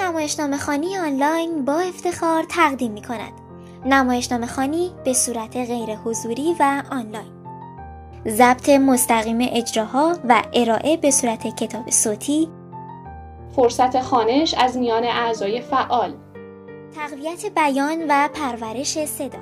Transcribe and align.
نمایشنامه 0.00 0.56
خانی 0.56 0.96
آنلاین 0.96 1.64
با 1.64 1.80
افتخار 1.80 2.44
تقدیم 2.48 2.92
می 2.92 3.02
کند. 3.02 3.32
نمایشنامه 3.86 4.46
خانی 4.46 4.90
به 5.04 5.12
صورت 5.12 5.56
غیر 5.56 5.96
حضوری 5.96 6.56
و 6.60 6.82
آنلاین. 6.90 7.34
ضبط 8.28 8.68
مستقیم 8.68 9.38
اجراها 9.40 10.16
و 10.28 10.42
ارائه 10.52 10.96
به 10.96 11.10
صورت 11.10 11.56
کتاب 11.56 11.90
صوتی 11.90 12.48
فرصت 13.56 14.00
خانش 14.00 14.54
از 14.54 14.76
میان 14.76 15.04
اعضای 15.04 15.60
فعال 15.60 16.14
تقویت 16.96 17.46
بیان 17.46 18.04
و 18.08 18.28
پرورش 18.28 19.04
صدا 19.04 19.38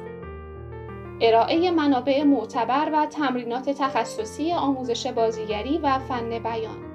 ارائه 1.21 1.71
منابع 1.71 2.23
معتبر 2.23 2.91
و 2.93 3.07
تمرینات 3.07 3.71
تخصصی 3.71 4.53
آموزش 4.53 5.07
بازیگری 5.07 5.79
و 5.79 5.99
فن 5.99 6.39
بیان 6.39 6.92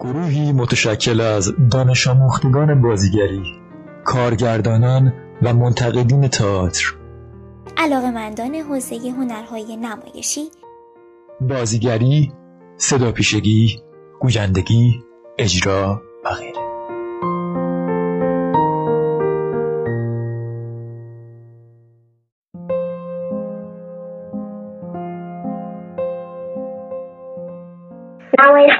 گروهی 0.00 0.52
متشکل 0.52 1.20
از 1.20 1.52
دانش 1.70 2.06
آموختگان 2.06 2.82
بازیگری 2.82 3.42
کارگردانان 4.04 5.12
و 5.42 5.54
منتقدین 5.54 6.28
تئاتر. 6.28 6.94
علاقمندان 7.76 8.54
حوزه 8.54 8.96
هنرهای 8.96 9.76
نمایشی. 9.76 10.40
بازیگری 11.40 12.32
صدا 12.76 13.12
پیشگی 13.12 13.80
گویندگی 14.20 15.04
اجرا 15.38 16.02
و 16.24 16.28
غیره. 16.30 16.65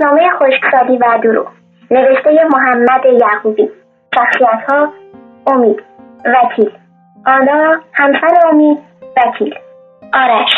نمایشنامه 0.01 0.31
خشکسالی 0.31 0.97
و 0.99 1.19
دروغ. 1.23 1.47
نوشته 1.91 2.31
محمد 2.53 3.05
یعقوبی. 3.21 3.71
شخصیت 4.15 4.71
ها 4.71 4.89
امید 5.47 5.83
وکیل. 6.25 6.71
آنا 7.27 7.77
همسر 7.93 8.49
امید 8.53 8.79
وکیل. 9.17 9.55
آرش 10.15 10.53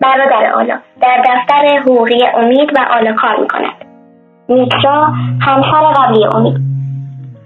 برادر 0.00 0.52
آلا 0.52 0.78
در 1.02 1.22
دفتر 1.26 1.78
حقوقی 1.78 2.26
امید 2.34 2.78
و 2.78 2.80
آلا 2.90 3.12
کار 3.12 3.36
می‌کند. 3.40 3.74
میترا 4.48 5.04
همسر 5.40 5.92
قبلی 5.96 6.24
امید. 6.34 6.60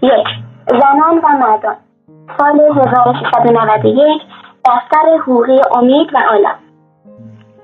یک 0.02 0.26
زنان 0.66 1.18
و 1.18 1.28
مردان. 1.28 1.76
سال 2.38 2.60
1391 2.60 4.22
دفتر 4.64 5.16
حقوقی 5.22 5.60
امید 5.76 6.14
و 6.14 6.18
آلا 6.30 6.50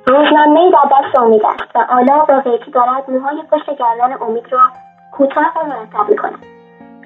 روزنامه 0.06 0.70
در 0.70 0.88
دست 0.92 1.18
امید 1.18 1.42
است 1.46 1.76
و 1.76 1.78
آلا 1.88 2.24
با 2.24 2.50
قیچی 2.50 2.70
دارد 2.70 3.10
موهای 3.10 3.42
پشت 3.50 3.66
گردن 3.66 4.22
امید 4.22 4.44
را 4.50 4.60
کوتاه 5.12 5.52
و 5.56 5.66
مرتب 5.66 6.10
می‌کند 6.10 6.38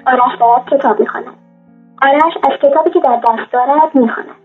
آرش 0.07 0.39
دارد 0.39 0.65
کتاب 0.71 0.99
می‌خواند. 0.99 1.33
آرش 2.01 2.33
از 2.43 2.59
کتابی 2.59 2.89
که 2.89 2.99
در 2.99 3.15
دست 3.15 3.51
دارد 3.51 3.95
می‌خواند. 3.95 4.35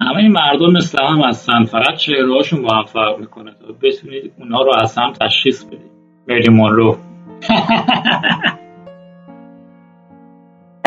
همه 0.00 0.16
این 0.16 0.32
مردم 0.32 0.72
مثل 0.76 1.04
هم 1.04 1.20
هستن. 1.20 1.64
فقط 1.64 1.94
چهرهاشون 1.94 2.62
با 2.62 2.74
هم 2.74 2.84
فرق 2.84 3.18
می‌کنه. 3.18 3.50
تا 3.50 3.66
بتونید 3.82 4.32
اونا 4.38 4.62
رو 4.62 4.72
از 4.82 4.98
هم 4.98 5.12
تشخیص 5.12 5.64
بدید. 5.64 5.90
مری 6.28 6.48
مونرو. 6.50 6.96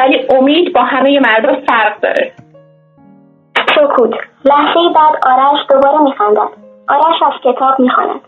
ولی 0.02 0.28
امید 0.30 0.74
با 0.74 0.84
همه 0.84 1.20
مردم 1.20 1.62
فرق 1.68 2.02
داره. 2.02 2.34
سکوت. 3.80 4.14
لحظه 4.46 4.80
بعد 4.96 5.16
آرش 5.24 5.60
دوباره 5.70 6.04
میخندد. 6.04 6.50
آرش 6.90 7.24
از 7.26 7.34
کتاب 7.44 7.80
می‌خواند. 7.80 8.20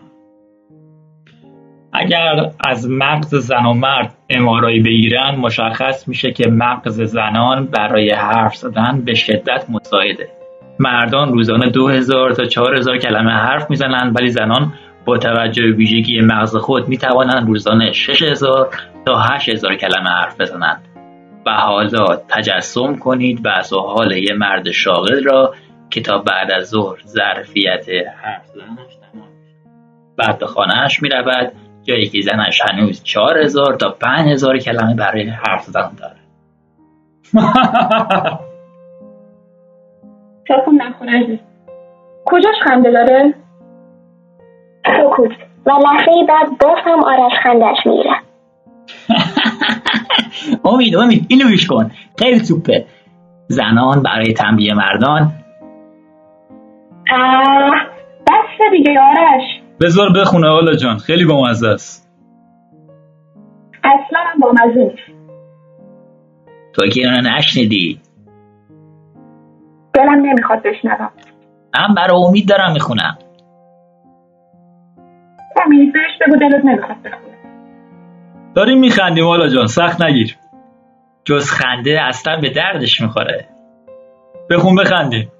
اگر 1.92 2.50
از 2.66 2.90
مغز 2.90 3.34
زن 3.34 3.66
و 3.66 3.72
مرد 3.72 4.14
امارایی 4.30 4.80
بگیرن 4.80 5.36
مشخص 5.36 6.08
میشه 6.08 6.32
که 6.32 6.50
مغز 6.50 7.00
زنان 7.00 7.66
برای 7.66 8.10
حرف 8.10 8.56
زدن 8.56 9.02
به 9.04 9.14
شدت 9.14 9.64
مساعده 9.70 10.28
مردان 10.78 11.32
روزانه 11.32 11.70
2000 11.70 12.30
تا 12.30 12.44
4000 12.44 12.98
کلمه 12.98 13.32
حرف 13.32 13.70
می‌زنند 13.70 14.16
ولی 14.16 14.28
زنان 14.28 14.72
با 15.04 15.18
توجه 15.18 15.62
به 15.62 15.72
ویژگی 15.72 16.20
مغز 16.20 16.56
خود 16.56 16.88
می‌توانند 16.88 17.48
روزانه 17.48 17.92
6000 17.92 18.68
تا 19.06 19.18
8000 19.18 19.74
کلمه 19.74 20.10
حرف 20.10 20.40
بزنند. 20.40 20.91
و 21.46 21.50
حالا 21.50 22.16
تجسم 22.28 22.96
و 23.44 23.48
از 23.48 23.72
حال 23.72 24.12
یه 24.12 24.34
مرد 24.34 24.70
شاغل 24.70 25.24
را 25.24 25.54
که 25.90 26.00
تا 26.00 26.18
بعد 26.18 26.50
از 26.50 26.68
ظهر 26.68 26.98
ظرفیت 27.06 27.88
حرف 28.22 28.46
زدنش 28.46 28.96
تمام 29.12 29.28
بعد 30.16 30.38
به 30.38 30.46
خانهاش 30.46 31.02
می 31.02 31.08
رود 31.08 31.52
جایی 31.82 32.06
که 32.06 32.20
زنش 32.20 32.60
هنوز 32.70 33.02
چهار 33.02 33.38
هزار 33.38 33.74
تا 33.74 33.90
پنج 34.00 34.28
هزار 34.32 34.58
کلمه 34.58 34.94
برای 34.94 35.28
حرف 35.28 35.62
زدن 35.62 35.90
داره. 35.98 36.16
کن 40.66 40.74
نخوره 40.74 41.40
کجاش 42.24 42.54
خنده 42.64 42.90
داره؟ 42.90 43.34
سکوت 44.84 45.30
و 45.66 45.70
لحظه 45.70 46.12
بعد 46.28 46.58
باز 46.58 46.78
هم 46.84 47.04
آرش 47.04 47.32
خندش 47.42 47.86
می‌گیره 47.86 48.21
امید 50.64 50.96
امید 50.96 51.26
اینو 51.28 51.48
گوش 51.50 51.66
کن. 51.66 51.90
خیلی 52.18 52.38
سوپه 52.38 52.86
زنان 53.48 54.02
برای 54.02 54.32
تنبیه 54.32 54.74
مردان. 54.74 55.32
بس 58.26 58.70
دیگه 58.70 59.00
آرش. 59.00 59.60
بذار 59.80 60.12
بخونه 60.20 60.48
حالا 60.48 60.74
جان. 60.74 60.98
خیلی 60.98 61.24
بامزه 61.24 61.68
است. 61.68 62.12
اصلا 63.84 64.20
بامزه 64.40 64.80
نیست. 64.80 65.12
تو 66.72 66.86
که 66.86 67.00
اینو 67.00 67.20
نشنیدی؟ 67.20 68.00
دلم 69.94 70.26
نمی‌خواد 70.26 70.62
بشنوم. 70.62 71.10
من 71.74 71.94
برای 71.94 72.24
امید 72.28 72.48
دارم 72.48 72.72
می‌خونم. 72.72 73.18
امید 75.66 75.92
بهش 75.92 76.18
بگو 76.26 76.36
دلت 76.36 76.64
نمی‌خواد 76.64 76.96
بخونه. 77.04 77.31
داریم 78.54 78.78
میخندیم 78.78 79.26
حالا 79.26 79.48
جان 79.48 79.66
سخت 79.66 80.02
نگیر. 80.02 80.36
جز 81.24 81.50
خنده 81.50 82.02
اصلا 82.02 82.40
به 82.40 82.50
دردش 82.50 83.00
می‌خوره. 83.00 83.48
بخون 84.50 84.74
بخندیم. 84.74 85.32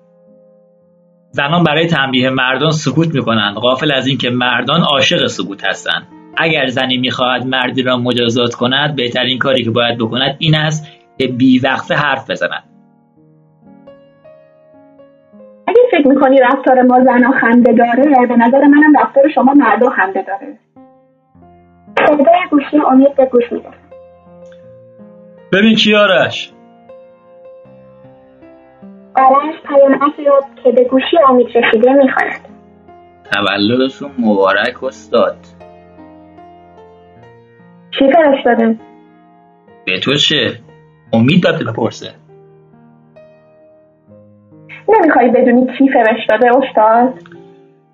زنان 1.30 1.64
برای 1.64 1.86
تنبیه 1.86 2.30
مردان 2.30 2.70
سکوت 2.70 3.14
می‌کنند 3.14 3.54
غافل 3.54 3.92
از 3.92 4.06
اینکه 4.06 4.30
مردان 4.30 4.80
عاشق 4.80 5.26
سکوت 5.26 5.64
هستند 5.64 6.06
اگر 6.36 6.66
زنی 6.66 6.96
می‌خواهد 6.96 7.46
مردی 7.46 7.82
را 7.82 7.96
مجازات 7.96 8.54
کند 8.54 8.96
بهترین 8.96 9.38
کاری 9.38 9.64
که 9.64 9.70
باید 9.70 9.98
بکند 9.98 10.36
این 10.38 10.54
است 10.54 10.88
که 11.18 11.26
بیوقفه 11.26 11.94
حرف 11.94 12.30
بزند. 12.30 12.64
اگه 15.66 15.80
فکر 15.90 16.08
می‌کنی 16.08 16.40
رفتار 16.40 16.82
ما 16.82 17.04
زنها 17.04 17.32
خنده 17.40 17.72
داره 17.72 18.26
به 18.26 18.36
نظر 18.36 18.64
منم 18.64 18.96
رفتار 19.00 19.28
شما 19.34 19.54
مردا 19.54 19.90
خنده 19.90 20.22
داره 20.22 20.58
صدای 22.06 22.48
گوشی 22.50 22.76
امید 22.90 23.16
به 23.16 23.26
گوش 23.26 23.52
میده 23.52 23.68
ببین 25.52 25.74
کیارش 25.74 26.52
آرش 29.16 29.54
پیامکی 29.68 30.24
رو 30.24 30.40
که 30.64 30.72
به 30.72 30.84
گوشی 30.84 31.16
امید 31.28 31.46
رسیده 31.46 31.92
می‌خواند 31.92 32.48
تولدشون 33.32 34.10
مبارک 34.18 34.84
استاد 34.84 35.36
چی 37.98 38.12
فرستاده؟ 38.12 38.78
به 39.86 40.00
تو 40.00 40.14
چه؟ 40.14 40.58
امید 41.12 41.42
داده 41.42 41.64
بپرسه 41.64 42.10
نمی‌خوای 44.88 45.28
بدونی 45.28 45.66
کی 45.78 45.88
فرستاده 45.88 46.50
استاد؟ 46.56 47.14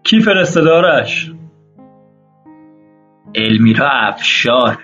کی 0.03 0.21
فرستاده 0.21 0.71
آرش؟ 0.71 1.33
المیرا 3.35 3.91
افشار. 3.91 4.79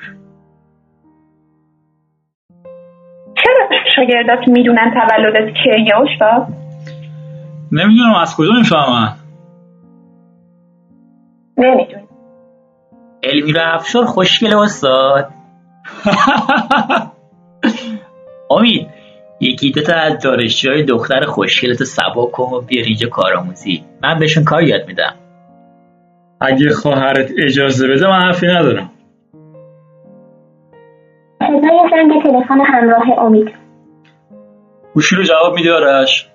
چرا 3.45 3.69
شاگردات 3.97 4.49
می‌دونن 4.49 4.95
تولدت 4.95 5.55
کیه؟ 5.55 5.97
استاد؟ 5.97 6.47
نمی‌دونم 7.73 8.15
از 8.15 8.37
کجا 8.37 8.53
می‌فهمن؟ 8.53 9.13
نمی‌دونی 11.59 12.05
المیرا 13.23 13.65
افشار 13.65 14.05
خوشگله 14.05 14.59
استاد. 14.59 15.31
امید 18.51 18.89
یکی 19.41 19.71
دو 19.71 19.83
تا 19.83 19.95
از 19.95 20.23
دارشجوی 20.23 20.75
های 20.75 20.83
دختر 20.83 21.25
خوشگلت 21.25 21.85
سبا 21.85 22.27
کن 22.27 22.57
و 22.57 22.61
بیار 22.61 22.85
اینجا 22.85 23.09
کارآموزی 23.09 23.85
من 24.03 24.19
بهشون 24.19 24.45
کار 24.45 24.63
یاد 24.63 24.87
میدم. 24.87 25.15
اگه 26.47 26.71
خواهرت 26.71 27.31
اجازه 27.39 27.89
بده 27.89 28.07
من 28.07 28.21
حرفی 28.21 28.47
ندارم. 28.47 28.91
صدای 31.39 31.81
زنگ 31.91 32.23
تلفن 32.23 32.61
همراه 32.61 33.19
امید. 33.19 33.51
گوشی 34.95 35.17
رو 35.17 35.23
جواب 35.23 35.55
میده 35.55 35.73
آرش؟ 35.73 36.29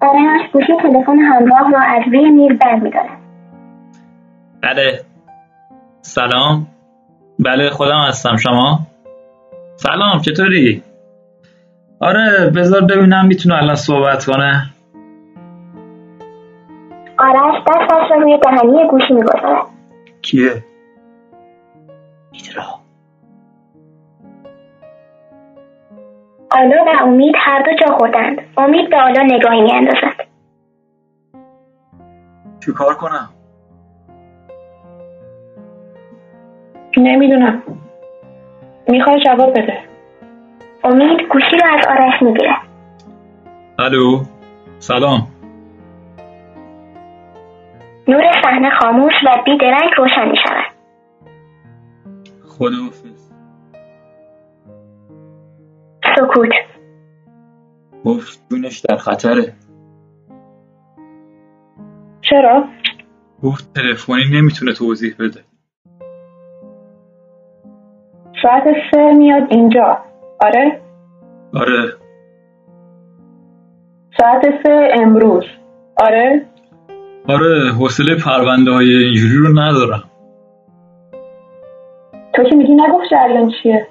آرش 0.00 0.50
گوشی 0.52 0.72
تلفن 0.82 1.18
همراه 1.18 1.70
را 1.72 1.80
از 1.80 2.02
روی 2.06 2.30
میدارد 2.30 2.82
بله. 4.62 5.00
سلام. 6.02 6.66
بله 7.38 7.70
خودم 7.70 8.04
هستم. 8.08 8.36
شما؟ 8.36 8.80
سلام 9.76 10.20
چطوری؟ 10.20 10.82
آره 12.00 12.50
بذار 12.56 12.80
ببینم 12.80 13.26
می‌تونه 13.26 13.54
الان 13.54 13.74
صحبت 13.74 14.24
کنه. 14.24 14.70
آرش 17.18 17.62
دستش 17.66 18.10
را 18.10 18.16
روی 18.16 18.38
دهنی 18.38 18.88
گوشی 18.88 19.14
می‌گذارد 19.14 19.66
کیه؟ 20.22 20.64
ایدرا 22.32 22.62
آلا 26.50 26.84
و 26.84 26.88
امید 27.02 27.34
هر 27.38 27.62
دو 27.62 27.72
جا 27.86 27.96
خوردند. 27.96 28.38
امید 28.56 28.90
به 28.90 28.96
آلا 28.96 29.22
نگاهی 29.22 29.60
میاندازد. 29.60 30.26
چی 32.60 32.72
کار 32.72 32.94
کنم؟ 32.94 33.28
نمی‌دونم. 36.96 37.62
می‌خوای 38.88 39.20
جواب 39.24 39.50
بده. 39.50 39.78
امید 40.84 41.20
گوشی 41.32 41.56
را 41.62 41.78
از 41.78 41.86
آرش 41.86 42.22
می‌گیرد 42.22 42.60
الو 43.78 44.24
سلام. 44.78 45.35
نور 48.08 48.22
صحنه 48.42 48.70
خاموش 48.70 49.12
و 49.26 49.42
بیدرنگ 49.44 49.90
روشن 49.98 50.28
می 50.28 50.36
شود 50.36 50.76
خداحافظ. 52.48 53.30
سکوت. 56.16 56.52
گفت 58.04 58.40
جونش 58.50 58.78
در 58.78 58.96
خطره. 58.96 59.52
چرا؟ 62.20 62.64
گفت 63.42 63.74
تلفنی 63.74 64.24
نمی‌تونه 64.32 64.72
توضیح 64.72 65.14
بده. 65.18 65.40
ساعت 68.42 68.64
سه 68.90 69.12
میاد 69.12 69.42
اینجا. 69.50 69.98
آره؟ 70.40 70.80
آره. 71.54 71.92
ساعت 74.20 74.42
سه 74.64 74.88
امروز. 75.00 75.44
آره؟ 75.96 76.46
آره 77.28 77.72
حوصله 77.72 78.14
پرونده 78.24 78.70
های 78.70 78.96
اینجوری 78.96 79.36
رو 79.36 79.58
ندارم. 79.58 80.02
تو 82.34 82.44
که 82.44 82.56
میگی 82.56 82.74
نگفت 82.74 83.04
جریان 83.10 83.52
چیه؟ 83.62 83.86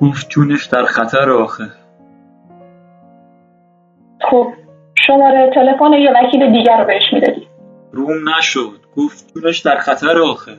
گفت 0.00 0.28
جونش 0.28 0.66
در 0.66 0.84
خطر 0.84 1.30
آخه. 1.30 1.64
خب 4.30 4.52
شماره 5.06 5.50
تلفن 5.54 5.92
یه 5.92 6.10
وکیل 6.10 6.52
دیگر 6.52 6.78
رو 6.78 6.84
بهش 6.86 7.02
می‌دادی. 7.12 7.46
روم 7.92 8.28
نشد. 8.38 8.80
گفت 8.96 9.34
جونش 9.34 9.58
در 9.58 9.76
خطر 9.76 10.18
آخه. 10.18 10.52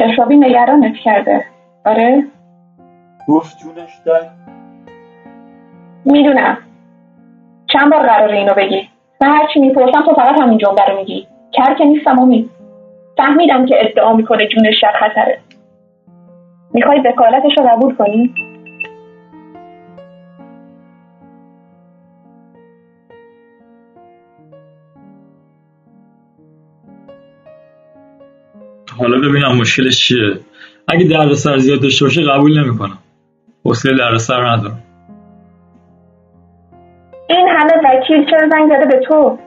حسابی 0.00 0.36
نگرانت 0.36 0.94
کرده. 1.04 1.44
آره؟ 1.86 2.24
گفت 3.28 3.58
جونش 3.58 3.90
در 4.06 4.30
می‌دونم. 6.04 6.58
چند 7.76 7.90
بار 7.90 8.02
قراره 8.02 8.36
اینو 8.36 8.54
بگی؟ 8.54 8.88
من 9.20 9.36
هرچی 9.36 9.60
می‌پرسم 9.60 10.04
تو 10.06 10.14
فقط 10.14 10.40
همین 10.40 10.58
جمله 10.58 10.84
رو 10.88 10.96
میگی. 10.96 11.26
کر 11.52 11.74
که 11.74 11.84
نیستم 11.84 12.18
امید 12.18 12.50
فهمیدم 13.16 13.66
که 13.66 13.76
ادعا 13.78 14.12
می‌کنه 14.12 14.48
جونش 14.48 14.82
در 14.82 14.92
خطره. 15.00 15.38
می‌خوای 16.74 17.00
وکالتش 17.00 17.58
رو 17.58 17.64
قبول 17.64 17.94
کنی؟ 17.94 18.34
حالا 28.98 29.18
ببینم 29.28 29.56
مشکلش 29.56 30.00
چیه. 30.00 30.34
اگه 30.88 31.08
دردسر 31.08 31.58
زیاد 31.58 31.82
داشته 31.82 32.04
باشه 32.04 32.22
قبول 32.22 32.64
نمی‌کنم. 32.64 32.98
حوصله 33.64 33.98
دردسر 33.98 34.46
ندارم. 34.46 34.82
این 37.28 37.48
همه 37.48 37.72
وکیل 37.84 38.30
چرا 38.30 38.48
زنگ 38.48 38.76
زده 38.76 38.96
به 38.96 39.06
تو؟ 39.06 39.38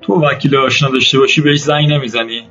تو 0.00 0.20
وکیل 0.20 0.56
آشنا 0.56 0.88
داشته 0.90 1.18
باشی 1.18 1.42
بهش 1.42 1.58
زنگ 1.58 1.92
نمی‌زنی. 1.92 2.48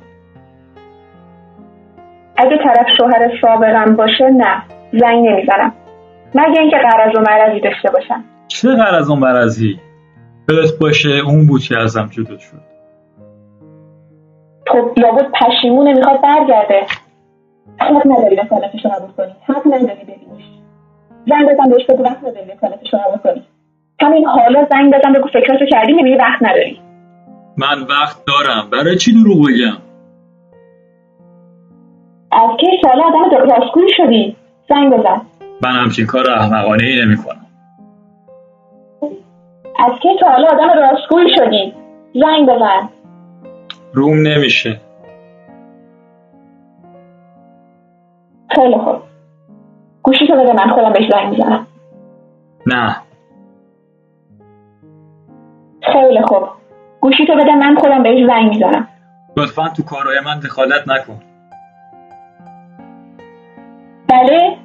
اگه 2.36 2.58
طرف 2.64 2.86
شوهر 2.98 3.30
سابقم 3.40 3.96
باشه 3.96 4.24
نه 4.24 4.62
زنگ 4.92 5.28
نمی‌زنم. 5.28 5.72
مگه 6.34 6.60
اینکه 6.60 6.76
قرض 6.76 7.16
و 7.16 7.20
مرضی 7.20 7.60
داشته 7.60 7.90
باشم. 7.90 8.24
چه 8.48 8.68
از 8.68 9.10
اون 9.10 9.18
مرضی؟ 9.18 9.80
یادت 10.48 10.78
باشه 10.80 11.10
اون 11.26 11.46
بود 11.46 11.62
که 11.62 11.78
ازم 11.78 12.08
جدا 12.12 12.38
شد. 12.38 12.74
خب 14.66 14.90
لابد 14.96 15.26
پشیمونه 15.40 15.92
می‌خواد 15.92 16.20
برگرده. 16.20 16.86
حق 17.78 18.06
نداری 18.06 18.36
وکالتش 18.36 18.84
رو 18.84 18.90
قبول 18.90 19.10
کنی 19.16 19.36
حق 19.46 19.66
نداری 19.66 20.04
ببینیش. 20.04 20.44
زنگ 21.28 21.48
بزن 21.48 21.70
بهش 21.70 21.86
بگو 21.86 22.02
وقت 22.02 22.18
نداری 22.24 22.50
وکالتش 22.50 22.94
رو 22.94 22.98
قبول 22.98 23.18
کنی 23.18 23.42
همین 24.02 24.26
حالا 24.26 24.66
زنگ 24.70 24.94
بزن 24.94 25.12
بگو 25.12 25.28
فکراتو 25.28 25.66
کردی 25.66 25.92
می‌بینی 25.92 26.16
وقت 26.16 26.42
نداری. 26.42 26.80
من 27.56 27.82
وقت 27.82 28.24
دارم. 28.24 28.70
برای 28.70 28.96
چی 28.96 29.22
دروغ 29.22 29.38
بگم؟ 29.38 29.76
از 32.32 32.56
کی؟ 32.60 32.66
سالا 32.82 33.04
آدم 33.04 33.50
راستگویی 33.50 33.88
شدی. 33.96 34.36
زنگ 34.68 34.92
بزن. 34.92 35.20
من 35.62 35.70
همچین 35.70 36.06
کار 36.06 36.30
احمقانه 36.30 36.84
ای 36.84 37.04
نمی 37.04 37.16
کنم 37.16 37.46
از 39.78 39.98
کی؟ 40.02 40.08
تا 40.20 40.26
حالا 40.30 40.48
آدم 40.48 40.68
راستگویی 40.80 41.36
شدی. 41.36 41.74
زنگ 42.14 42.48
بزن. 42.48 42.88
روم 43.92 44.26
نمیشه. 44.26 44.80
خیلی 48.54 48.78
خوب. 48.78 49.13
گوشی 50.04 50.26
تو 50.26 50.34
بده 50.34 50.52
من 50.52 50.74
خودم 50.74 50.92
بهش 50.92 51.10
زنگ 51.12 51.28
می‌زنم. 51.28 51.66
نه. 52.66 52.96
خیلی 55.82 56.22
خوب. 56.22 56.42
گوشی 57.00 57.26
تو 57.26 57.36
بده 57.36 57.54
من 57.54 57.76
خودم 57.76 58.02
بهش 58.02 58.26
زنگ 58.26 58.48
می‌زنم. 58.48 58.88
لطفا 59.36 59.68
تو 59.68 59.82
کارهای 59.84 60.20
من 60.20 60.40
دخالت 60.40 60.88
نکن. 60.88 61.20
بله؟ 64.08 64.56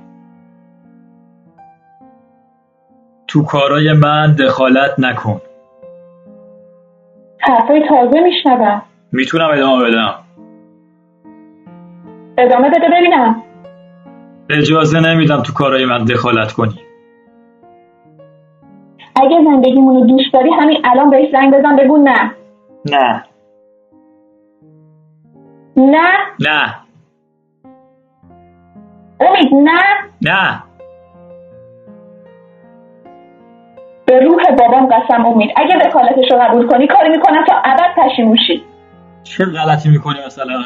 تو 3.27 3.43
کارهای 3.45 3.93
من 3.93 4.35
دخالت 4.39 4.99
نکن. 4.99 5.41
حرفای 7.39 7.87
تازه 7.89 8.19
میشنوم. 8.19 8.81
می‌تونم 9.11 9.49
ادامه 9.51 9.89
بدم. 9.89 10.13
ادامه 12.37 12.69
بده 12.69 12.87
ببینم. 12.97 13.43
اجازه 14.49 14.99
نمیدم 14.99 15.43
تو 15.43 15.53
کارهای 15.53 15.85
من 15.85 16.05
دخالت 16.05 16.51
کنی. 16.51 16.79
اگه 19.15 19.37
زندگیمون 19.43 19.95
رو 19.95 20.05
دوست 20.05 20.33
داری 20.33 20.49
همین 20.49 20.77
الان 20.85 21.09
بهش 21.09 21.31
زنگ 21.31 21.53
بزن 21.53 21.75
بگو 21.75 21.97
نه. 21.97 22.31
نه. 22.85 23.23
نه؟ 25.77 26.09
نه. 26.39 26.75
امید 29.19 29.53
نه؟ 29.53 29.81
نه. 30.21 30.63
به 34.05 34.19
روح 34.19 34.43
بابام 34.57 34.85
قسم 34.87 35.25
امید. 35.25 35.51
اگه 35.55 35.75
وکالتش 35.75 36.31
رو 36.31 36.37
قبول 36.37 36.67
کنی 36.67 36.87
کاری 36.87 37.09
می‌کنم 37.09 37.45
تا 37.45 37.53
ابد 37.65 37.95
پشیمون 37.97 38.37
شی. 38.47 38.63
چه 39.23 39.45
غلطی 39.45 39.89
می‌کنی 39.89 40.17
مثلا؟ 40.25 40.63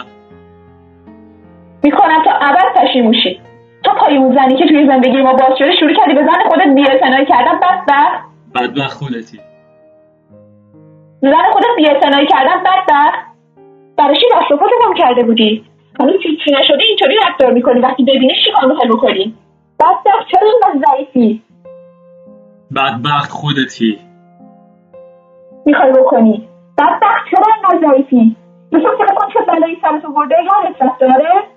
می‌کنم 1.83 2.23
تا 2.25 2.31
ابد 2.31 2.81
پشیمون 2.81 3.13
تو 3.83 3.91
پای 3.99 4.17
اون 4.17 4.35
زنی 4.35 4.55
که 4.55 4.65
توی 4.67 4.87
زندگی 4.87 5.21
ما 5.21 5.33
باز 5.33 5.57
شده 5.59 5.75
شروع 5.79 5.93
کردی 5.93 6.13
به 6.13 6.21
زن 6.21 6.49
خودت 6.49 6.75
بی‌اعتنایی 6.75 7.25
کردن 7.25 7.59
بدبخت 7.59 8.23
بدبخت 8.55 8.97
خودتی. 8.97 9.39
زن 11.21 11.51
خودت 11.53 11.75
بی‌اعتنایی 11.77 12.27
کردن 12.27 12.63
بدبخت 12.63 13.33
برای 13.97 14.15
چی 14.15 14.25
پاتو 14.49 14.75
گم 14.87 14.93
کرده 14.93 15.23
بودی؟ 15.23 15.65
هنوز 15.99 16.15
چی 16.21 16.51
نشده 16.51 16.83
اینطوری 16.89 17.15
رفتار 17.27 17.53
می‌کنی 17.53 17.79
وقتی 17.79 18.03
ببینیش 18.03 18.37
چیکار 18.45 18.69
می‌خوای 18.69 18.89
بکنی؟ 18.89 19.35
بدبخت 19.79 20.27
چرا 20.31 20.49
اینقدر 20.49 20.87
ضعیفی؟ 20.87 21.41
بدبخت 22.75 23.31
خودتی. 23.31 23.99
می‌خوای 25.65 25.91
بکنی؟ 25.91 26.49
بدبخت 26.77 27.25
چرا 27.31 27.43
اینقدر 27.55 27.89
ضعیفی؟ 27.91 28.35
مثل 28.71 28.83
فکر 28.97 29.13
کن 29.15 29.33
چه 29.33 29.39
بلایی 29.47 29.77
سرت 29.81 30.05
آورده 30.05 30.35
یادت 30.43 30.81
رفته 30.81 31.05
آره؟ 31.05 31.52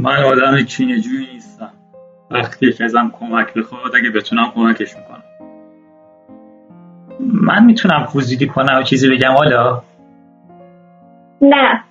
من 0.00 0.22
آدم 0.22 0.62
کینه‌جویی 0.62 1.26
نیستم. 1.32 1.72
وقتی 2.30 2.72
که 2.72 2.84
ازم 2.84 3.12
کمک 3.20 3.54
بخواد 3.54 3.96
اگه 3.96 4.10
بتونم 4.10 4.52
کمکش 4.54 4.96
می‌کنم. 4.96 5.22
من 7.20 7.64
می‌تونم 7.64 8.04
فوزیدی 8.04 8.46
کنم 8.46 8.78
و 8.78 8.82
چیزی 8.82 9.10
بگم 9.10 9.32
حالا؟ 9.32 9.82
نه. 11.42 11.84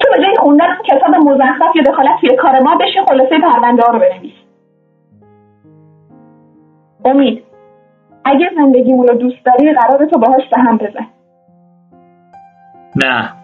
تو 0.00 0.08
به 0.16 0.22
جای 0.22 0.36
خوندن 0.38 0.66
کتاب 0.86 1.14
مزخرف 1.14 1.76
یا 1.76 1.82
دخالت 1.82 2.20
توی 2.20 2.36
کار 2.36 2.60
ما 2.60 2.76
بشین 2.76 3.04
خلاصه 3.08 3.38
پرونده 3.40 3.82
ها 3.82 3.92
رو 3.92 3.98
بنویس. 3.98 4.32
امید 7.04 7.44
اگه 8.24 8.50
زندگیمون 8.56 9.08
رو 9.08 9.14
دوست 9.14 9.44
داری 9.44 9.72
قرار 9.72 10.06
تو 10.06 10.18
باهاش 10.18 10.42
به 10.50 10.62
هم 10.62 10.76
بزن. 10.76 11.06
نه. 13.04 13.41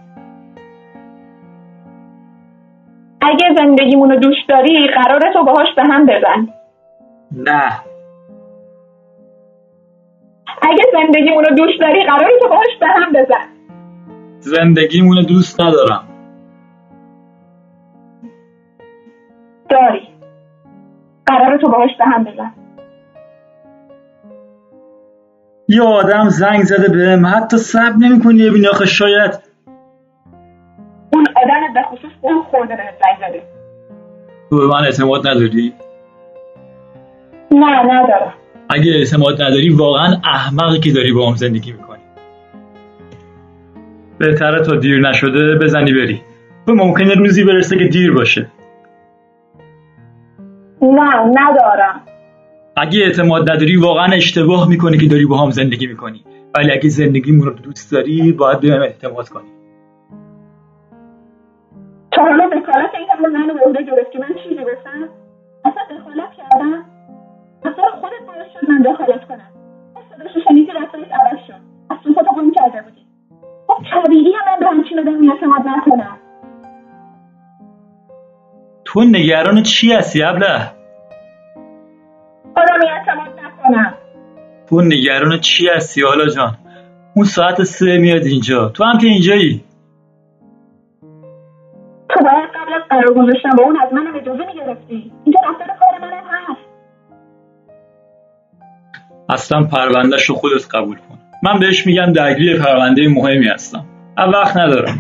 اگه 3.29 3.47
زندگیمونو 3.57 4.17
دوست 4.17 4.49
داری 4.49 4.89
قراره 4.89 5.33
تو 5.33 5.45
باهاش 5.45 5.69
به 5.77 5.83
هم 5.83 6.07
بزن. 6.07 6.49
نه. 7.33 7.73
اگه 10.63 10.85
زندگیمونو 10.93 11.49
دوست 11.57 11.81
داری 11.81 12.05
قراره 12.07 12.39
تو 12.43 12.49
باهاش 12.49 12.79
به 12.81 12.87
هم 12.87 13.13
بزن. 13.13 13.49
زندگیمونو 14.41 15.23
دوست 15.23 15.61
ندارم. 15.61 16.05
داری. 19.71 20.09
قراره 21.27 21.59
تو 21.59 21.71
باهاش 21.71 21.91
به 21.99 22.05
هم 22.05 22.25
بزن. 22.25 22.53
یه 25.69 25.83
آدم 25.83 26.29
زنگ 26.29 26.63
زده 26.63 26.89
بهم 26.93 27.27
حتی 27.27 27.57
صبر 27.57 27.97
نمی‌کنی 27.99 28.51
ببینی 28.51 28.67
آخه 28.67 28.87
شاید 28.87 29.48
اون 31.13 31.27
آدم 31.37 31.75
به 31.75 31.83
خصوص 31.83 32.11
اون 32.21 32.43
خورده 32.43 32.77
بهت 32.77 32.95
زنگ 33.01 33.31
زده 33.31 33.43
تو 34.51 34.59
به 34.59 34.67
من 34.67 34.85
اعتماد 34.85 35.27
نداری؟ 35.27 35.73
نه 37.51 37.83
ندارم. 37.83 38.35
اگه 38.71 38.93
اعتماد 38.93 39.43
نداری 39.43 39.71
واقعا 39.71 40.17
احمقی 40.25 40.81
که 40.81 40.93
داری 40.93 41.13
با 41.13 41.29
هم 41.29 41.37
زندگی 41.37 41.73
می‌کنی. 41.73 42.03
بهتره 44.19 44.65
تا 44.65 44.77
دیر 44.77 45.09
نشده 45.09 45.59
بزنی 45.63 45.93
بری. 45.93 46.23
و 46.67 46.73
ممکنه 46.73 47.15
روزی 47.15 47.45
برسه 47.45 47.79
که 47.79 47.85
دیر 47.85 48.13
باشه. 48.13 48.47
نه 50.83 51.15
ندارم. 51.35 52.01
اگه 52.77 53.01
اعتماد 53.01 53.51
نداری 53.51 53.77
واقعا 53.77 54.13
اشتباه 54.13 54.69
می‌کنی 54.69 54.99
که 54.99 55.07
داری 55.07 55.27
با 55.27 55.39
هم 55.39 55.51
زندگی 55.51 55.87
می‌کنی. 55.87 56.25
ولی 56.55 56.73
اگه 56.73 56.89
زندگیمون 56.89 57.47
رو 57.47 57.53
دوست 57.53 57.93
داری 57.93 58.33
باید 58.33 58.61
بهم 58.61 58.81
اعتماد 58.81 59.29
کنی. 59.29 59.58
تا 62.19 62.25
حالا 62.25 62.47
وکالت 62.47 62.95
این 62.95 63.37
همه 63.37 63.55
به 63.55 63.61
عهده 63.61 63.83
گرفتی 63.83 64.19
من 64.19 64.29
چیزی 64.43 64.55
گفتم 64.55 65.09
اصلا 65.65 65.83
دخالت 65.99 66.33
کردم. 66.39 66.85
اصلا 67.65 67.85
خودت 68.01 68.27
باعث 68.27 68.47
شد 68.55 68.71
من 68.71 68.83
دخالت 68.83 69.29
کنم. 69.29 69.51
صداشو 70.11 70.41
شنیدی 70.49 70.73
رفتارت 70.73 71.13
عوض 71.13 71.47
شد. 71.47 71.61
از 71.91 71.99
تو 72.05 72.15
خودت 72.15 72.29
قوم 72.29 72.51
کرده 72.51 72.83
بودی. 72.83 73.07
خب 73.67 73.77
طبیعی 73.93 74.33
هم 74.33 74.53
من 74.53 74.61
به 74.61 74.67
همچین 74.67 74.99
آدمی 74.99 75.31
اعتماد 75.31 75.61
نکنم. 75.67 76.19
تو 78.85 79.05
نگران 79.05 79.63
چی 79.63 79.93
هستی 79.93 80.23
ابله؟ 80.23 80.61
آدمی 82.57 82.89
اعتماد 82.91 83.29
نکنم. 83.45 83.95
تو 84.69 84.81
نگران 84.81 85.41
چی 85.41 85.69
هستی 85.69 86.03
حالا 86.03 86.27
جان؟ 86.27 86.55
اون 87.17 87.25
ساعت 87.25 87.63
سه 87.63 87.99
میاد 87.99 88.23
اینجا. 88.23 88.69
تو 88.69 88.85
هم 88.85 88.99
که 88.99 89.07
اینجایی؟ 89.07 89.65
تو 92.19 92.25
باید 92.25 92.49
قبل 92.55 92.75
از 92.75 92.83
قرار 92.91 93.15
گذاشتن 93.15 93.51
با 93.59 93.65
اون 93.65 93.77
از 93.77 93.93
منم 93.93 94.17
اجازه 94.17 94.47
می‌گرفتی. 94.47 95.13
اینجا 95.25 95.41
رفتار 95.51 95.67
کار 95.67 95.99
منم 96.01 96.25
هست. 96.31 96.61
اصلا 99.29 99.65
پروندهش 99.73 100.25
رو 100.25 100.35
خودت 100.35 100.75
قبول 100.75 100.97
کن. 100.97 101.19
من 101.43 101.59
بهش 101.59 101.87
میگم 101.87 102.13
درگیر 102.13 102.63
پرونده 102.63 103.09
مهمی 103.09 103.49
هستم. 103.49 103.85
من 104.19 104.31
وقت 104.31 104.57
ندارم. 104.57 104.99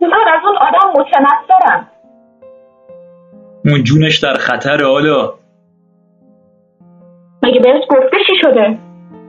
من 0.00 0.08
از 0.08 0.42
اون 0.44 0.56
آدم 0.56 1.00
متنفرم. 1.00 1.88
اون 3.64 3.82
جونش 3.84 4.18
در 4.18 4.34
خطر 4.34 4.82
حالا. 4.82 5.34
مگه 7.42 7.60
بهت 7.60 7.82
گفته 7.88 8.16
چی 8.26 8.32
شده؟ 8.40 8.78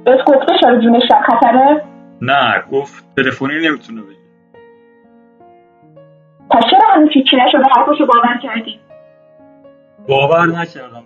بهت 0.06 0.20
گفته 0.20 0.54
شده 0.62 0.82
جونش 0.82 1.04
در 1.10 1.22
خطره؟ 1.22 1.84
نه 2.22 2.64
گفت 2.72 3.16
تلفنی 3.16 3.68
نمی‌تونه 3.68 4.02
بگی 4.02 4.19
پس 6.52 6.64
چرا 6.72 6.94
هنوز 6.94 7.10
هیچی 7.14 7.36
نشده؟ 7.36 7.64
حرفشو 7.76 8.06
باور 8.06 8.38
کردی؟ 8.44 8.80
باور 10.08 10.46
نکردم. 10.48 11.04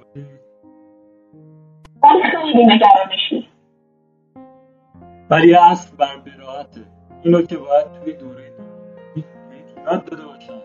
ولی 2.04 2.24
خیلی 2.24 2.66
نگرانشی 2.66 3.50
ولی 5.30 5.56
اصل 5.56 5.98
بر 5.98 6.18
براعته 6.18 6.82
اینو 7.24 7.42
که 7.42 7.58
باید 7.58 7.86
توی 8.04 8.14
دوره 8.14 8.44
یاد 9.86 10.06
داده 10.06 10.26
باشم. 10.26 10.62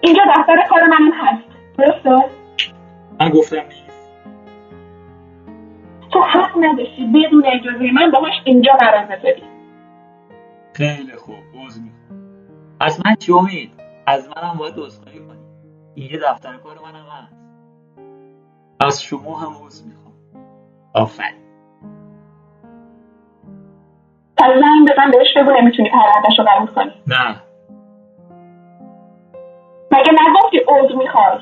اینجا 0.00 0.22
دفتر 0.36 0.56
کار 0.68 0.82
منم 0.82 1.12
هست. 1.12 1.48
درسته؟ 1.78 2.28
من 3.20 3.28
گفتم 3.28 3.56
نیست. 3.56 4.10
تو 6.12 6.20
حق 6.20 6.58
نداشتی 6.60 7.06
بدون 7.14 7.44
اجازه 7.46 7.92
من 7.92 8.10
باهاش 8.10 8.34
اینجا 8.44 8.72
قرار 8.72 9.04
بذاری. 9.04 9.42
خیلی 10.72 11.12
خوب 11.12 11.36
عذر 11.64 11.80
از 12.80 13.06
من 13.06 13.14
چی 13.14 13.32
امید 13.32 13.72
از 14.06 14.28
منم 14.36 14.54
باید 14.58 14.78
عذرخواهی 14.78 15.18
کنی. 15.18 15.38
اینجا 15.94 16.32
دفتر 16.32 16.56
کار 16.56 16.78
منم 16.84 17.06
هست. 17.10 17.36
از 18.80 19.02
شما 19.02 19.38
هم 19.38 19.66
عذر 19.66 19.84
می‌خوام. 19.86 20.14
آفرین. 20.94 21.46
پس 24.36 24.50
زنگ 24.60 24.88
بزن 24.92 25.10
بهش 25.10 25.36
بگو 25.36 25.50
نمی‌تونی 25.50 25.90
پروندهش 25.90 26.38
رو 26.38 26.44
قبول 26.48 26.74
کنی 26.74 26.92
نه. 27.06 27.42
مگه 29.92 30.12
نگفتی 30.12 30.58
عذر 30.68 30.96
می‌خوای 30.96 31.38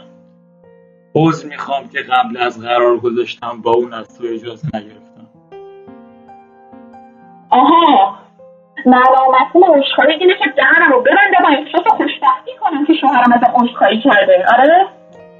عذر 1.14 1.48
می‌خوام 1.48 1.88
که 1.88 1.98
قبل 1.98 2.36
از 2.36 2.60
قرار 2.60 2.98
گذاشتم 2.98 3.62
با 3.62 3.70
اون 3.72 3.92
از 3.92 4.18
تو 4.18 4.24
اجازه 4.26 4.68
نگرفتم. 4.74 5.26
آها. 7.50 8.23
ملامتون 8.86 9.62
عذرخواهی 9.62 10.12
اینه 10.12 10.34
که 10.34 10.44
دهنم 10.56 10.92
رو 10.92 11.00
ببنده 11.00 11.36
با 11.42 11.48
احساس 11.48 11.86
خوشبختی 11.86 12.50
کنم 12.60 12.86
که 12.86 12.92
شوهرم 13.00 13.32
ازم 13.32 13.52
عذرخواهی 13.54 14.00
کرده. 14.00 14.44
آره؟ 14.58 14.86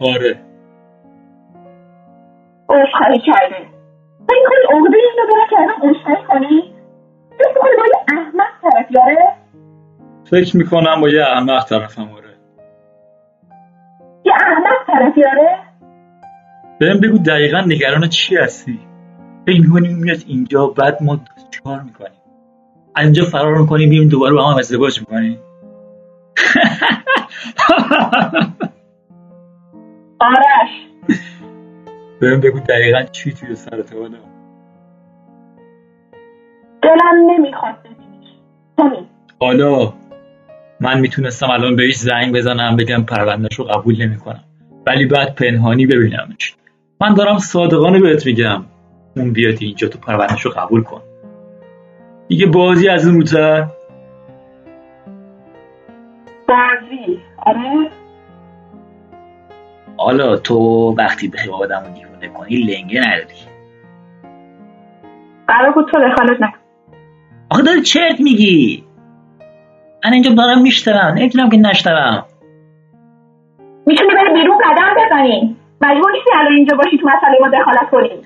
آره. 0.01 0.41
عذرخواهی 2.69 3.19
کرده 3.19 3.75
تو 4.29 4.35
این 4.35 4.45
کاری 4.49 4.79
عقده 4.79 4.97
اینو 4.97 5.27
داره 5.33 5.47
که 5.51 5.57
ازم 5.59 5.89
عذرخواهی 5.89 6.25
کنی؟ 6.29 6.75
فکر 7.39 7.49
می‌کنی 7.49 7.77
با 7.77 7.87
یه 7.87 8.19
احمق 8.19 8.51
طرفی 8.63 8.99
آره 8.99 9.45
فکر 10.31 10.57
می‌کنم 10.57 11.01
با 11.01 11.09
یه 11.09 11.23
احمق 11.23 11.65
طرفم 11.69 12.11
آره. 12.17 12.35
یه 14.25 14.33
احمق 14.43 14.87
طرفی 14.87 15.25
آره 15.25 15.59
بهم 16.81 17.01
بگو 17.01 17.19
دقیقا 17.19 17.61
نگران 17.61 18.09
چی 18.09 18.37
هستی؟ 18.37 18.81
فکر 19.47 19.61
می‌کنی 19.61 19.95
میاد 19.95 20.19
اینجا 20.27 20.67
بعد 20.67 21.03
ما 21.03 21.19
چیکار 21.51 21.81
می‌کنیم؟ 21.81 22.24
از 22.95 23.05
اینجا 23.05 23.25
فرار 23.25 23.59
می‌کنیم 23.59 23.89
میریم 23.89 24.09
دوباره 24.09 24.35
با 24.35 24.51
هم 24.51 24.59
ازدواج 24.59 25.01
می‌کنیم 25.01 25.39
آرش. 30.21 30.71
بهم 32.21 32.41
بگو 32.41 32.61
دقیقا 32.61 33.03
چی 33.03 33.33
توی 33.33 33.55
سرت 33.55 33.93
حالا 33.93 34.19
دلم 36.83 37.31
نمی‌خواد 37.31 37.75
ببینیش. 37.85 38.29
حالا 39.41 39.93
من 40.81 41.01
می‌تونستم 41.01 41.51
الان 41.51 41.77
بهش 41.77 41.97
زنگ 41.97 42.35
بزنم 42.35 42.77
بگم 42.77 43.03
پروندهش 43.03 43.55
رو 43.55 43.65
قبول 43.65 44.03
نمی‌کنم. 44.03 44.45
ولی 44.87 45.07
بعد 45.07 45.35
پنهانی 45.35 45.87
ببینمش. 45.87 46.55
من 47.01 47.15
دارم 47.15 47.39
صادقانه 47.39 48.01
بهت 48.01 48.27
میگم. 48.27 48.65
اون 49.17 49.33
بیاد 49.33 49.57
اینجا 49.61 49.89
تو 49.89 49.99
پروندهش 49.99 50.43
رو 50.43 50.51
قبول 50.51 50.83
کن. 50.83 51.03
دیگه 52.29 52.47
بازی 52.47 52.89
از 52.89 53.07
اون 53.07 53.15
روتر 53.17 53.67
بازی. 56.49 57.21
آره. 57.47 57.91
حالا 59.97 60.37
تو 60.37 60.55
وقتی 60.99 61.29
بخوای 61.29 61.63
آدم 61.63 61.83
رو 61.87 61.93
دیوونه 61.93 62.29
کنی 62.29 62.57
لنگه 62.57 63.01
نداری. 63.01 63.35
قرار 65.49 65.73
بود 65.73 65.87
تو 65.93 65.99
دخالت 65.99 66.41
نکن. 66.41 66.59
آخه 67.51 67.63
داری 67.63 67.83
چرت 67.83 68.21
میگی؟ 68.21 68.85
من 70.05 70.13
اینجا 70.13 70.35
دارم 70.35 70.63
میشترم. 70.63 71.15
نمی‌تونم 71.15 71.51
که 71.51 71.57
نشترم. 71.57 72.25
می‌تونی 73.87 74.11
بری 74.15 74.35
بیرون 74.35 74.59
قدم 74.59 74.95
بزنی. 75.07 75.57
مجبور 75.81 76.13
نیستی 76.13 76.31
الان 76.35 76.53
اینجا 76.53 76.77
باشی 76.77 76.99
تو 76.99 77.07
مسئله 77.07 77.39
ما 77.41 77.49
دخالت 77.49 77.91
کنی. 77.91 78.23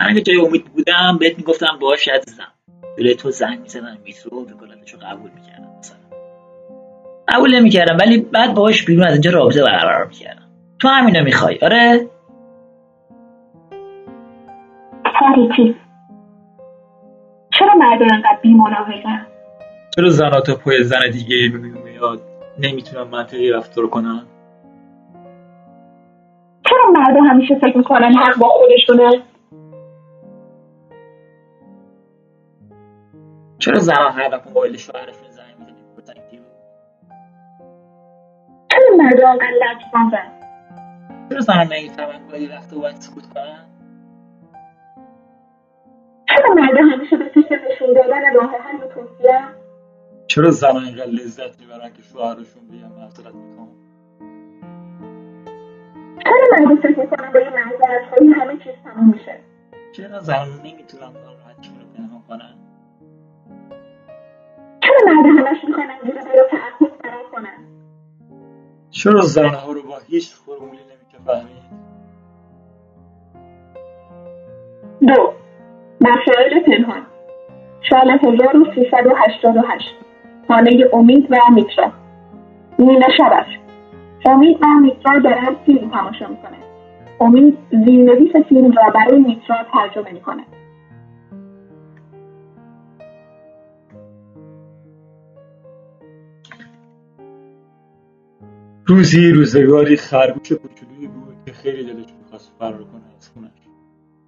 من 0.00 0.06
اگه 0.10 0.20
جای 0.20 0.36
امید 0.46 0.64
بودم 0.64 1.18
بهت 1.20 1.38
می‌گفتم 1.38 1.78
باش 1.80 2.08
عزیزم. 2.08 2.52
جلوی 2.98 3.14
تو 3.14 3.30
زنگ 3.30 3.60
می‌زدم 3.60 3.98
میترو 4.04 4.42
وکالتشو 4.42 4.98
قبول 4.98 5.30
می‌کردم 5.34 5.68
مثلا. 5.78 5.98
قبول 7.28 7.54
نمی‌کردم 7.54 7.96
ولی 8.00 8.18
بعد 8.18 8.54
باهاش 8.54 8.84
بیرون 8.84 9.06
از 9.06 9.12
اینجا 9.12 9.30
رابطه 9.30 9.62
برقرار 9.62 10.06
می‌کردم 10.06 10.42
تو 10.78 10.88
همینو 10.88 11.24
می‌خوای 11.24 11.58
آره؟ 11.62 12.08
فریتی 15.20 15.76
چرا 17.58 17.74
مردم 17.74 18.06
انقدر 18.14 18.38
بیمناهزن 18.42 19.26
چرا 19.96 20.08
زنها 20.08 20.40
تا 20.40 20.54
پای 20.54 20.84
زن 20.84 21.10
دیگه 21.12 21.58
میاد؟ 21.84 22.20
نمی‌تونم 22.58 23.08
منطقی 23.08 23.50
رفتار 23.50 23.86
کنن؟ 23.86 24.22
چرا 26.68 26.90
مردم 26.92 27.24
همیشه 27.26 27.54
فکر 27.54 27.76
می‌کنن 27.76 28.14
حق 28.14 28.38
با 28.38 28.48
خودشونه؟ 28.48 29.22
چرا 33.60 33.78
زنان 33.78 34.12
هر 34.12 34.28
وقت 34.32 34.46
موبایل 34.46 34.76
شوهرشون 34.76 35.30
زنگ 35.30 35.58
می‌زنه 35.58 35.74
بزنگ 35.98 36.16
تیبو 36.30 36.44
چرا 38.70 38.96
مردم 38.96 39.26
انقدر 39.28 39.50
لجبازن 39.50 40.32
چرا 41.30 41.40
زنان 41.40 41.66
نمی‌فهمن 41.66 42.28
گاهی 42.28 42.46
وقتا 42.46 42.78
باید 42.78 42.96
سکوت 42.96 43.26
کنن؟ 43.34 43.66
چرا 46.28 46.54
مردم 46.54 46.88
همیشه 46.88 47.16
به 47.16 47.24
فکر 47.24 47.60
نشون 47.70 47.92
دادن 47.94 48.34
راه 48.34 48.50
حل 48.50 48.76
و 48.76 48.88
توصیه. 48.88 49.40
چرا 50.26 50.50
زنان 50.50 50.84
اینقدر 50.84 51.06
لذت 51.06 51.60
می‌برن 51.60 51.92
که 51.92 52.02
شوهرشون 52.02 52.68
بگن 52.68 52.92
معذرت 52.98 53.34
می‌خوام 53.34 53.68
چرا 56.24 56.46
مردم 56.52 56.76
فکر 56.76 57.00
می‌کنن 57.00 57.32
با 57.32 57.40
یه 57.40 57.50
معذرت 57.50 58.08
خواهی 58.08 58.32
همه 58.32 58.58
چیز 58.64 58.72
تموم 58.84 59.10
میشه. 59.10 59.40
چرا 59.92 60.20
زنان 60.20 60.48
نمی‌تونن 60.64 61.12
ناراحتیشون 61.12 61.80
رو 61.80 61.86
پنهان 61.96 62.22
کنن؟ 62.28 62.59
چرا 65.00 65.14
مردم 65.14 65.38
همش 65.38 65.64
می‌خوان 65.68 65.90
از 65.90 66.00
زیر 66.02 66.12
بلا 66.12 66.42
تعهد 66.50 66.92
فرار 67.02 67.22
کنن 67.32 67.58
چرا 68.90 69.20
زنها 69.20 69.72
رو 69.72 69.82
با 69.82 69.98
هیچ 70.08 70.34
فرمولی 70.34 70.78
نمیشه 70.78 71.18
فهمید 71.26 71.70
دو 75.00 75.32
مسائل 76.00 76.60
پنهان 76.60 77.06
سال 77.90 78.10
1388 78.10 79.94
خانه 80.48 80.84
امید 80.92 81.26
و 81.30 81.36
میترا. 81.54 81.92
نیمه 82.78 83.06
شب 83.18 83.32
است 83.32 83.60
امید 84.26 84.58
و 84.62 84.66
میترا 84.66 85.18
دارن 85.18 85.56
فیلم 85.66 85.90
تماشا 85.90 86.28
می‌کنه 86.28 86.56
امید 87.20 87.58
زیرنویس 87.70 88.36
فیلم 88.48 88.72
را 88.72 88.90
برای 88.94 89.18
میترا 89.18 89.56
ترجمه 89.72 90.12
می‌کنه. 90.12 90.44
روزی 98.90 99.30
روزگاری 99.30 99.96
خرگوش 99.96 100.52
کوچولویی 100.52 101.06
بود 101.06 101.34
که 101.46 101.52
خیلی 101.52 101.84
دلش 101.84 102.06
می‌خواست 102.22 102.52
فرار 102.58 102.84
کنه 102.84 103.02
از 103.18 103.28
خونش. 103.34 103.50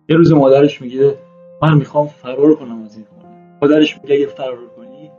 یه 0.09 0.17
روز 0.17 0.33
مادرش 0.33 0.83
میگه 0.83 1.15
من 1.63 1.75
می‌خوام 1.75 2.07
فرار 2.07 2.55
کنم 2.55 2.83
از 2.83 2.97
این 2.97 3.07
خونه. 3.11 3.59
مادرش 3.63 3.99
میگه 4.03 4.15
اگه 4.15 4.27
فرار 4.27 4.67
کنی 4.77 5.11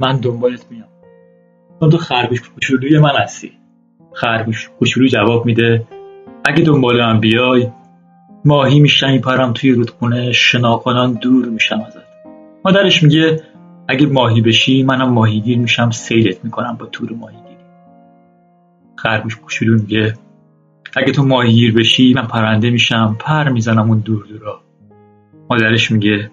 من 0.00 0.20
دنبالت 0.20 0.66
میام. 0.70 0.88
چون 1.80 1.90
تو 1.90 1.96
خرگوش 1.96 2.42
کوچولوی 2.50 2.98
من 2.98 3.16
هستی. 3.16 3.52
خرگوش 4.12 4.70
کوچولو 4.78 5.06
جواب 5.06 5.46
میده 5.46 5.84
اگه 6.44 6.64
دنبال 6.64 7.00
من 7.00 7.20
بیای 7.20 7.68
ماهی 8.44 8.80
میشم 8.80 9.10
میپرم 9.10 9.52
توی 9.52 9.70
رودخونه 9.70 10.32
شناکنان 10.32 11.12
دور 11.12 11.46
میشم 11.46 11.80
ازت. 11.86 12.06
مادرش 12.64 13.02
میگه 13.02 13.40
اگه 13.88 14.06
ماهی 14.06 14.40
بشی 14.40 14.82
منم 14.82 15.12
ماهیگیر 15.12 15.58
میشم 15.58 15.90
سیلت 15.90 16.44
می‌کنم 16.44 16.76
با 16.80 16.86
تور 16.86 17.12
ماهیگیری 17.12 17.45
خرگوش 18.96 19.36
کوچولو 19.36 19.80
میگه 19.80 20.14
اگه 20.96 21.12
تو 21.12 21.22
ماهیگیر 21.22 21.74
بشی 21.74 22.14
من 22.14 22.26
پرنده 22.26 22.70
میشم 22.70 23.16
پر 23.20 23.48
می‌زنم 23.48 23.88
اون 23.88 23.98
دور 23.98 24.26
دورا. 24.26 24.60
مادرش 25.50 25.90
میگه 25.90 26.30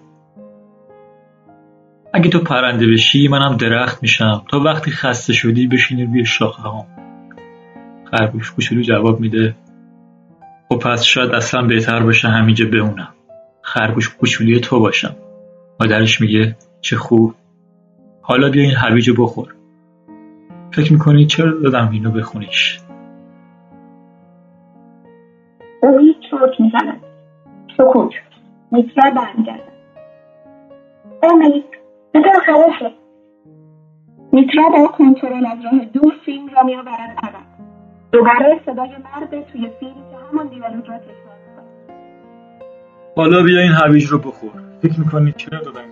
اگه 2.14 2.30
تو 2.30 2.38
پرنده 2.38 2.86
بشی 2.86 3.28
منم 3.28 3.56
درخت 3.56 4.02
میشم. 4.02 4.42
تا 4.48 4.60
وقتی 4.60 4.90
خسته 4.90 5.32
شدی 5.32 5.66
بشینی 5.66 6.04
روی 6.04 6.24
شاخه 6.24 6.62
هم 6.62 6.86
خرگوش 8.10 8.52
کوچولو 8.52 8.82
جواب 8.82 9.20
میده 9.20 9.54
خب 10.68 10.78
پس 10.78 11.02
شاید 11.02 11.30
اصلا 11.30 11.62
بهتر 11.62 12.00
باشه 12.02 12.28
همینجا 12.28 12.66
بمونم. 12.66 13.14
خرگوش 13.62 14.08
کوچولی 14.08 14.60
تو 14.60 14.80
باشم. 14.80 15.16
مادرش 15.80 16.20
میگه 16.20 16.56
چه 16.80 16.96
خوب. 16.96 17.34
حالا 18.22 18.50
بیا 18.50 18.62
این 18.62 18.74
هویجو 18.76 19.14
بخور. 19.18 19.54
فکر 20.76 20.92
می‌کنی 20.92 21.26
چرا 21.26 21.52
دادم 21.52 21.90
اینو 21.92 22.10
بخونیش 22.10 22.80
امید 25.82 26.16
چرت 26.30 26.60
می‌زند 26.60 27.00
سکوت. 27.76 28.12
میترا 28.72 29.10
برمیگردد 29.10 29.72
امید 31.22 31.64
بذار 32.14 32.40
خلاصه 32.46 32.94
میترا 34.32 34.68
با 34.68 34.86
کنترل 34.86 35.46
از 35.46 35.64
راه 35.64 35.84
دور 35.84 36.14
فیلم 36.24 36.46
را 36.46 36.62
میآورد 36.62 37.18
عقب 37.22 37.44
دوباره 38.12 38.60
صدای 38.66 38.88
مرد 38.88 39.48
توی 39.52 39.70
فیلم 39.80 39.94
که 39.94 40.16
همان 40.30 40.48
دیالوگ 40.48 40.88
را 40.88 40.98
تکرار 40.98 41.36
می‌کند 41.48 41.68
حالا 43.16 43.42
بیا 43.42 43.60
این 43.60 43.72
هویج 43.72 44.06
رو 44.06 44.18
بخور. 44.18 44.52
فکر 44.82 45.00
می‌کنی 45.00 45.32
چرا 45.32 45.60
دادم 45.60 45.84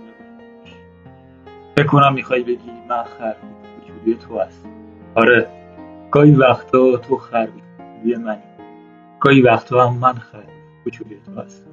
فکر 1.77 1.87
کنم 1.87 2.15
می‌خوای 2.15 2.43
بگی 2.43 2.71
من 2.89 3.03
خرگوش 3.03 3.62
کوچولی 4.03 4.19
تو 4.19 4.39
هست. 4.39 4.67
آره 5.15 5.47
گاهی 6.11 6.35
وقتا 6.35 6.97
تو 6.97 7.17
کوچولی 7.17 8.17
منی. 8.25 8.43
گاهی 9.21 9.43
وقتا 9.43 9.89
هم 9.89 9.99
من 9.99 10.13
خرگوش 10.13 10.53
کوچولی 10.85 11.21
تو 11.27 11.41
هستم 11.41 11.71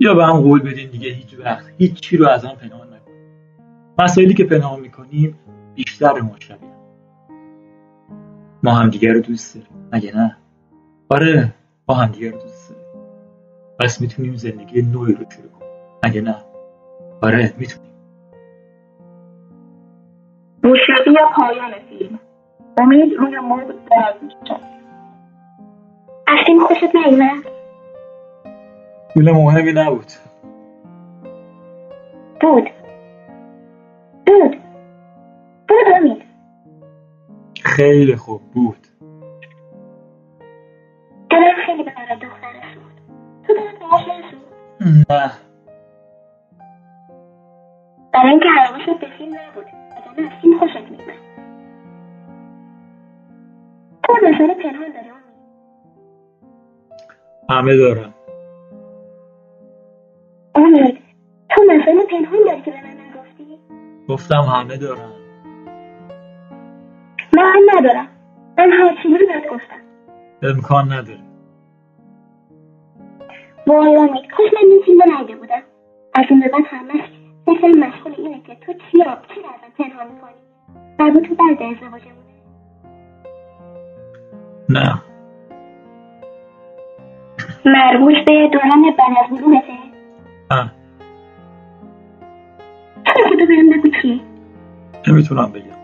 یا 0.00 0.14
به 0.14 0.24
هم 0.24 0.40
قول 0.40 0.60
بدین 0.62 0.90
دیگه 0.90 1.10
هیچ 1.10 1.38
وقت 1.38 1.66
هیچ 1.78 2.00
چی 2.00 2.16
رو 2.16 2.28
از 2.28 2.44
هم 2.44 2.56
پنهان 2.56 2.86
نکنیم. 2.86 3.18
مسائلی 3.98 4.34
که 4.34 4.44
پنهان 4.44 4.80
می‌کنیم 4.80 5.38
بیشتر 5.74 6.20
ما 6.20 6.36
شبیه 6.38 6.72
ما 8.62 8.74
هم 8.74 8.90
دیگه 8.90 9.12
رو 9.12 9.20
دوست 9.20 9.54
داریم. 9.54 9.88
مگه 9.92 10.16
نه؟ 10.16 10.36
آره 11.08 11.54
ما 11.88 11.94
هم 11.94 12.12
دیگه 12.12 12.30
رو 12.30 12.38
دوست 12.38 12.70
داریم. 12.70 12.86
پس 13.80 14.00
می‌تونیم 14.00 14.36
زندگی 14.36 14.82
نوعی 14.82 15.14
رو 15.14 15.24
شروع 15.30 15.48
کنیم. 15.48 15.70
مگه 16.04 16.20
نه؟ 16.20 16.36
آره 17.22 17.54
می‌تونیم. 17.58 17.91
موسیقی 20.64 21.16
پایان 21.36 21.72
فیلم. 21.88 22.18
امید 22.78 23.12
روی 23.18 23.38
مبل 23.38 23.72
دراز 23.90 24.14
می‌کشد 24.22 24.60
از 26.26 26.38
فیلم 26.46 26.66
خوشت 26.66 26.94
نیومد؟ 26.94 27.44
پول 29.14 29.30
مهمی 29.30 29.72
نبود. 29.72 30.12
بود. 32.40 32.70
بود. 34.26 34.56
بود 35.68 35.94
امید. 35.96 36.22
خیلی 37.64 38.16
خوب 38.16 38.40
بود. 38.54 38.86
دلم 41.30 41.54
خیلی 41.66 41.82
برای 41.82 42.16
دختر 42.16 42.52
سوخت 42.74 42.96
تو 43.46 43.54
دلت 43.54 43.78
بهش 43.78 44.08
نسوخت 44.08 45.10
نه. 45.10 45.32
برای 48.12 48.30
اینکه 48.30 48.48
حواست 48.48 49.00
به 49.00 49.06
فیلم 49.18 49.34
نبود. 49.34 49.81
وگرنه 50.12 50.32
از 50.32 50.40
فیلم 50.42 50.58
خوشت 50.58 50.76
میومد 50.76 51.18
تو 54.04 54.12
مسئله 54.22 54.54
پنهان 54.54 54.92
داری 54.92 55.10
همه 57.50 57.76
دارم 57.76 58.14
امید 60.54 60.98
تو 61.50 61.62
مسئله 61.68 62.04
پنهان 62.06 62.44
داری 62.46 62.62
که 62.62 62.70
به 62.70 62.76
من 62.76 62.90
نگفتی؟ 63.00 63.58
گفتم 64.08 64.40
همه 64.40 64.76
دارم 64.76 65.12
من 67.36 67.60
ندارم. 67.76 68.08
من 68.58 68.72
هر 68.72 69.02
چیزی 69.02 69.18
رو 69.18 69.26
بهت 69.26 69.48
گفتم. 69.48 69.82
امکان 70.42 70.92
نداره. 70.92 71.20
وای 73.66 73.96
امید 73.96 74.30
کاش 74.30 74.46
من 74.54 74.70
این 74.86 75.00
رو 75.00 75.14
ندیده 75.14 75.36
بودم. 75.36 75.62
از 76.14 76.24
این 76.30 76.40
به 76.40 76.48
بعد 76.48 76.64
همش 76.66 77.21
فکرم 77.54 77.78
مشغول 77.78 78.14
اینه 78.18 78.40
که 78.40 78.54
تو 78.54 78.72
چی 78.72 79.04
را 79.04 79.18
چی 79.34 79.42
را 79.42 79.48
ازم 79.50 79.72
پنهان 79.78 80.06
می‌کنی 80.12 80.32
مربوط 80.98 81.28
به 81.28 81.34
بعد 81.34 81.62
ازدواجمونه 81.62 82.22
نه. 84.68 85.02
مربوط 87.64 88.14
به 88.26 88.48
دوران 88.52 88.96
بعد 88.98 89.32
از 89.32 89.40
نه 89.42 89.62
تو 93.04 93.20
خدا 93.24 93.46
بهم 93.48 93.70
بگو 93.70 93.88
چیه 94.02 94.20
نمی‌تونم 95.08 95.52
بگم. 95.52 95.82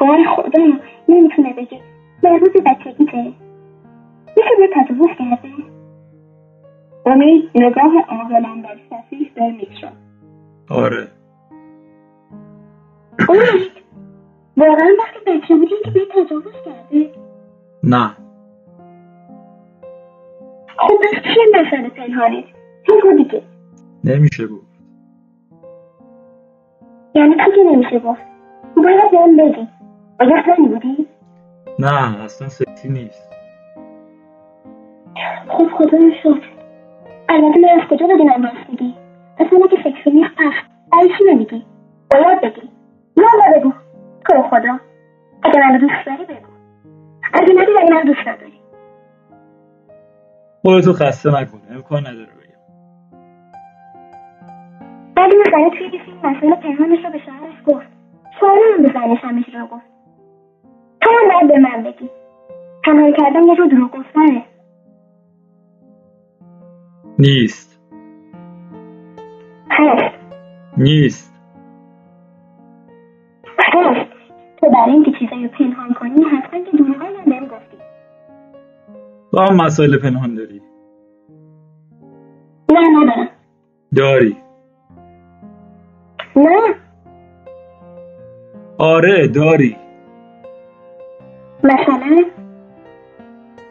وای 0.00 0.26
خدا 0.26 0.62
نمی‌تونه 1.08 1.52
بگه. 1.52 1.80
مربوط 2.22 2.52
به 2.52 2.60
بچگیته 2.60 3.32
میشه 4.36 4.50
به 4.58 4.68
تجاوز 4.74 5.10
کرده. 5.18 5.79
امید 7.06 7.50
نگاه 7.54 7.92
عاقلانه 8.08 8.68
صفیح 8.90 9.30
به 9.34 9.42
میترا 9.52 9.90
آره. 10.70 11.08
امید 13.28 13.72
واقعا 14.56 14.88
وقتی 14.98 15.18
بچه 15.26 15.54
بودی 15.56 15.74
که 15.84 15.90
به 15.90 16.00
تجاوز 16.14 16.52
کرده؟ 16.64 17.10
نه. 17.84 18.10
خب 20.76 20.98
چیه 21.22 21.60
مسئله 21.60 21.88
پنهانت 21.88 22.44
بگو 22.88 23.16
دیگه. 23.16 23.42
نمیشه 24.04 24.46
گفت. 24.46 24.70
یعنی 27.14 27.34
تو 27.36 27.50
که 27.50 27.62
نمیشه 27.72 27.98
گفت 27.98 28.20
باید 28.76 29.10
بهم 29.10 29.36
بگی 29.36 29.68
آیا 30.20 30.42
زنی 30.46 30.68
بودی؟ 30.68 31.06
نه 31.78 32.22
اصلا 32.24 32.48
سکسی 32.48 32.88
نیست. 32.88 33.30
خب 35.48 35.68
خدا 35.68 35.98
شکر. 36.22 36.59
البته 37.30 37.60
من 37.60 37.68
از 37.68 37.88
کجا 37.90 38.06
بدونم 38.06 38.42
راست 38.42 38.70
میگی 38.70 38.94
اصلا 39.38 39.66
که 39.66 39.76
فکری 39.76 40.12
نیست 40.12 40.30
پس 40.36 40.52
برای 40.92 41.08
چی 41.18 41.24
نمیگی؟ 41.30 41.64
باید 42.10 42.40
بگی. 42.40 42.68
یالا 43.16 43.58
بگو. 43.58 43.72
تو 44.28 44.42
خدا. 44.42 44.80
اگه 45.42 45.58
منو 45.60 45.78
دوست 45.78 46.06
داری 46.06 46.24
بگو. 46.24 46.50
اگه 47.32 47.52
نداری 47.52 47.78
اگه 47.82 47.94
من 47.94 48.02
دوست 48.02 48.28
نداری. 48.28 48.60
خودتو 50.62 50.92
خسته 50.92 51.30
نکنه 51.30 51.60
امکان 51.70 52.00
نداره 52.00 52.26
بگم. 52.26 52.60
ولی 55.16 55.36
مثلا 55.36 55.70
توی 55.70 55.86
یه 55.92 56.04
فیلم 56.04 56.18
مسئله 56.22 56.56
پنهانش 56.56 57.04
رو 57.04 57.10
به 57.10 57.18
شوهرش 57.18 57.62
گفت. 57.66 57.86
شوهر 58.40 58.58
هم 58.76 58.82
به 58.82 58.88
زنش 58.88 59.24
همه 59.24 59.44
رو 59.60 59.66
گفت. 59.66 59.86
تو 61.00 61.10
هم 61.10 61.28
باید 61.28 61.52
به 61.52 61.58
من 61.58 61.82
بگی. 61.82 62.10
پنهان 62.84 63.12
کردن 63.12 63.44
یه 63.44 63.56
جو 63.56 63.66
دروغ 63.66 63.90
گفتنه 63.90 64.44
نیست. 67.20 67.80
هست 69.70 70.14
نیست. 70.76 71.34
هست 73.58 74.10
تو 74.60 74.70
برای 74.70 74.90
اینکه 74.90 75.10
چیزایی 75.18 75.42
رو 75.42 75.48
پنهان 75.48 75.94
کنی 75.94 76.24
حتما 76.24 76.64
که 76.64 76.76
دروغایی 76.76 77.16
هم 77.16 77.24
بهم 77.24 77.46
گفتی. 77.46 77.76
تو 79.30 79.40
هم 79.40 79.56
مسائل 79.56 79.98
پنهان 79.98 80.34
داری. 80.34 80.62
نه 82.72 82.80
ندارم. 82.80 83.28
داری. 83.96 84.36
نه. 86.36 86.74
آره 88.78 89.28
داری. 89.28 89.76
مثلا؟ 91.64 92.24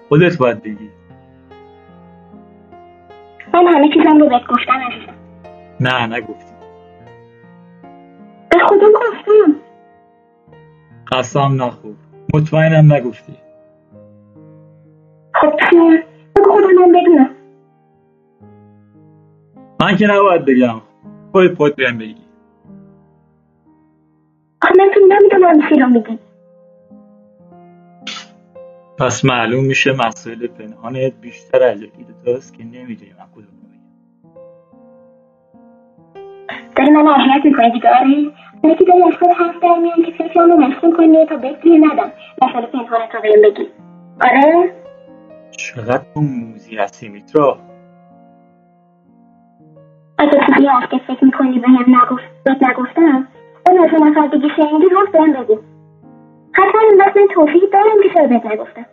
خودت 0.10 0.38
باید 0.38 0.64
بگی. 0.64 0.99
من 3.54 3.68
همه 3.68 3.90
چیزم 3.94 4.18
رو 4.18 4.30
بهت 4.30 4.48
گفتم 4.48 4.74
عزیزم. 4.74 5.14
نه 5.80 6.08
نگفتی. 6.18 6.54
به 8.52 8.60
خودم 8.60 8.92
گفتم 8.92 9.56
قسم 11.12 11.64
نخور. 11.64 11.96
مطمئنم 12.34 12.94
نگفتی. 12.94 13.34
خب 15.34 15.54
چیه؟ 15.70 16.04
بگو 16.36 16.52
خودم 16.52 16.68
من 16.68 16.92
بدونم. 16.92 17.30
من 19.82 19.98
که 19.98 20.08
نباید 20.08 20.46
بگم. 20.46 20.82
خودت 21.32 21.58
باید 21.58 21.76
بهم 21.76 21.98
بگی. 21.98 22.16
آخه 24.62 24.76
من 24.78 24.90
تو 24.94 25.00
نمی‌دونم 25.00 25.70
چی 25.70 25.76
رو 25.82 25.88
میگی. 25.88 26.20
پس 29.00 29.26
معلوم 29.26 29.66
میشه 29.66 29.92
مسائل 29.94 30.48
پنهانت 30.48 31.14
بیشتر 31.22 31.64
از 31.64 31.82
یکی 31.82 32.04
دوتاست 32.04 32.58
که 32.58 32.64
نمی‌دونی 32.64 33.12
من 33.20 33.26
کدوم 33.36 33.46
داری 36.76 36.92
من 36.92 37.08
اذیت 37.08 37.46
می‌کنی 37.46 37.72
دیگه 37.72 37.90
آره 37.90 38.32
داری؟ 38.64 38.76
که 38.76 38.86
داری 38.86 39.04
از 39.04 39.14
خود 39.20 39.30
حرف 39.30 39.64
در 39.64 39.80
میان 39.80 40.04
که 40.06 40.12
فکرم 40.12 40.52
رو 40.52 40.58
مشغول 40.58 40.98
کنی 40.98 41.26
تا 41.26 41.36
بهت 41.36 41.62
گیر 41.62 41.78
ندم. 41.78 42.12
مسئله 42.42 42.66
پنهانت 42.66 43.16
رو 43.16 43.22
بهم 43.22 43.42
بگی 43.42 43.68
آره؟ 44.22 44.74
چقدر 45.52 46.04
تو 46.14 46.22
موزی 46.22 46.76
هستی 46.76 47.10
میترا؟ 47.10 47.60
اگه 50.18 50.32
چیزی 50.32 50.68
هست 50.68 50.92
که 50.92 50.98
فکر 51.08 51.26
می‌کنی 51.26 51.60
بهم 51.60 51.96
نگفت 51.96 52.24
بهت 52.44 52.64
نگفتم؟ 52.64 53.28
اون 53.70 53.86
از 53.86 53.94
اون 53.94 54.08
نفر 54.08 54.28
دیگه 54.28 54.48
شنیدی 54.56 54.90
رو 54.92 55.08
بهم 55.14 55.34
بگو. 55.34 55.60
حتما 56.60 56.82
این 56.82 56.98
وقت 57.00 57.18
من 57.18 57.28
توفیق 57.34 57.72
دارم 57.74 58.04
که 58.04 58.10
چرا 58.14 58.28
بهت 58.28 58.46
نگفتم. 58.46 58.86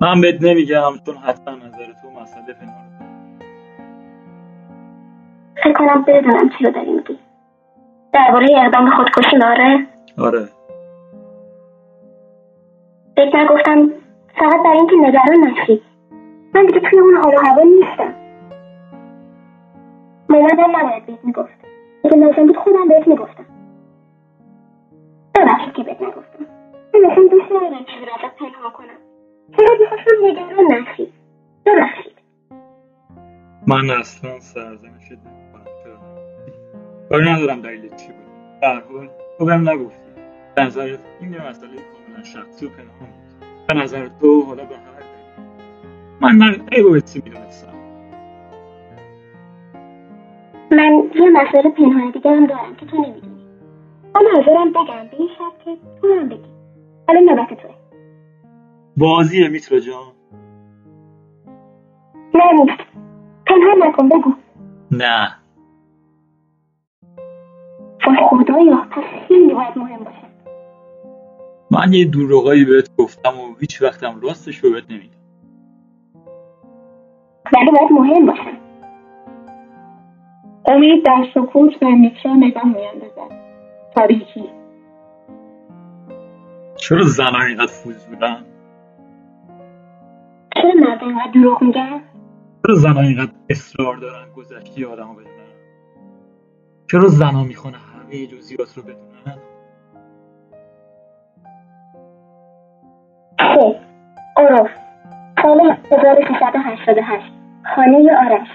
من 0.00 0.20
بهت 0.20 0.42
نمیگم 0.42 0.92
چون 1.06 1.16
حتما 1.16 1.54
نظر 1.54 1.86
تو 2.02 2.10
مسئله 2.22 2.54
پنهان 2.54 2.86
فکر 5.64 5.72
کنم 5.72 6.02
بدونم 6.02 6.50
چی 6.58 6.64
رو 6.64 6.70
داری 6.70 6.92
میگی. 6.92 7.18
درباره 8.12 8.46
اقدام 8.56 8.84
به 8.84 8.90
خودکشی 8.90 9.36
آره؟ 9.36 9.86
آره. 10.18 10.48
فکر 13.16 13.36
نگفتم 13.36 13.88
فقط 14.38 14.62
برای 14.64 14.78
اینکه 14.78 14.96
نگران 14.96 15.48
نشی. 15.48 15.82
من 16.54 16.66
دیگه 16.66 16.80
توی 16.80 16.98
اون 16.98 17.16
حال 17.16 17.34
و 17.34 17.38
هوا 17.38 17.62
نیستم. 17.62 18.14
مامانم 20.28 20.76
نباید 20.76 21.06
بهت 21.06 21.24
می‌گفت 21.24 21.54
اگه 22.04 22.16
لازم 22.16 22.46
بود 22.46 22.56
خودم 22.56 22.88
بهت 22.88 23.08
می‌گفتم. 23.08 23.46
ببخشید 25.36 25.74
که 25.74 25.82
بهت 25.82 26.02
نگفتم. 26.02 26.46
من 26.94 27.10
اصلا 27.10 27.24
دوست 27.30 27.52
ندارم 27.52 27.84
چیزی 27.84 28.06
رو 28.06 28.12
ازت 28.14 28.36
پنهان 28.36 28.72
کنم؟ 28.72 28.98
فقط 29.52 29.80
می‌خواستم 29.80 30.24
نگران 30.24 30.72
نشی؟ 30.72 31.12
ببخشید. 31.66 32.16
من 33.66 33.90
اصلا 33.90 34.40
سرزنشت 34.40 35.12
نمی‌کنم 35.12 35.66
کاری 37.08 37.30
ندارم 37.30 37.60
دلیل 37.60 37.80
چی 37.80 38.06
بود. 38.06 38.60
در 38.62 38.80
حال 38.80 39.08
تو 39.38 39.44
بهم 39.44 39.68
نگفتی. 39.68 40.10
به 40.56 40.62
نظرت 40.62 40.98
این 41.20 41.32
یه 41.32 41.48
مسئله 41.48 41.68
کاملا 41.68 42.24
شخصی 42.24 42.66
و 42.66 42.68
پنهان 42.68 42.98
بود. 42.98 43.66
به 43.68 43.74
نظر 43.74 44.08
تو 44.20 44.42
حالا 44.42 44.64
به 44.64 44.74
هر 44.74 45.00
دلیل 45.00 45.46
من 46.20 46.36
من 46.36 46.66
ای 46.72 46.82
باید 46.82 47.04
چی 47.04 47.22
می‌دونستم؟ 47.24 47.72
من 50.70 51.10
یه 51.14 51.30
مسئله 51.30 51.70
پنهان 51.70 52.10
دیگه 52.10 52.30
هم 52.30 52.46
دارم 52.46 52.76
که 52.76 52.86
تو 52.86 52.96
نمی‌دونی. 52.96 53.25
اما 54.16 54.30
حاضرم 54.36 54.70
بگم. 54.70 55.08
به 55.10 55.16
این 55.18 55.28
شرط 55.38 55.64
که 55.64 55.76
تو 56.00 56.12
هم 56.12 56.28
بگی. 56.28 56.50
حالا 57.08 57.20
نوبت 57.20 57.48
توه. 57.62 57.74
بازیه 58.96 59.48
میترا 59.48 59.80
جان. 59.80 60.12
نه 62.34 62.52
نیست 62.52 62.80
پنهان 63.46 63.88
نکن 63.88 64.08
بگو. 64.08 64.32
نه. 64.90 65.28
وای 68.06 68.16
خدایا 68.30 68.86
پس 68.90 69.04
خیلی 69.28 69.54
باید 69.54 69.78
مهم 69.78 70.04
باشه. 70.04 70.26
من 71.70 71.92
یه 71.92 72.04
دروغایی 72.04 72.64
بهت 72.64 72.96
گفتم 72.98 73.30
و 73.40 73.54
هیچ 73.60 73.82
وقتم 73.82 74.20
راستش 74.20 74.58
رو 74.58 74.72
بهت 74.72 74.90
نمیگم. 74.90 75.16
ولی 77.52 77.70
باید 77.70 77.92
مهم 77.92 78.26
باشه. 78.26 78.56
امید 80.66 81.04
در 81.04 81.26
سکوت 81.34 81.78
به 81.78 81.86
میترا 81.86 82.34
نگاه 82.34 82.64
میاندازد. 82.64 83.45
تاریکی 83.96 84.50
چرا 86.76 87.02
زنان 87.02 87.42
اینقدر 87.42 87.72
فضولن 87.72 88.44
چرا 90.54 90.72
مرد 90.74 91.04
اینقدر 91.04 91.30
دروغ 91.34 91.62
میگن؟ 91.62 92.00
چرا 92.66 92.74
زنان 92.74 93.04
اینقدر 93.04 93.32
اصرار 93.50 93.96
دارن 93.96 94.32
گذشته 94.36 94.86
آدمو 94.86 95.14
بدونن؟ 95.14 95.36
چرا 96.90 97.08
زنها 97.08 97.44
می‌خوان 97.44 97.74
همه 97.74 98.26
جزئیات 98.26 98.74
رو 98.76 98.82
بدونن؟ 98.82 99.38
خب 103.38 103.76
عرف. 104.36 104.70
سال 105.42 105.76
1388 105.92 107.32
خانه 107.74 108.16
آرش. 108.26 108.48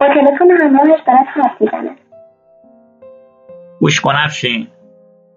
با 0.00 0.06
تلفن 0.08 0.50
همراهش 0.50 1.00
دارد 1.06 1.26
حرف 1.26 1.60
می‌زند. 1.60 2.01
گوش 3.82 4.00
کن 4.00 4.14
افشین. 4.16 4.68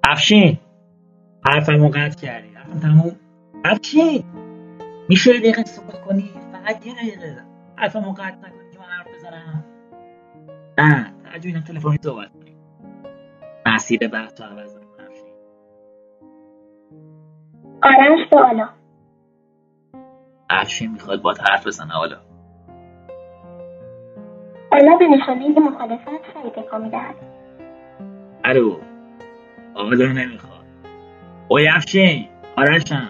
افشین. 0.04 0.58
حرفمو 1.46 1.90
قطع 1.90 2.22
کردی. 2.22 2.48
حرفم 2.48 2.80
تموم. 2.80 3.16
افشین. 3.66 4.24
میشه 5.10 5.34
یه 5.34 5.40
دقیقه 5.40 5.64
سکوت 5.64 6.02
کنی؟ 6.02 6.32
فقط 6.52 6.86
یه 6.86 6.94
دقیقه. 6.94 7.44
حرفمو 7.76 8.12
قطع 8.12 8.24
نکنی 8.24 8.72
که 8.74 8.80
من 8.80 8.86
حرف 8.86 9.08
بزنم. 9.16 9.66
نه 10.78 11.14
ترجیح 11.24 11.52
اینم 11.54 11.66
تلفنی 11.66 11.98
صحبت 12.04 12.30
کنی. 12.32 12.56
مسیر 13.66 14.08
بحث 14.08 14.42
رو 14.42 14.48
عوض 14.48 14.78
آرش 17.84 18.30
به 18.30 18.40
آلا 18.40 18.70
افشین 20.50 20.92
می‌خواد 20.92 21.22
با 21.22 21.34
حرف 21.50 21.68
بزنه 21.68 21.94
حالا. 21.94 22.18
آلا 24.72 24.96
به 24.98 25.08
نشانه 25.08 25.60
مخالفت 25.60 26.34
سری 26.34 26.64
تکان 26.64 26.82
می‌دهد. 26.82 27.35
الو 28.48 28.78
آقا 29.76 29.90
نمی‌خواد. 29.96 30.66
اوی 31.48 31.68
افشین 31.68 32.28
آرشم 32.58 33.10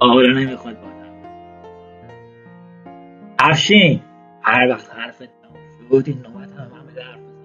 آقا 0.00 0.20
نمی‌خواد 0.22 0.80
با 0.80 0.88
افشین. 3.38 4.00
هر 4.42 4.68
وقت 4.70 4.94
حرفت 4.94 5.22
تموم 5.42 6.00
شد 6.02 6.08
این 6.08 6.18
نوبت 6.18 6.52
هم 6.52 6.70
من 6.72 6.86
بده 6.86 7.02
حرف 7.02 7.18
بزن. 7.18 7.44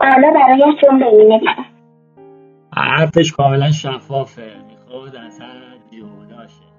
آلا 0.00 0.30
برایش 0.30 0.80
جمله 0.82 1.06
نویسد 1.06 1.70
حرفش 2.76 3.32
کاملا 3.32 3.70
شفافه. 3.70 4.54
می‌خواد 4.70 5.16
اصلا 5.16 5.48
جدا 5.90 6.46
شه. 6.46 6.70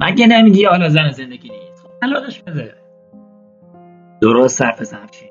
مگه 0.00 0.26
نمیگی 0.26 0.64
حالا 0.64 0.88
زن 0.88 1.10
زندگی 1.10 1.50
نیست؟ 1.50 1.82
خب 1.82 1.90
طلاقش 2.00 2.42
بده 2.42 2.83
درست 4.24 4.58
صرف 4.58 4.80
بزن 4.80 5.02
افشین 5.02 5.28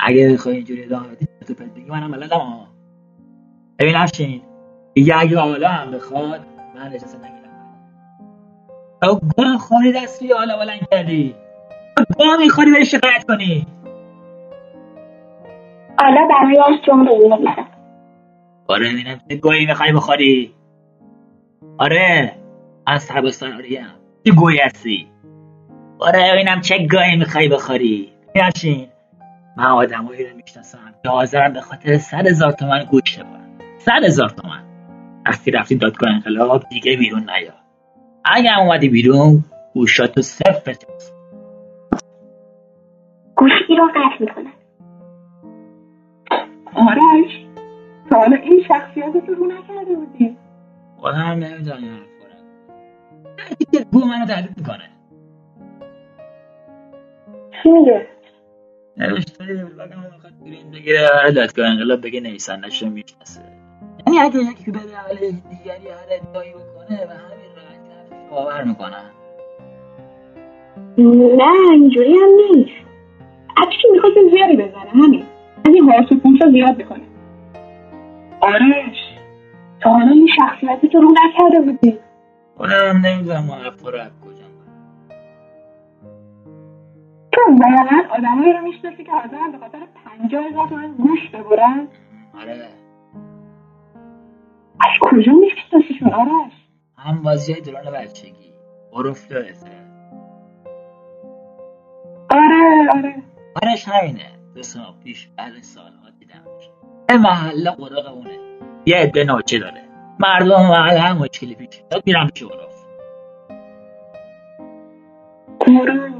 اگه 0.00 0.32
بخوای 0.32 0.56
اینجوری 0.56 0.84
ادامه 0.84 1.08
بدی 1.08 1.26
تو 1.46 1.54
پت 1.54 1.74
بگی 1.74 1.90
منم 1.90 2.10
بلدم 2.10 2.38
ها 2.38 2.66
ببین 3.78 3.96
افشین 3.96 4.42
دیگه 4.94 5.18
اگه 5.18 5.38
حالا 5.38 5.68
هم 5.68 5.90
بخواد 5.90 6.40
من 6.74 6.92
اجازه 6.92 7.18
نمیدم 7.18 7.48
او 9.02 9.20
گاه 9.36 9.58
خوری 9.58 9.92
دستی 9.92 10.32
حالا 10.32 10.56
بلند 10.58 10.88
کردی. 10.90 11.34
گاه 12.18 12.36
می‌خوری 12.36 12.72
بری 12.72 12.86
شکایت 12.86 13.24
کنی. 13.28 13.66
حالا 15.98 16.28
برایش 16.28 16.80
جمله 16.86 17.10
ای 17.10 17.28
نویسم 17.28 17.68
آره 18.68 18.92
ببینم 18.92 19.20
چه 19.28 19.36
گویی 19.36 19.66
می‌خوای 19.66 19.92
بخوری. 19.92 20.54
آره 21.78 22.36
از 22.86 23.08
تبستان 23.08 23.52
آریم 23.52 23.86
چه 24.26 24.32
گویی 24.32 24.58
هستی؟ 24.58 25.08
آره 26.00 26.32
ببینم 26.32 26.60
چه 26.60 26.86
گویی 26.86 27.16
می‌خوای 27.16 27.48
بخوری. 27.48 28.12
یاشین 28.34 28.88
من 29.56 29.64
آدمایی 29.64 30.26
رو 30.26 30.36
می‌شناسم. 30.36 30.78
که 31.02 31.08
حاضرن 31.08 31.52
به 31.52 31.60
خاطر 31.60 31.98
صد 31.98 32.26
هزار 32.26 32.52
تومن 32.52 32.84
گوشت 32.84 33.20
بخورن. 33.20 33.58
صد 33.78 34.04
هزار 34.04 34.28
تومن. 34.28 34.62
وقتی 35.26 35.50
رفتی 35.50 35.74
دادگاه 35.74 36.12
انقلاب 36.12 36.64
دیگه 36.68 36.96
بیرون 36.96 37.30
نیا. 37.30 37.52
اگه 38.24 38.50
هم 38.50 38.62
اومدی 38.62 38.88
بیرون 38.88 39.44
گوشاتو 39.74 40.22
صفر 40.22 40.70
بچست 40.70 41.14
گوشی 43.36 43.76
را 43.78 43.86
قطع 43.86 44.20
می‌کنم. 44.20 44.52
آرش 46.74 47.46
تا 48.10 48.18
حالا 48.18 48.36
این 48.36 48.64
شخصیت 48.68 49.28
رو 49.28 49.34
رو 49.34 49.46
نکرده 49.46 49.94
بودی. 49.94 50.36
خودم 50.96 51.18
نمی‌دونم 51.18 51.82
این 51.82 51.90
رو 51.90 52.04
هرکی 53.38 53.64
که 53.72 53.84
گو 53.92 54.04
منو 54.04 54.26
تهدید 54.26 54.58
می‌کنه. 54.58 54.97
چی 57.62 57.68
میگه. 57.70 58.06
نوشته 58.96 59.44
می‌خواد 59.44 60.32
گرین 60.44 60.70
بگیره. 60.70 61.08
برای 61.12 61.32
دادگاه 61.32 61.66
انقلاب 61.66 62.00
بگه 62.00 62.20
نویسندش 62.20 62.82
رو 62.82 62.88
می‌شناسه. 62.88 63.40
یعنی 64.06 64.18
اگه 64.18 64.38
یکی 64.38 64.70
بده 64.70 64.96
علیه 65.10 65.30
دیگری 65.30 65.88
هر 65.88 66.06
ادعایی 66.10 66.52
بکنه 66.52 67.06
و 67.06 67.10
همین 67.10 67.50
حرفش 67.56 68.30
باور 68.30 68.64
می‌کنن 68.64 69.10
نه 71.38 71.70
اینجوری 71.72 72.12
هم 72.12 72.28
نیست. 72.54 72.88
افشین 73.56 73.90
می‌خواد 73.92 74.12
یه 74.16 74.30
زیادی 74.30 74.56
بزنه 74.56 74.90
همین. 75.04 75.22
از 75.66 75.74
این 75.74 75.90
هارس 75.90 76.12
و 76.12 76.14
پوش 76.14 76.38
زیاد 76.52 76.76
بکنه 76.76 77.02
آرش 78.40 78.96
تا 79.80 79.90
حالا 79.90 80.10
این 80.10 80.28
شخصیتی 80.36 80.88
تو 80.88 81.00
رو 81.00 81.08
نکرده 81.10 81.60
بودی. 81.60 81.98
خودم 82.56 83.06
نمی‌دونم 83.06 83.44
ما 83.44 83.54
حرفا 83.54 83.90
رو 83.90 83.98
کجا 83.98 84.37
واقعا 87.48 88.02
آدمایی 88.10 88.52
رو 88.52 88.60
می‌شناسی 88.60 89.04
که 89.04 89.12
حاضرن 89.12 89.52
به 89.52 89.58
خاطر 89.58 89.78
پنجاه 90.04 90.44
هزار 90.44 90.68
تومن 90.68 90.92
گوش 90.92 91.28
ببرن. 91.30 91.88
آره. 92.40 92.68
از 94.80 94.90
کجا 95.00 95.32
میشناسیشون؟ 95.32 96.12
آرش. 96.14 96.52
هم 96.98 97.22
بازی 97.22 97.52
های 97.52 97.62
دوران 97.62 97.90
بچگی. 97.90 98.52
عرف 98.92 99.30
یادته 99.30 99.70
آره 102.30 102.88
آره. 102.94 103.22
آرش 103.62 103.88
همینه. 103.88 104.30
دو 104.54 104.62
سال 104.62 104.94
پیش 105.04 105.28
بعد 105.36 105.62
سالها 105.62 106.10
دیدمش 106.18 106.70
یه 107.10 107.16
محله 107.16 107.70
قراقمونه 107.70 108.38
یه 108.86 108.96
عده 108.96 109.24
ناچه 109.24 109.58
داره. 109.58 109.88
مردم 110.18 110.62
محل 110.68 110.96
هم 110.98 111.18
مشکلی 111.18 111.54
پیش 111.54 111.82
میرم 112.06 112.28
پیش 112.28 112.42
عرف 112.42 112.84
کورو 115.60 116.17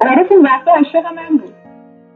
عارف 0.00 0.32
اون 0.32 0.42
وقتا 0.42 0.70
عاشق 0.70 1.06
من 1.16 1.36
بود. 1.36 1.54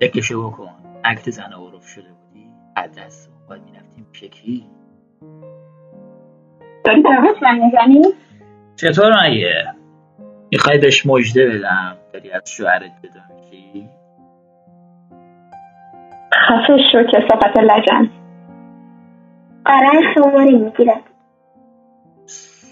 فکرشو 0.00 0.50
بکن. 0.50 0.70
عکت 1.04 1.30
زن 1.30 1.52
عرف 1.52 1.86
شده 1.86 2.08
بودی 2.08 2.50
از 2.76 2.98
دست 2.98 3.30
باید 3.48 3.62
می‌رفتیم 3.62 4.06
شکلی 4.12 4.66
داری 6.84 7.02
دعوت 7.02 7.42
من 7.42 7.58
می‌زنی؟ 7.58 8.02
چطور 8.76 9.26
مگه؟ 9.26 9.74
می‌خوای 10.52 10.78
بهش 10.78 11.06
مژده 11.06 11.46
بدم؟ 11.46 11.96
داری 12.12 12.30
از 12.32 12.42
شوهرت 12.50 12.92
جدا 13.02 13.20
میشی؟ 13.36 13.88
خفه 16.34 16.76
شو 16.92 17.02
که 17.02 17.28
صفت 17.30 17.58
لجن. 17.58 18.10
آرش 19.66 20.14
شماره 20.14 20.50
می‌گیرد 20.50 21.02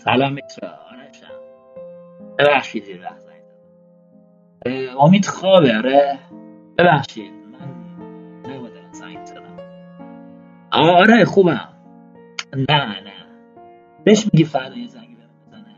سلام 0.04 0.32
میترا 0.32 0.68
آرشم 0.68 1.26
ببخشید 2.38 2.84
زیر 2.84 3.02
امید 5.00 5.26
خوابه 5.26 5.76
آره. 5.76 6.18
ببخشید 6.78 7.32
من 7.52 8.54
نبودم 8.54 8.92
زنگ 8.92 9.26
زدم. 9.26 9.56
آره 10.72 11.24
خوبم. 11.24 11.68
نه 12.56 12.84
نه. 12.86 13.12
بهش 14.04 14.24
میگی 14.32 14.44
فردا 14.44 14.76
یه 14.76 14.86
زنگی 14.86 15.14
بهم 15.14 15.28
بزنه. 15.46 15.76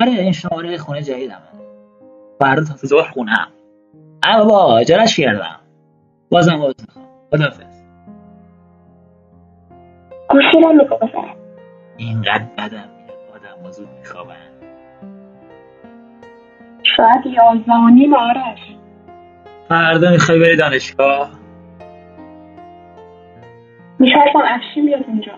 آره 0.00 0.22
این 0.22 0.32
شماره 0.32 0.78
خونه 0.78 1.02
جدیدمه. 1.02 1.38
فردا 2.38 2.64
تا 2.64 2.86
ظهر. 2.86 3.10
خونم 3.10 3.48
اما 4.22 4.44
با 4.44 4.78
اجارش 4.78 5.16
کردم. 5.20 5.60
بازم 6.30 6.58
باز 6.58 6.74
می‌خوام. 6.86 7.06
خدافز 7.30 7.82
گوشی 10.28 10.60
را 10.64 10.72
می‌گذارد 10.72 11.36
اینقدر 11.96 12.44
بدم 12.58 12.88
میاد 12.96 13.18
آدم 13.34 13.70
زود 13.70 13.88
میخوابن. 13.98 14.59
شاید 16.82 17.26
یازده 17.26 17.74
و 17.74 17.88
نیم 17.88 18.14
آرش 18.14 18.76
فردا 19.68 20.10
می‌خوای 20.10 20.38
بری 20.38 20.56
دانشگاه؟ 20.56 21.30
می‌خواستم 23.98 24.38
افشین 24.44 24.86
بیاد 24.86 25.04
اونجا 25.08 25.32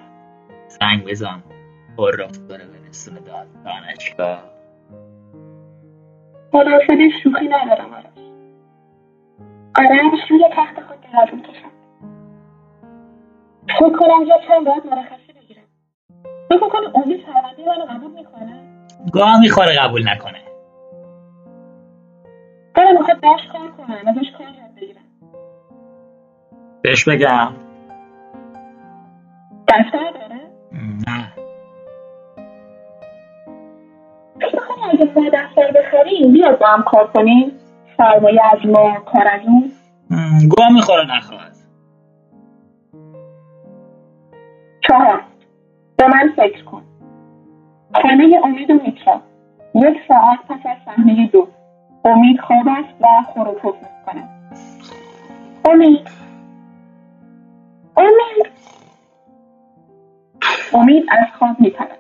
زنگ 0.69 1.05
بزن. 1.05 1.43
عرف 1.99 2.39
داره 2.49 2.65
برسونه 2.65 3.21
داد 3.21 3.47
دانشگاه. 3.65 4.43
خلاصه 6.53 7.11
شوخی 7.23 7.49
ندارم 7.49 7.95
آرش 7.95 8.05
آرش 9.77 10.31
روی 10.31 10.45
تخت 10.53 10.81
خود 10.87 10.97
دراز 11.13 11.29
می‌کشد 11.35 11.73
فکر 13.69 13.97
کنم 13.99 14.25
جا 14.29 14.41
چند 14.49 14.67
باید 14.67 14.87
مرخصی 14.87 15.33
بگیرم. 15.41 15.65
فکر 16.49 16.69
کنم 16.69 17.03
امید 17.03 17.25
پرونده 17.25 17.63
منو 17.67 17.99
قبول 17.99 18.11
می‌کنه. 18.11 18.63
گاه 19.13 19.41
می‌خوره 19.41 19.79
قبول 19.79 20.09
نکنه. 20.09 20.52
دلم 22.75 22.99
می‌خواد 22.99 23.21
باش 23.21 23.41
کار 23.53 23.71
کنم 23.71 23.97
ازش 24.07 24.31
کار 24.39 24.47
یاد 24.47 24.75
بگیرم. 24.77 25.03
بهش 26.83 27.09
بگم. 27.09 27.53
دفتر 29.69 30.11
داره؟ 30.11 30.41
نه. 31.09 31.33
فکر 34.41 34.55
می‌کنی 34.55 34.85
اگه 34.93 35.21
ما 35.21 35.29
دفتر 35.29 35.73
بخریم 35.73 36.33
بیاد 36.33 36.59
با 36.59 36.67
هم 36.67 36.83
کار 36.83 37.07
کنیم 37.07 37.53
سرمایه 37.97 38.41
از 38.53 38.67
ما 38.67 39.01
کار 39.01 39.29
از 39.29 39.41
اون. 39.47 39.73
م، 40.11 40.49
گاه 40.57 40.73
می‌خوره 40.73 41.17
نخواد. 41.17 41.53
چهار. 44.89 45.23
به 45.97 46.09
من 46.09 46.33
فکر 46.37 46.65
کن. 46.65 46.83
خانه 48.03 48.41
امید 48.45 48.71
و 48.71 48.75
میترا. 48.75 49.21
یک 49.75 49.97
ساعت 50.09 50.39
پس 50.49 50.67
از 50.67 50.77
صحنه 50.85 51.27
دو. 51.27 51.49
امید 52.05 52.41
خواب 52.41 52.69
است 52.69 53.01
و 53.01 53.07
خروپوف 53.35 53.75
می‌کنه. 53.77 54.29
امید. 55.65 56.09
امید. 57.97 58.53
امید 60.75 61.05
از 61.11 61.27
خواب 61.39 61.61
میپرد 61.61 61.99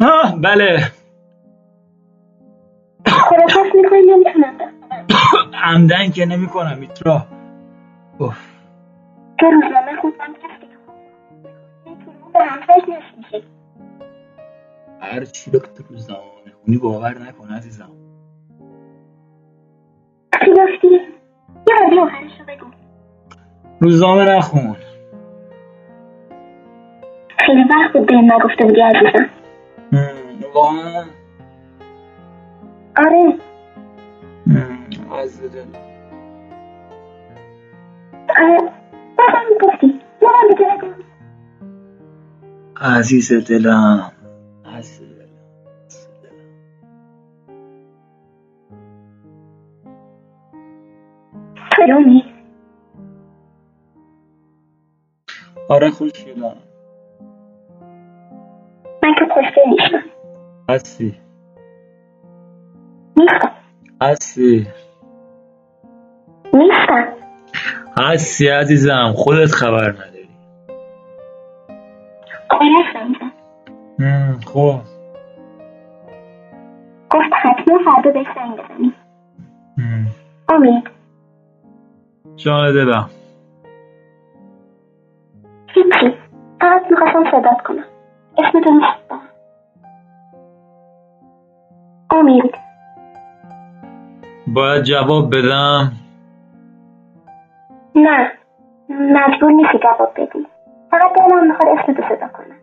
آه 0.00 0.36
بله. 0.40 0.92
خروپاس 3.06 3.74
می‌کنی 3.74 4.02
نمی‌تونم 4.02 4.54
عمدن 5.54 6.10
که 6.10 6.26
نمی 6.26 6.46
کنم 6.46 6.78
میترا 6.78 7.26
تو 8.18 8.32
کسی 9.38 9.74
هم 12.34 12.60
فکر 12.60 12.90
نمیشه 12.90 13.46
هر 15.00 15.24
چی 15.24 15.50
رو 15.50 15.58
که 15.58 15.66
تو 15.66 15.84
روزنامه 15.90 16.22
خونی 16.64 16.78
باور 16.78 17.18
نکن 17.18 17.48
عزیزم. 17.48 18.09
چی 20.44 20.50
گفتی؟ 20.50 20.88
یه 21.68 21.76
باری 21.80 22.00
آخرش 22.00 22.40
رو 22.40 22.46
بگو. 22.46 22.66
روزنامه 23.80 24.24
نخون. 24.24 24.76
خیلی 27.46 27.62
وقت 27.62 27.92
بود 27.92 28.06
بهم 28.06 28.24
نگفته 28.24 28.64
بودی 28.64 28.80
عزیزم 28.80 29.30
واقعا. 30.54 31.04
آره. 32.96 33.34
از 35.22 35.42
دل 35.42 35.64
آره. 38.28 38.58
بازم 39.16 39.48
گفتی. 39.62 40.00
بازم 40.20 40.48
دیگه 40.48 40.94
عزیز 42.80 43.32
دلم. 43.32 44.12
آره 55.68 55.90
خوشگلم 55.90 56.56
من 59.02 59.14
که 59.18 59.24
پشته 59.24 59.60
نیستم 59.70 60.10
هستی. 60.68 61.16
نیستم. 63.16 63.52
هستی. 64.02 64.66
نیستم. 66.54 67.08
هستی 67.98 68.48
عزیزم 68.48 69.12
خودت 69.16 69.50
خبر 69.50 69.90
نداری. 69.92 70.28
زد 72.94 74.04
هم، 74.04 74.40
خب. 74.40 74.80
گفت 77.10 77.32
حتما 77.32 77.78
فردا 77.84 78.10
بهش 78.10 78.26
زنگ 78.34 78.58
بزنی. 78.58 78.94
امید. 80.48 80.99
جان 82.44 82.72
دلم. 82.72 83.10
هیچی 85.68 86.16
فقط 86.60 86.90
می‌خواستم 86.90 87.30
صدات 87.30 87.60
کنم. 87.60 87.84
اسمتو 88.38 88.70
نیستم 88.70 89.20
امید 92.10 92.54
باید 94.46 94.82
جواب 94.82 95.36
بدم؟ 95.36 95.92
نه. 97.94 98.32
مجبور 98.88 99.50
نیستی 99.52 99.78
جواب 99.78 100.12
بدی. 100.16 100.46
فقط 100.90 101.12
دلم 101.16 101.46
می‌خواد 101.46 101.78
اسمتو 101.78 102.02
صدا 102.02 102.28
کنم 102.28 102.56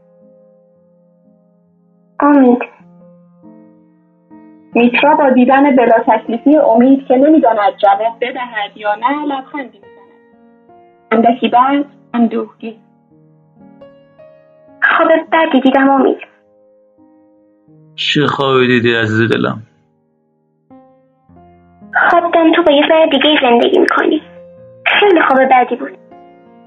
امید 2.20 2.77
میترا 4.78 5.16
با 5.16 5.30
دیدن 5.30 5.76
بلا 5.76 6.00
تکلیفی 6.08 6.58
امید 6.58 7.08
که 7.08 7.16
نمی‌داند 7.16 7.78
جواب 7.78 8.18
بدهد 8.22 8.78
یا 8.78 8.96
نه 8.96 9.26
لبخندی 9.26 9.78
می‌زند. 9.78 10.08
اندکی 11.12 11.48
بعد 11.48 11.86
اندوهگین 12.13 12.76
خواب 14.82 15.12
بدی 15.32 15.60
دیدم 15.60 15.90
امید. 15.90 16.18
چه 17.96 18.26
خوابی 18.26 18.68
دیدی 18.68 18.96
عزیز 18.96 19.32
دلم؟ 19.32 19.62
خواب 22.10 22.26
دیدم 22.26 22.52
تو 22.52 22.63
با 22.63 22.72
یه 22.72 22.84
زن 22.90 23.10
دیگه 23.10 23.40
زندگی 23.42 23.80
می‌کنی. 23.80 24.22
خیلی 24.86 25.22
خواب 25.22 25.40
بدی 25.52 25.76
بود. 25.76 25.98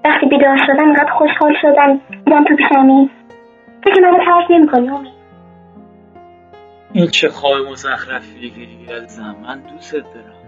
وقتی 0.04 0.26
بیدار 0.26 0.58
شدم 0.66 0.84
اینقدر 0.84 1.12
خوشحال 1.12 1.54
شدم. 1.62 2.00
دیدم 2.24 2.44
تو 2.44 2.56
پیشمی 2.56 3.10
فکر 3.84 4.00
منو 4.00 4.18
ترک 4.24 4.50
نمی‌کنی 4.50 4.88
امید؟ 4.88 5.19
این 6.92 7.06
چه 7.06 7.28
خواب 7.28 7.52
مزخرفیه 7.70 8.50
که 8.50 8.66
دیگه 8.66 8.96
عزیزم 8.96 9.36
من 9.42 9.60
دوست 9.60 9.94
دارم. 9.94 10.40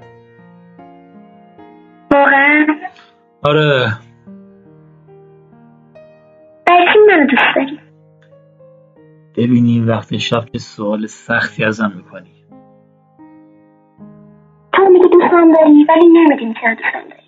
واقعا؟ 2.10 2.66
آره. 3.42 3.92
برای 6.66 6.86
منو 7.08 7.26
دوست 7.26 7.42
داری؟ 7.56 7.80
ببینی 9.36 9.80
وقتی 9.80 10.18
شب 10.18 10.44
که 10.52 10.58
سوال 10.58 11.06
سختی 11.06 11.64
ازم 11.64 11.92
می‌کنی. 11.96 12.44
تو 14.72 14.82
میگی 14.88 15.08
دوستم 15.08 15.52
داری 15.52 15.84
ولی 15.88 16.06
نمی‌دونی 16.08 16.54
چرا 16.60 16.74
دوستم 16.74 17.08
داری. 17.10 17.22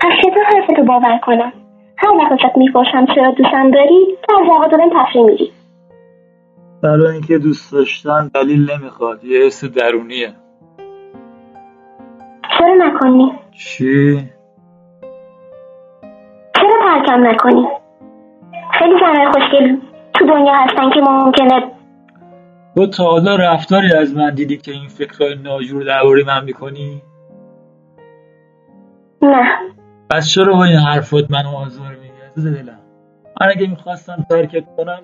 از 0.00 0.12
چطور 0.22 0.44
حرفتو 0.44 0.84
باور 0.84 1.18
کنم؟ 1.18 1.52
هر 1.96 2.10
وقت 2.10 2.32
ازت 2.32 2.56
می‌پرسم 2.56 3.06
چرا 3.14 3.30
دوستم 3.30 3.70
داری 3.70 4.18
تو 4.22 4.36
از 4.40 4.46
جواب 4.46 4.70
دادن 4.70 4.90
تفریح 4.90 5.24
میگی. 5.24 5.52
برای 6.82 7.12
اینکه 7.12 7.38
دوست 7.38 7.72
داشتن 7.72 8.30
دلیل 8.34 8.70
نمی‌خواد. 8.70 9.24
یه 9.24 9.46
حس 9.46 9.64
درونیه. 9.64 10.34
چرا 12.58 12.74
نکنی؟ 12.78 13.32
چی؟ 13.52 14.30
چرا 16.56 16.70
ترکم 16.84 17.26
نکنی؟ 17.26 17.66
خیلی 18.78 18.94
زنهای 19.00 19.26
خوشگل 19.26 19.76
تو 20.14 20.26
دنیا 20.26 20.54
هستن 20.54 20.90
که 20.90 21.00
ممکنه 21.00 21.72
تو 22.74 22.86
تا 22.86 23.04
حالا 23.04 23.36
رفتاری 23.36 23.92
از 23.92 24.16
من 24.16 24.34
دیدی 24.34 24.56
که 24.56 24.72
این 24.72 24.88
فکرهای 24.88 25.34
ناجور 25.34 25.84
درباره 25.84 26.24
من 26.26 26.44
می‌کنی؟ 26.44 27.02
نه. 29.22 29.44
پس 30.10 30.30
چرا 30.30 30.52
با 30.52 30.64
این 30.64 30.76
حرفات 30.76 31.30
منو 31.30 31.56
آزار 31.56 31.90
میدی 31.90 32.22
عزیز 32.30 32.46
دلم؟ 32.46 32.78
من 33.40 33.48
اگه 33.48 33.66
می‌خواستم 33.66 34.26
ترکت 34.30 34.64
کنم 34.76 35.00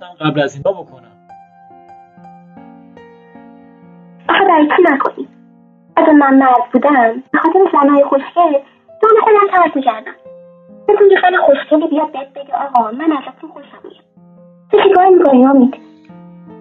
که 0.00 0.06
می‌تونستم 0.06 0.30
قبل 0.30 0.40
از 0.40 0.56
اینا 0.56 0.82
بکنم. 0.82 1.10
آخه 4.28 4.44
برای 4.44 4.68
چی 4.76 4.82
نکنی 4.82 5.28
اگه 5.96 6.12
من 6.12 6.34
مرد 6.34 6.72
بودم 6.72 7.22
به 7.32 7.38
خاطر 7.38 7.58
زنهای 7.72 8.04
خوشگل 8.04 8.52
جان 9.02 9.10
خودم 9.24 9.56
ترک 9.56 9.76
می‌کردم. 9.76 10.12
مثل 10.88 11.04
یه 11.10 11.18
زن 11.22 11.36
خوشگلی 11.36 11.88
بیاد 11.88 12.12
بهت 12.12 12.32
بگه 12.32 12.54
آقا 12.54 12.90
من 12.90 13.12
ازتون 13.12 13.50
خوشم 13.50 13.78
میاد. 13.84 14.04
تو 14.70 14.78
چیکار 14.82 15.08
می‌کنی 15.08 15.46
امید 15.46 15.74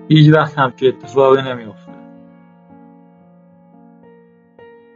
هیچ 0.10 0.34
وقت 0.34 0.60
همچه 0.60 0.88
اتفاقی 0.88 1.41
نمیافته. 1.41 1.91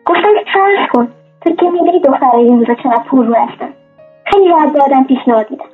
گفتم 0.06 0.34
که 0.40 0.46
فرض 0.54 0.90
کن 0.94 1.08
تو 1.42 1.56
که 1.56 1.70
می‌دونی 1.70 2.00
دخترای 2.00 2.44
این 2.44 2.60
روزا 2.60 2.74
چقدر 2.74 3.04
پول 3.10 3.28
رو 3.28 3.36
هستن 3.36 3.70
خیلی 4.26 4.50
راحت 4.50 4.74
به 4.74 4.82
آدم 4.82 5.04
پیشنهاد 5.04 5.52
میدن. 5.52 5.66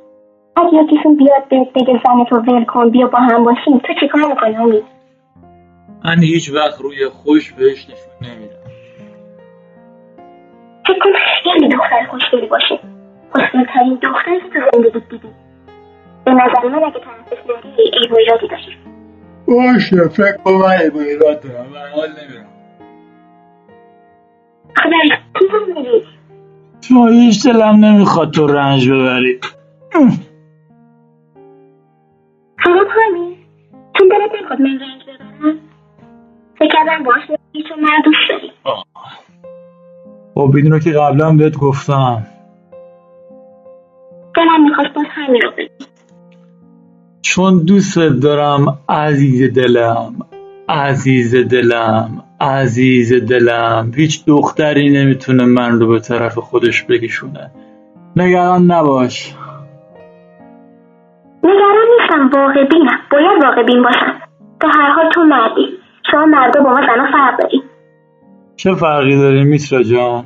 اگه 0.56 0.68
یکیشون 0.84 1.16
بیاد 1.16 1.48
بهت 1.48 1.72
بگه 1.72 2.00
زن 2.06 2.24
تو 2.24 2.36
ول 2.36 2.64
کن 2.64 2.90
بیا 2.90 3.06
با 3.06 3.18
هم 3.18 3.44
باشیم 3.44 3.78
تو 3.78 3.94
چیکار 4.00 4.26
می‌کنی 4.26 4.56
امید 4.56 4.84
من 6.04 6.22
هیچ 6.22 6.50
وقت 6.54 6.80
روی 6.80 7.08
خوش 7.08 7.52
بهش 7.52 7.84
نشون 7.84 8.30
نمیدم. 8.30 8.54
فکر 10.86 10.98
کن 10.98 11.10
خیلی 11.42 11.68
دختر 11.68 12.06
خوشگلی 12.10 12.46
باشه 12.46 12.78
خوشگلترین 13.32 13.98
دختری 14.02 14.40
که 14.40 14.48
تو 14.48 14.78
زندگیت 14.78 15.08
دیدی. 15.10 15.28
به 16.24 16.30
نظر 16.30 16.68
من 16.68 16.84
اگه 16.84 17.00
طرفش 17.00 17.46
نری 17.46 17.90
عیب 18.02 18.12
و 18.12 18.16
ایرادی 18.18 18.48
داشت 18.48 18.68
باشه 19.46 20.08
فکر 20.08 20.36
کن 20.36 20.52
من 20.52 21.00
ایراد 21.00 21.40
دارم 21.40 21.66
من 21.66 21.90
حال 21.94 22.08
نمیرم 22.08 22.46
برای 24.76 25.08
چی 25.38 25.44
زن 25.52 25.80
میری 25.80 26.06
تو 26.88 27.08
هیچ 27.08 27.46
دلم 27.46 27.84
نمی‌خواد 27.84 28.30
تو 28.30 28.46
رنج 28.46 28.90
ببری. 28.90 29.40
فقط 32.64 32.86
همین 32.90 33.36
چون 33.98 34.08
دلت 34.08 34.34
نمی‌خواد 34.38 34.60
من 34.60 34.80
رنج 34.80 35.02
ببرم. 35.02 35.58
فکر 36.58 36.68
کردم 36.72 37.04
باش 37.04 37.22
چون 37.68 37.80
من 37.80 38.02
دوست 38.04 38.18
داری 38.28 38.52
خب 40.34 40.72
رو 40.72 40.78
که 40.78 40.90
قبلا 40.90 41.32
بهت 41.32 41.56
گفتم. 41.56 42.26
دلم 44.36 44.64
می‌خواست 44.64 44.94
باز 44.94 45.06
همین 45.10 45.42
رو 45.42 45.50
بگی 45.58 45.86
چون 47.22 47.64
دوست 47.64 47.98
دارم 47.98 48.78
عزیز 48.88 49.54
دلم 49.54 50.14
عزیز 50.68 51.34
دلم 51.34 52.24
عزیز 52.40 53.12
دلم 53.12 53.92
هیچ 53.96 54.24
دختری 54.24 54.90
نمی‌تونه 54.90 55.44
من 55.44 55.80
رو 55.80 55.86
به 55.86 56.00
طرف 56.00 56.38
خودش 56.38 56.84
بکشونه. 56.84 57.50
نگران 58.16 58.70
نباش. 58.70 59.34
نیستم 62.10 62.40
واقع 62.40 62.64
بینم 62.64 62.98
باید 63.10 63.44
واقع 63.44 63.62
بین 63.62 63.82
باشم. 63.82 64.14
به 64.60 64.68
هر 64.68 64.92
حال 64.92 65.10
تو 65.10 65.20
مردی. 65.24 65.66
شما 66.10 66.26
مردا 66.26 66.62
با 66.62 66.70
ما 66.70 66.80
زنها 66.80 67.12
فرق 67.12 67.38
داری. 67.38 67.62
چه 68.56 68.74
فرقی 68.74 69.18
داره 69.18 69.44
میترا 69.44 69.82
جان؟ 69.82 70.24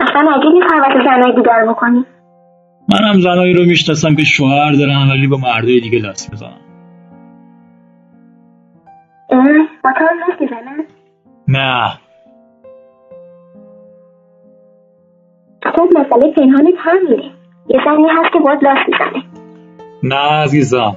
اصلا 0.00 0.30
عجیب 0.30 0.52
نیست 0.52 0.74
حوث 0.74 1.04
زنهای 1.04 1.34
دیگر 1.34 1.66
بکنی. 1.68 2.04
منم 2.92 3.20
زنایی 3.20 3.54
رو 3.54 3.64
می‌شناسم 3.64 4.14
که 4.14 4.24
شوهر 4.24 4.72
دارن 4.72 5.10
ولی 5.10 5.26
با 5.26 5.36
مردای 5.36 5.80
دیگه 5.80 6.08
دست 6.08 6.30
می‌زنن. 6.30 6.62
با 9.84 9.92
تو 9.98 10.04
هم 10.04 10.84
نه. 11.48 11.92
خب 15.62 15.88
مسئله 15.96 16.32
پنهانت 16.32 16.74
همینه 16.78 17.30
یه 17.68 17.80
زنی 17.84 18.08
هست 18.08 18.32
که 18.32 18.38
باید 18.38 18.64
لاس 18.64 18.78
می‌زنه. 18.88 19.31
نه 20.02 20.42
عزیزم. 20.44 20.96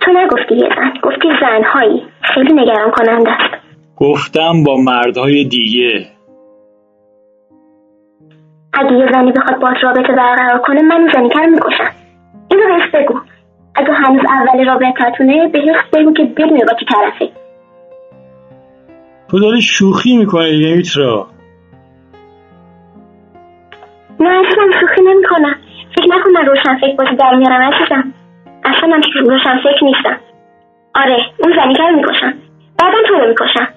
تو 0.00 0.12
نگفتی 0.12 0.54
یه 0.54 0.68
زن 0.76 0.92
گفتی 1.02 1.28
زنهایی. 1.40 2.02
خیلی 2.34 2.52
نگران 2.52 2.90
کننده 2.90 3.30
است. 3.30 3.64
گفتم 3.96 4.64
با 4.66 4.76
مردهای 4.76 5.44
دیگه. 5.44 6.06
اگه 8.72 8.92
یه 8.92 9.12
زنی 9.12 9.32
بخواد 9.32 9.60
باید 9.60 9.76
رابطه 9.82 10.12
برقرار 10.12 10.58
کنه 10.58 10.82
من 10.82 11.08
زنی 11.14 11.28
کر 11.28 11.46
می‌کشم. 11.46 11.90
اینو 12.50 12.62
بهش 12.66 12.90
بگو. 12.94 13.20
اگه 13.74 13.92
هنوز 13.92 14.22
اول 14.28 14.66
رابطتونه 14.66 15.48
بهش 15.48 15.76
بگو 15.92 16.12
که 16.12 16.24
بدونه 16.24 16.64
با 16.64 16.74
کی 16.74 16.84
طرفه. 16.84 17.32
تو 19.28 19.40
داری 19.40 19.62
شوخی 19.62 20.16
می‌کنی 20.16 20.50
دیگه 20.50 20.76
میترا 20.76 21.26
نه 24.20 24.28
اصلا 24.28 24.80
شوخی 24.80 25.00
نمی‌کنم. 25.00 25.56
فکر 26.02 26.16
نکن 26.16 26.30
من 26.30 26.46
روشن 26.46 26.76
فکر 26.76 26.96
بازی 26.96 27.16
در 27.16 27.34
میارم 27.34 27.72
عزیزم. 27.72 28.14
اصلا 28.64 28.88
من 28.88 29.02
روشن 29.30 29.58
فکر 29.58 29.84
نیستم. 29.84 30.20
آره 30.94 31.16
اون 31.38 31.52
زنی 31.56 31.74
کر 31.74 31.90
می‌کشم. 31.90 32.34
بعدم 32.78 32.98
تو 33.08 33.14
رو 33.14 33.28
می‌کشم. 33.28 33.68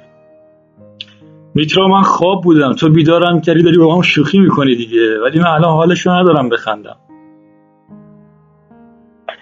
میترا 1.56 1.88
من 1.88 2.02
خواب 2.02 2.44
بودم. 2.44 2.74
تو 2.74 2.90
بیدارم 2.90 3.42
کردی 3.42 3.64
داری 3.64 3.78
با 3.78 3.96
هم 3.96 4.02
شوخی 4.02 4.40
می‌کنی 4.40 4.76
دیگه. 4.76 5.20
ولی 5.24 5.40
من 5.40 5.48
الان 5.48 5.74
حالشو 5.74 6.12
ندارم 6.12 6.50
بخندم. 6.50 6.96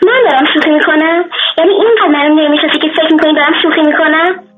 من 0.05 0.31
دارم 0.31 0.45
شوخی 0.53 0.71
می‌کنم؟ 0.71 1.23
یعنی 1.57 1.71
اینقدر 1.71 2.07
منو 2.07 2.35
نمی‌شناسی 2.35 2.79
که 2.79 2.87
فکر 2.95 3.13
می‌کنی 3.13 3.33
دارم 3.33 3.53
شوخی 3.61 3.81
می‌کنم؟ 3.81 4.52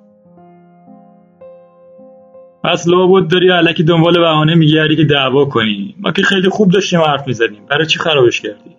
پس 2.65 2.87
لابد 2.87 3.31
داری 3.31 3.49
علکی 3.49 3.83
دنبال 3.83 4.19
بهانه 4.19 4.55
میگردی 4.55 4.95
که 4.95 5.03
دعوا 5.03 5.45
کنی. 5.45 5.95
ما 5.99 6.11
که 6.11 6.21
خیلی 6.21 6.49
خوب 6.49 6.71
داشتیم 6.71 7.01
حرف 7.01 7.27
می‌زدیم. 7.27 7.65
برای 7.69 7.85
چی 7.85 7.99
خرابش 7.99 8.41
کردی؟ 8.41 8.75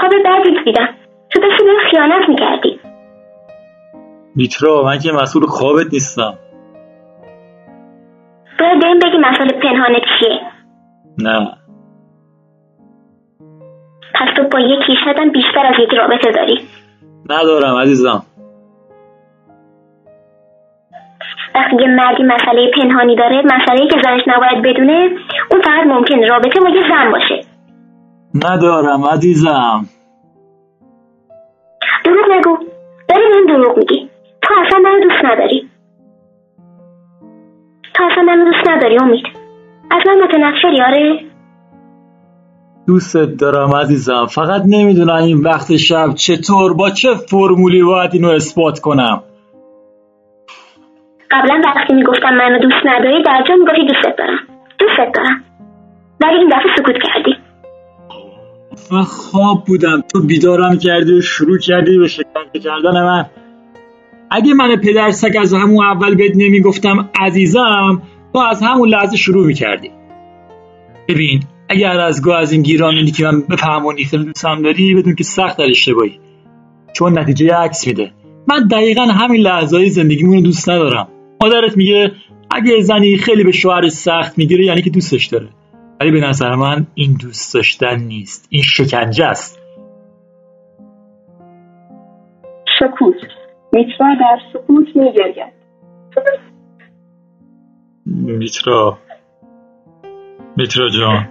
خواب 0.00 0.12
بدی 0.26 0.64
دیدم 0.64 0.88
تو 1.30 1.40
داشتی 1.40 1.64
بهم 1.64 1.90
خیانت 1.90 2.28
می‌کردی. 2.28 2.80
میترا 4.36 4.82
من 4.82 4.98
که 4.98 5.12
مسئول 5.12 5.46
خوابت 5.46 5.86
نیستم. 5.92 6.34
باید 8.60 8.80
بهم 8.80 8.98
بگی 8.98 9.18
مسئله 9.18 9.60
پنهانت 9.60 10.02
چیه. 10.20 10.40
نه. 11.18 11.52
پس 14.14 14.28
تو 14.36 14.42
با 14.52 14.60
یکی 14.60 14.92
شدن 15.04 15.30
بیشتر 15.32 15.66
از 15.66 15.74
یک 15.82 15.90
رابطه 15.98 16.32
داری. 16.32 16.60
ندارم 17.30 17.76
عزیزم. 17.76 18.22
وقتی 21.54 21.76
یه 21.76 21.88
مردی 21.88 22.22
مسئله 22.22 22.70
پنهانی 22.76 23.16
داره 23.16 23.42
مسئله 23.44 23.88
که 23.88 24.00
زنش 24.04 24.22
نباید 24.26 24.62
بدونه 24.62 25.10
اون 25.50 25.62
فقط 25.62 25.86
ممکن 25.86 26.22
رابطه 26.28 26.60
با 26.60 26.68
یه 26.68 26.82
زن 26.88 27.12
باشه. 27.12 27.40
ندارم 28.34 29.04
عزیزم. 29.04 29.86
دروغ 32.04 32.26
نگو. 32.30 32.56
داری 33.08 33.22
بهم 33.32 33.56
دروغ 33.56 33.78
میگی. 33.78 34.08
تو 34.42 34.54
اصلا 34.66 34.78
منو 34.78 35.00
دوست 35.00 35.24
نداری. 35.24 35.68
تو 37.94 38.04
اصلا 38.12 38.22
منو 38.22 38.44
دوست 38.44 38.68
نداری 38.68 38.98
امید. 38.98 39.26
از 39.90 40.02
من 40.06 40.22
متنفری 40.24 40.82
آره؟ 40.82 41.20
دوستت 42.86 43.36
دارم 43.36 43.76
عزیزم. 43.76 44.26
فقط 44.26 44.62
نمی‌دونم 44.66 45.22
این 45.22 45.40
وقت 45.40 45.76
شب 45.76 46.14
چطور 46.14 46.74
با 46.74 46.90
چه 46.90 47.14
فرمولی 47.14 47.82
باید 47.82 48.10
اینو 48.14 48.28
اثبات 48.28 48.80
کنم. 48.80 49.22
قبلا 51.34 51.62
وقتی 51.64 51.92
می‌گفتم 51.94 52.34
منو 52.34 52.58
دوست 52.58 52.86
نداری 52.86 53.22
در 53.22 53.44
جا 53.48 53.54
می‌گفتی 53.54 53.86
دوستت 53.86 54.16
دارم. 54.18 54.38
دوستت 54.78 55.12
دارم. 55.14 55.44
ولی 56.20 56.38
این 56.38 56.48
دفعه 56.48 56.76
سکوت 56.76 56.96
کردی. 57.02 57.36
من 58.90 59.02
خواب 59.02 59.64
بودم. 59.64 60.02
تو 60.12 60.20
بیدارم 60.20 60.78
کردی 60.78 61.12
و 61.12 61.20
شروع 61.20 61.58
کردی 61.58 61.98
به 61.98 62.08
شکنجه 62.08 62.60
کردن 62.64 63.02
من. 63.02 63.26
اگه 64.30 64.54
من 64.54 64.76
پدر 64.76 65.10
سگ 65.10 65.36
از 65.40 65.54
همون 65.54 65.84
اول 65.84 66.14
بهت 66.14 66.32
نمی‌گفتم 66.36 67.10
عزیزم 67.20 68.02
تو 68.32 68.38
از 68.38 68.62
همون 68.62 68.88
لحظه 68.88 69.16
شروع 69.16 69.46
می‌کردی. 69.46 69.90
ببین 71.08 71.42
اگر 71.68 72.00
از 72.00 72.22
گاه 72.22 72.40
از 72.40 72.52
این 72.52 72.62
گیرانی 72.62 73.10
که 73.10 73.24
من 73.24 73.40
بفهمونی 73.40 74.04
خیلی 74.04 74.24
دوستم 74.24 74.62
داری 74.62 74.94
بدون 74.94 75.14
که 75.14 75.24
سخت 75.24 75.58
در 75.58 75.64
اشتباهی. 75.64 76.20
چون 76.92 77.18
نتیجه 77.18 77.54
عکس 77.54 77.86
میده. 77.86 78.10
من 78.48 78.68
دقیقا 78.68 79.02
همین 79.02 79.40
لحظه 79.40 79.76
های 79.76 79.90
زندگیمون 79.90 80.42
دوست 80.42 80.70
ندارم. 80.70 81.08
مادرت 81.42 81.76
میگه 81.76 82.12
اگه 82.50 82.80
زنی 82.80 83.16
خیلی 83.16 83.44
به 83.44 83.52
شوهر 83.52 83.88
سخت 83.88 84.38
می‌گیره 84.38 84.64
یعنی 84.64 84.82
که 84.82 84.90
دوستش 84.90 85.26
داره. 85.26 85.48
ولی 86.00 86.10
به 86.10 86.20
نظر 86.20 86.54
من 86.54 86.86
این 86.94 87.16
دوست 87.20 87.54
داشتن 87.54 87.96
نیست. 87.96 88.46
این 88.50 88.62
شکنجه 88.62 89.24
است. 89.24 89.60
سکوت 92.78 93.14
میترا 93.72 94.14
در 94.20 94.38
سکوت 94.52 94.96
میگرید. 94.96 95.52
میترا. 98.06 98.98
میترا 100.56 100.88
جان. 100.88 101.28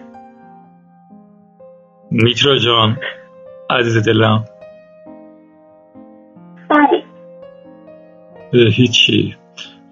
میترا 2.12 2.58
جان. 2.58 2.98
عزیز 3.70 4.08
دلم. 4.08 4.46
بله. 6.70 7.04
هیچی. 8.70 9.36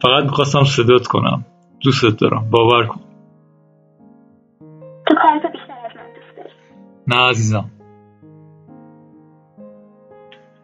فقط 0.02 0.24
می‌خواستم 0.24 0.64
صدات 0.64 1.08
کنم. 1.08 1.46
دوستت 1.84 2.22
دارم. 2.22 2.50
باور 2.52 2.86
کن. 2.86 3.00
تو 5.08 5.16
کارتو 5.16 5.48
بیشتر 5.48 5.74
از 5.86 5.92
من 5.96 6.14
دوست 6.16 6.38
داری. 6.38 6.50
نه 7.08 7.30
عزیزم. 7.30 7.66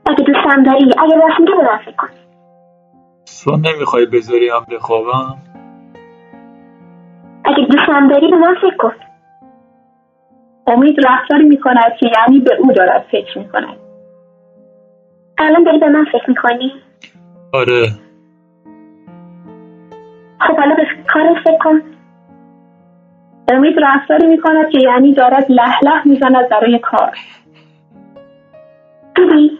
اگه 0.05 0.23
دوستم 0.23 0.63
داری 0.63 0.83
اگه 0.83 1.15
راست 1.15 1.39
میگه 1.39 1.53
به 1.55 1.63
من 1.63 1.77
فکر 1.77 1.95
کن. 1.95 2.07
تو 3.43 3.57
نمی‌خوای 3.57 4.05
بذاری 4.05 4.49
هم 4.49 4.65
بخوابم؟ 4.71 5.37
اگه 7.45 7.65
دوستم 7.71 8.07
داری 8.07 8.31
به 8.31 8.37
من 8.37 8.55
فکر 8.55 8.77
کن. 8.77 8.93
امید 10.67 10.95
رفتاری 11.05 11.43
می‌کند 11.43 11.93
که 11.99 12.11
یعنی 12.17 12.39
به 12.39 12.55
او 12.59 12.73
دارد 12.73 13.05
فکر 13.11 13.37
می‌کند 13.37 13.77
الان 15.37 15.63
داری 15.63 15.79
به 15.79 15.89
من 15.89 16.05
فکر 16.11 16.29
می‌کنی؟ 16.29 16.71
آره. 17.53 18.06
خب 20.39 20.57
حالا 20.57 20.75
به 20.75 20.83
کارت 21.07 21.37
فکر 21.43 21.57
کن. 21.57 21.81
امید 23.51 23.75
رفتاری 23.81 24.27
می‌کند 24.27 24.69
که 24.69 24.79
یعنی 24.79 25.13
دارد 25.13 25.45
له 25.49 25.83
له 25.83 26.07
می‌زند 26.07 26.49
برای 26.49 26.79
کار 26.79 27.17
دیدی 29.15 29.59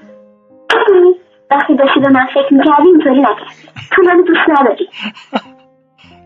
دیدی 0.69 1.19
وقتی 1.51 1.75
داشتی 1.75 1.99
به 1.99 2.09
من 2.09 2.25
فکر 2.34 2.53
می‌کردی 2.53 2.88
اینطوری 2.88 3.19
نکردی 3.19 3.45
تو 3.91 4.01
منو 4.01 4.23
دوست 4.23 4.49
نداری 4.59 4.89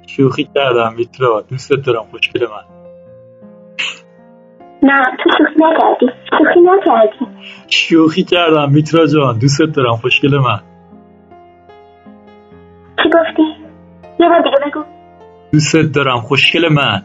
شوخی 0.08 0.50
کردم 0.56 0.94
میترا 0.98 1.42
دوستت 1.50 1.86
دارم 1.86 2.04
خوشگل 2.12 2.42
من 2.42 2.64
نه 4.84 5.04
تو 5.24 5.30
شوخی 5.38 5.56
نکردی 5.60 6.10
شوخی 6.30 6.60
نکردی 6.60 7.28
شوخی 7.68 8.24
کردم 8.24 8.72
میترا 8.72 9.08
جان 9.08 9.40
دوستت 9.40 9.76
دارم 9.76 9.96
خوشگل 9.96 10.38
من 10.38 10.60
چی 13.04 13.10
گفتی 13.10 13.61
یه 14.20 14.30
بار 14.30 14.42
دیگه 14.42 14.58
بگو. 14.66 14.84
دوستت 15.52 15.92
دارم 15.96 16.20
خوشگل 16.20 16.74
من. 16.74 17.02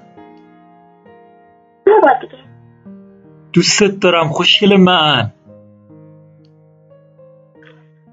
یه 1.87 1.95
بار 2.03 2.19
دیگه. 2.21 2.39
دوستت 3.53 4.01
دارم 4.01 4.29
خوشگل 4.29 4.77
من. 4.77 5.33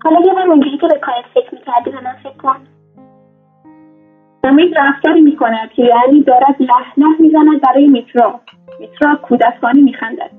حالا 0.04 0.20
یه 0.26 0.34
بار 0.34 0.48
اونجوری 0.48 0.78
که 0.78 0.88
به 0.88 1.00
کارت 1.00 1.26
فکر 1.34 1.56
می‌کردی 1.56 1.90
به 1.92 2.02
من 2.04 2.16
فکر 2.24 2.38
کن. 2.38 2.56
امید 4.44 4.74
رفتاری 4.78 5.22
می‌کند 5.22 5.72
که 5.76 5.84
یعنی 5.84 6.24
دارد 6.24 6.56
له 6.98 7.08
می‌زند 7.20 7.62
برای 7.62 7.88
میترا 7.88 8.40
میترا 8.80 9.16
کودکانه 9.16 9.82
میخندد. 9.82 10.32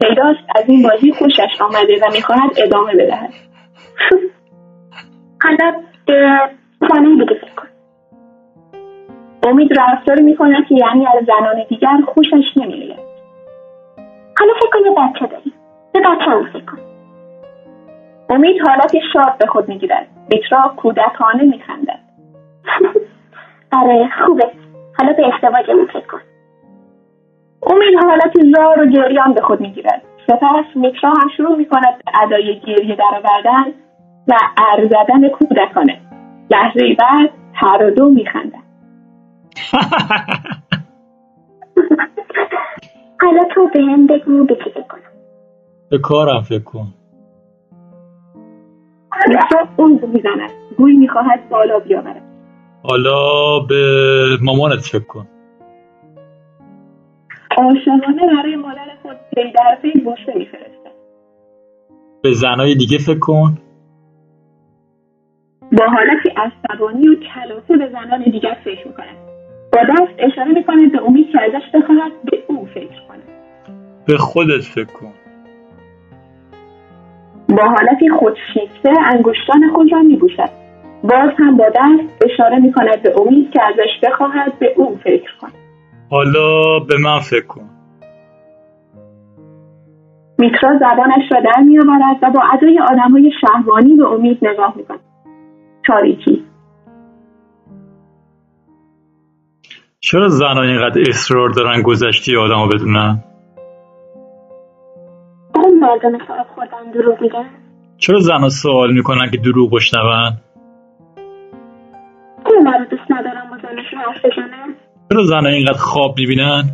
پیداست 0.00 0.38
از 0.56 0.64
این 0.66 0.82
بازی 0.82 1.12
خوشش 1.12 1.60
آمده 1.60 1.98
و 2.02 2.12
می‌خواهد 2.12 2.50
ادامه 2.58 2.92
بدهد. 2.94 3.30
حالا 5.42 5.72
به 6.06 6.38
زنه 6.80 7.24
دیگه 7.24 7.34
فکر 7.40 7.54
کن. 7.56 7.69
امید 9.42 9.80
رفتاری 9.80 10.22
می‌کند 10.22 10.66
که 10.68 10.74
یعنی 10.74 11.06
از 11.06 11.24
زنان 11.26 11.64
دیگر 11.68 11.98
خوشش 12.14 12.44
نمیآید. 12.56 13.10
حالا 14.38 14.52
فکر 14.60 14.70
کن 14.72 14.78
یه 14.84 14.90
بچه 14.90 15.26
داری. 15.26 15.52
به 15.92 16.00
بچه 16.00 16.52
فکر 16.52 16.64
کن. 16.64 16.78
امید 18.30 18.62
حالت 18.68 18.92
شاد 19.12 19.38
به 19.38 19.46
خود 19.46 19.68
می‌گیرد 19.68 20.06
میترا 20.32 20.74
کودکانه 20.76 21.42
میخندد 21.42 21.98
آره 23.82 24.08
خوبه. 24.26 24.50
حالا 24.98 25.12
به 25.12 25.34
ازدواجمون 25.34 25.86
فکر 25.86 26.06
کن. 26.06 26.20
امید 27.66 27.94
حالت 28.04 28.32
زار 28.56 28.80
و 28.80 28.86
گریان 28.86 29.34
به 29.34 29.40
خود 29.40 29.60
می‌گیرد 29.60 30.02
سپس 30.26 30.64
میترا 30.74 31.10
هم 31.10 31.28
شروع 31.36 31.56
می‌کند 31.56 31.98
به 32.04 32.22
ادای 32.22 32.60
گریه 32.60 32.96
درآوردن 32.96 33.72
و 34.28 34.34
ار 34.72 34.84
زدن 34.84 35.28
کودکانه. 35.28 36.00
لحظه 36.50 36.96
بعد 36.98 37.30
هر 37.54 37.90
دو 37.90 38.08
میخندند 38.08 38.59
حالا 43.20 43.44
تو 43.54 43.68
به 43.74 43.82
هم 43.82 44.06
بگو 44.06 44.44
به 44.44 44.56
چی 44.64 44.70
فکر 44.70 44.82
کنم؟ 44.82 45.00
به 45.90 45.98
کارم 45.98 46.42
فکر 46.42 46.64
کن. 46.64 46.94
اون 49.76 49.92
می‌زند 49.92 50.50
گویی 50.78 50.96
می‌خواهد 50.96 51.48
بالا 51.48 51.78
بیاورد. 51.78 52.22
حالا 52.82 53.58
به 53.68 53.84
مامانت 54.42 54.80
فکر 54.80 55.04
کن. 55.04 55.26
عاشقانه 57.58 58.26
برای 58.36 58.56
مادر 58.56 58.96
خود 59.02 59.16
پی 59.34 59.52
در 59.52 59.78
پی 59.82 60.00
بوسه 60.00 60.34
میفرستد 60.38 60.90
به 62.22 62.32
زنای 62.32 62.74
دیگه 62.74 62.98
فکر 62.98 63.18
کن. 63.18 63.58
با 65.72 65.86
حالتی 65.86 66.28
عصبانی 66.36 67.08
و 67.08 67.14
کلافه 67.14 67.76
به 67.76 67.88
زنان 67.92 68.22
دیگر 68.24 68.56
فکر 68.64 68.88
می‌کند 68.88 69.19
با 69.72 69.80
دست 69.88 70.14
اشاره 70.18 70.52
می‌کند 70.52 70.92
به 70.92 71.02
امید 71.02 71.26
که 71.32 71.38
ازش 71.42 71.62
بخواهد 71.74 72.12
به 72.30 72.38
او 72.46 72.66
فکر 72.74 73.00
کند 73.08 73.22
به 74.06 74.16
خودت 74.18 74.60
فکر 74.60 74.92
کن. 74.92 75.12
با 77.48 77.62
حالتی 77.62 78.08
خودشیفته 78.08 78.90
انگشتان 79.12 79.70
خود 79.74 79.92
را 79.92 80.02
میبوسد. 80.02 80.50
باز 81.02 81.30
هم 81.38 81.56
با 81.56 81.64
دست 81.68 82.24
اشاره 82.24 82.58
می‌کند 82.58 83.02
به 83.02 83.20
امید 83.20 83.50
که 83.50 83.62
ازش 83.62 84.08
بخواهد 84.08 84.58
به 84.58 84.74
او 84.76 84.96
فکر 85.04 85.30
کند. 85.40 85.52
حالا 86.10 86.78
به 86.78 86.94
من 87.04 87.18
فکر 87.30 87.46
کن. 87.46 87.70
میترا 90.38 90.78
زبانش 90.78 91.32
را 91.32 91.40
در 91.40 91.62
میآورد 91.62 92.16
و 92.22 92.30
با 92.30 92.42
ادای 92.52 92.80
آدمهای 92.80 93.32
شهوانی 93.40 93.96
به 93.96 94.06
امید 94.06 94.38
نگاه 94.42 94.74
می‌کند. 94.76 95.00
تاریکی. 95.86 96.44
چرا 100.02 100.28
زنان 100.28 100.68
اینقدر 100.68 101.00
اصرار 101.08 101.48
دارن 101.48 101.82
گذشتی 101.82 102.36
آدم 102.36 102.68
بدونن؟ 102.68 103.24
اون 105.54 105.78
مردم 105.80 106.18
خوردن 106.54 106.90
دروغ 106.94 107.22
میگن 107.22 107.50
چرا 107.98 108.20
زنها 108.20 108.48
سوال 108.48 108.92
می‌کنن 108.92 109.30
که 109.30 109.36
دروغ 109.36 109.74
بشنون؟ 109.74 110.32
اون 112.46 112.62
مرا 112.64 112.84
دوست 112.84 113.10
ندارم 113.10 113.50
با 113.50 113.56
زنشون 113.56 113.98
حرف 113.98 114.32
چرا 115.10 115.24
زنها 115.24 115.48
اینقدر 115.48 115.78
خواب 115.78 116.14
می‌بینن؟ 116.18 116.64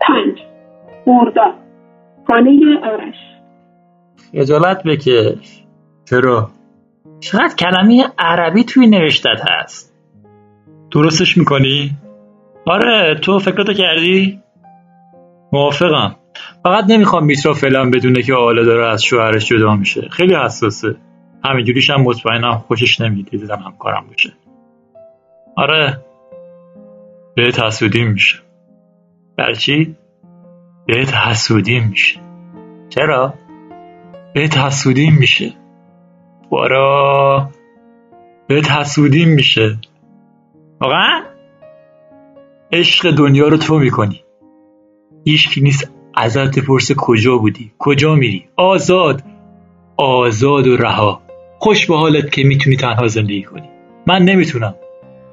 پنج 0.00 0.38
مردا 1.06 1.54
خانه 2.28 2.60
آرش 2.84 3.14
خجالت 4.32 4.82
بکش 4.82 5.64
چرا؟ 6.04 6.50
چقدر 7.20 7.54
کلمه 7.58 8.04
عربی 8.18 8.64
توی 8.64 8.86
نوشتت 8.86 9.40
هست 9.50 9.97
درستش 10.90 11.36
می‌کنی؟ 11.36 11.96
آره 12.66 13.14
تو 13.14 13.38
فکراتو 13.38 13.72
کردی؟ 13.72 14.40
موافقم. 15.52 16.16
فقط 16.64 16.84
نمی‌خوام 16.88 17.24
میترا 17.24 17.54
فعلا 17.54 17.90
بدونه 17.90 18.22
که 18.22 18.34
آله 18.34 18.64
داره 18.64 18.86
از 18.86 19.02
شوهرش 19.02 19.46
جدا 19.46 19.76
میشه. 19.76 20.08
خیلی 20.10 20.34
حساسه. 20.34 20.96
همینجوریش 21.44 21.90
هم 21.90 22.00
مطمئنم 22.00 22.64
خوشش 22.68 23.00
نمیده 23.00 23.30
دیدم 23.38 23.58
همکارم 23.58 24.04
باشه. 24.08 24.32
آره. 25.56 26.00
بهت 27.36 27.60
حسودیم 27.60 28.08
میشه. 28.08 28.38
برای 29.36 29.56
چی؟ 29.56 29.96
بهت 30.86 31.14
حسودیم 31.14 31.88
میشه. 31.90 32.20
چرا؟ 32.88 33.34
بهت 34.34 34.58
حسودیم 34.58 35.14
میشه. 35.14 35.52
بارا 36.50 37.50
بهت 38.46 38.70
حسودیم 38.70 39.28
میشه. 39.28 39.78
واقعا؟ 40.80 41.22
عشق 42.72 43.10
دنیا 43.10 43.48
رو 43.48 43.56
تو 43.56 43.78
می‌کنی. 43.78 44.24
هیچکی 45.24 45.60
نیست 45.60 45.92
ازت 46.14 46.58
پرسه 46.58 46.94
کجا 46.98 47.38
بودی 47.38 47.72
کجا 47.78 48.14
میری. 48.14 48.48
آزاد 48.56 49.22
آزاد 49.96 50.66
و 50.66 50.76
رها. 50.76 51.22
خوش 51.58 51.86
به 51.86 51.96
حالت 51.96 52.32
که 52.32 52.44
می‌تونی 52.44 52.76
تنها 52.76 53.06
زندگی 53.06 53.42
کنی. 53.42 53.68
من 54.06 54.22
نمی‌تونم. 54.22 54.74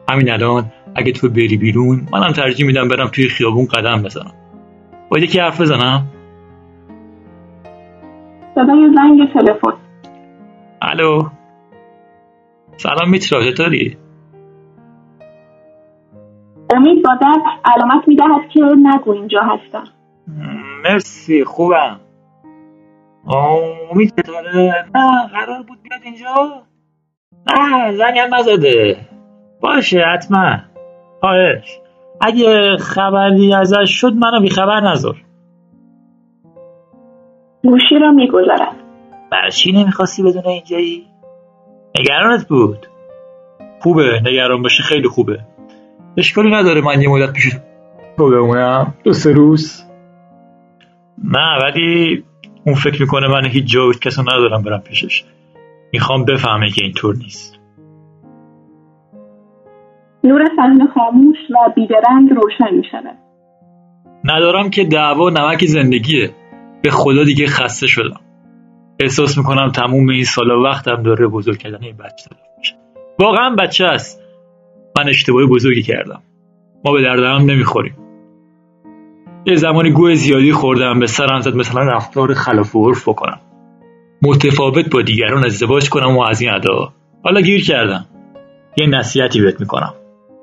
همین 0.09 0.31
الان 0.31 0.71
اگه 0.95 1.11
تو 1.11 1.29
بری 1.29 1.57
بیرون 1.57 2.07
منم 2.11 2.31
ترجیح 2.31 2.65
میدم 2.65 2.87
برم 2.87 3.07
توی 3.07 3.27
خیابون 3.29 3.65
قدم 3.65 4.03
بزنم. 4.03 4.33
باید 5.09 5.23
یکی 5.23 5.39
حرف 5.39 5.61
بزنم؟ 5.61 6.07
صدای 8.55 8.89
زنگ 8.95 9.33
تلفن. 9.33 9.73
الو؟ 10.81 11.29
سلام 12.77 13.09
میترا 13.09 13.51
چطوری؟ 13.51 13.97
امید 16.73 17.03
با 17.03 17.09
دست 17.21 17.45
علامت 17.65 18.07
می‌دهد 18.07 18.49
که 18.53 18.61
نگو 18.61 19.11
اینجا 19.11 19.41
هستم. 19.41 19.83
مرسی 20.83 21.43
خوبم. 21.43 21.99
امید 23.91 24.13
چطوره؟ 24.17 24.85
نه 24.95 25.27
قرار 25.27 25.63
بود 25.67 25.77
بیاد 25.83 26.01
اینجا؟ 26.03 26.61
نه 27.47 27.91
زنگ 27.97 28.19
هم 28.19 28.35
نزده. 28.35 28.97
باشه 29.61 29.99
حتما. 30.13 30.57
خواهش. 31.19 31.79
اگه 32.21 32.77
خبری 32.77 33.53
ازش 33.53 34.01
شد 34.01 34.13
منو 34.13 34.41
بیخبر 34.41 34.81
نذار. 34.81 35.15
گوشی 37.63 37.99
را 38.01 38.11
می‌گذارد 38.11 38.75
برای 39.31 39.51
چی 39.51 39.71
نمی‌خواستی 39.71 40.23
بدون 40.23 40.45
اینجایی؟ 40.45 41.07
نگرانت 41.99 42.47
بود. 42.47 42.87
خوبه 43.81 44.21
نگران 44.25 44.61
باشه 44.61 44.83
خیلی 44.83 45.07
خوبه. 45.07 45.39
اشکالی 46.17 46.51
نداره 46.51 46.81
من 46.81 47.01
یه 47.01 47.09
مدت 47.09 47.33
پیش 47.33 47.55
تو 48.17 48.29
بمونم. 48.29 48.93
دو 49.03 49.13
سه 49.13 49.31
روز. 49.31 49.83
نه 51.23 51.59
ولی 51.63 52.23
اون 52.65 52.75
فکر 52.75 53.01
می‌کنه 53.01 53.27
من 53.27 53.45
هیچ 53.45 53.65
جا 53.65 53.87
هیچ 53.87 53.99
کسو 53.99 54.21
ندارم 54.21 54.61
برم 54.61 54.79
پیشش. 54.79 55.23
می‌خوام 55.93 56.25
بفهمه 56.25 56.69
که 56.69 56.83
اینطور 56.83 57.15
نیست. 57.15 57.59
نور 60.23 60.41
صحنه 60.55 60.87
خاموش 60.87 61.37
و 61.49 61.71
بیدرنگ 61.75 62.29
روشن 62.29 62.75
می 62.75 62.83
شود 62.91 63.17
ندارم 64.23 64.69
که 64.69 64.83
دعوا 64.83 65.29
نمک 65.29 65.65
زندگیه. 65.65 66.31
به 66.81 66.91
خدا 66.91 67.23
دیگه 67.23 67.47
خسته 67.47 67.87
شدم. 67.87 68.19
احساس 68.99 69.37
می‌کنم 69.37 69.71
تموم 69.71 70.09
این 70.09 70.23
سالا 70.23 70.61
وقتم 70.61 71.03
داره 71.03 71.27
بزرگ 71.27 71.57
کردن 71.57 71.83
این 71.83 71.97
بچه. 71.97 72.29
تلف 72.29 72.39
میشه 72.57 72.75
واقعا 73.19 73.55
بچه 73.55 73.85
است. 73.85 74.24
من 74.97 75.09
اشتباه 75.09 75.45
بزرگی 75.45 75.81
کردم. 75.81 76.21
ما 76.85 76.91
به 76.91 77.01
درد 77.01 77.19
هم 77.19 77.51
نمی‌خوریم. 77.51 77.97
یه 79.45 79.55
زمانی 79.55 79.91
گوه 79.91 80.15
زیادی 80.15 80.51
خوردم 80.51 80.99
به 80.99 81.07
سرم 81.07 81.41
زد 81.41 81.55
مثلا 81.55 81.81
رفتار 81.81 82.33
خلاف 82.33 82.75
عرف 82.75 83.09
بکنم. 83.09 83.39
متفاوت 84.21 84.89
با 84.89 85.01
دیگران 85.01 85.45
ازدواج 85.45 85.89
کنم 85.89 86.17
و 86.17 86.21
از 86.21 86.41
این 86.41 86.51
ادا. 86.51 86.93
حالا 87.23 87.41
گیر 87.41 87.63
کردم. 87.65 88.05
یه 88.77 88.87
نصیحتی 88.87 89.41
بهت 89.41 89.59
می‌کنم. 89.59 89.93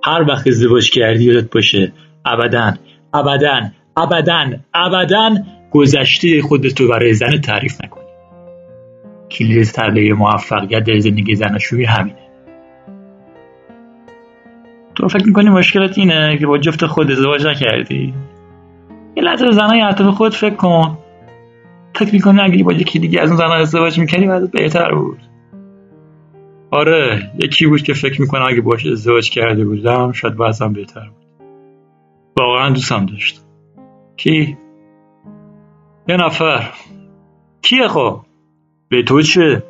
هر 0.04 0.24
وقت 0.28 0.46
ازدواج 0.46 0.90
کردی 0.90 1.24
یادت 1.24 1.50
باشه 1.50 1.92
ابدا 2.24 2.72
ابدا 3.14 3.60
ابدا 3.96 4.44
ابدا 4.74 5.30
گذشته 5.70 6.42
خودت 6.42 6.80
رو 6.80 6.88
برای 6.88 7.14
زن 7.14 7.40
تعریف 7.40 7.84
نکنی. 7.84 8.02
کلید 9.30 9.64
تله 9.64 10.12
موفقیت 10.12 10.84
در 10.84 10.98
زندگی 10.98 11.34
زناشویی 11.34 11.84
همینه. 11.84 12.21
تو 14.94 15.08
فکر 15.08 15.26
می‌کنی 15.26 15.50
مشکلت 15.50 15.98
اینه 15.98 16.38
که 16.38 16.46
با 16.46 16.58
جفت 16.58 16.86
خود 16.86 17.10
ازدواج 17.10 17.46
نکردی؟ 17.46 18.14
یه 19.16 19.22
لحظه 19.22 19.46
به 19.46 19.52
زنهای 19.52 19.80
اطراف 19.80 20.14
خود 20.14 20.34
فکر 20.34 20.54
کن. 20.54 20.98
فکر 21.94 22.12
می‌کنی 22.12 22.40
اگه 22.40 22.64
با 22.64 22.72
یکی 22.72 22.98
دیگه 22.98 23.20
از 23.20 23.28
اون 23.28 23.38
زنها 23.38 23.54
ازدواج 23.54 23.98
می‌کردی 23.98 24.26
بعد 24.26 24.50
بهتر 24.50 24.94
بود. 24.94 25.18
آره 26.70 27.30
یکی 27.44 27.66
بود 27.66 27.82
که 27.82 27.94
فکر 27.94 28.20
می‌کنم 28.20 28.46
اگه 28.48 28.60
باش 28.60 28.86
ازدواج 28.86 29.30
کرده 29.30 29.64
بودم 29.64 30.12
شاید 30.12 30.34
وضعم 30.38 30.72
بهتر 30.72 31.00
بود. 31.00 31.48
واقعا 32.38 32.70
دوستم 32.70 33.06
داشت. 33.06 33.44
کی؟ 34.16 34.56
یه 36.08 36.16
نفر. 36.16 36.70
کیه 37.62 37.88
خب؟ 37.88 38.20
به 38.88 39.02
تو 39.02 39.22
چه؟ 39.22 39.62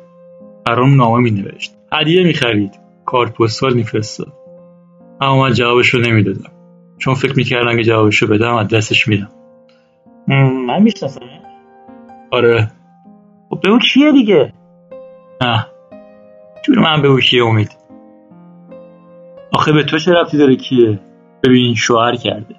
برام 0.65 0.95
نامه 0.95 1.19
می 1.19 1.31
نوشت 1.31 1.75
هدیه 1.93 2.23
می 2.23 2.33
خرید 2.33 2.71
کارت 3.05 3.33
پستال 3.33 3.73
می 3.73 3.83
فرستاد 3.83 4.42
اما 5.23 5.41
من 5.41 5.53
جوابشو 5.53 5.97
نمی‌دادم. 5.99 6.51
چون 6.97 7.13
فکر 7.13 7.33
می‌کردم 7.37 7.69
اگه 7.69 7.83
جوابشو 7.83 8.27
بدم 8.27 8.55
از 8.55 8.67
دستش 8.67 9.07
میدم 9.07 9.29
من 10.67 10.81
می‌شناسم. 10.81 11.21
آره. 12.31 12.71
خب 13.49 13.59
به 13.61 13.69
اون 13.69 13.79
کیه 13.79 14.11
دیگه؟ 14.11 14.53
نه. 15.41 15.65
جون 16.65 16.79
من 16.79 17.01
به 17.01 17.07
او 17.07 17.19
کیه 17.19 17.45
امید؟ 17.45 17.77
آخه 19.53 19.71
به 19.73 19.83
تو 19.83 19.97
چه 19.97 20.11
ربطی 20.11 20.37
داره 20.37 20.55
کیه؟ 20.55 20.99
ببین 21.43 21.75
شوهر 21.75 22.15
کرده. 22.15 22.55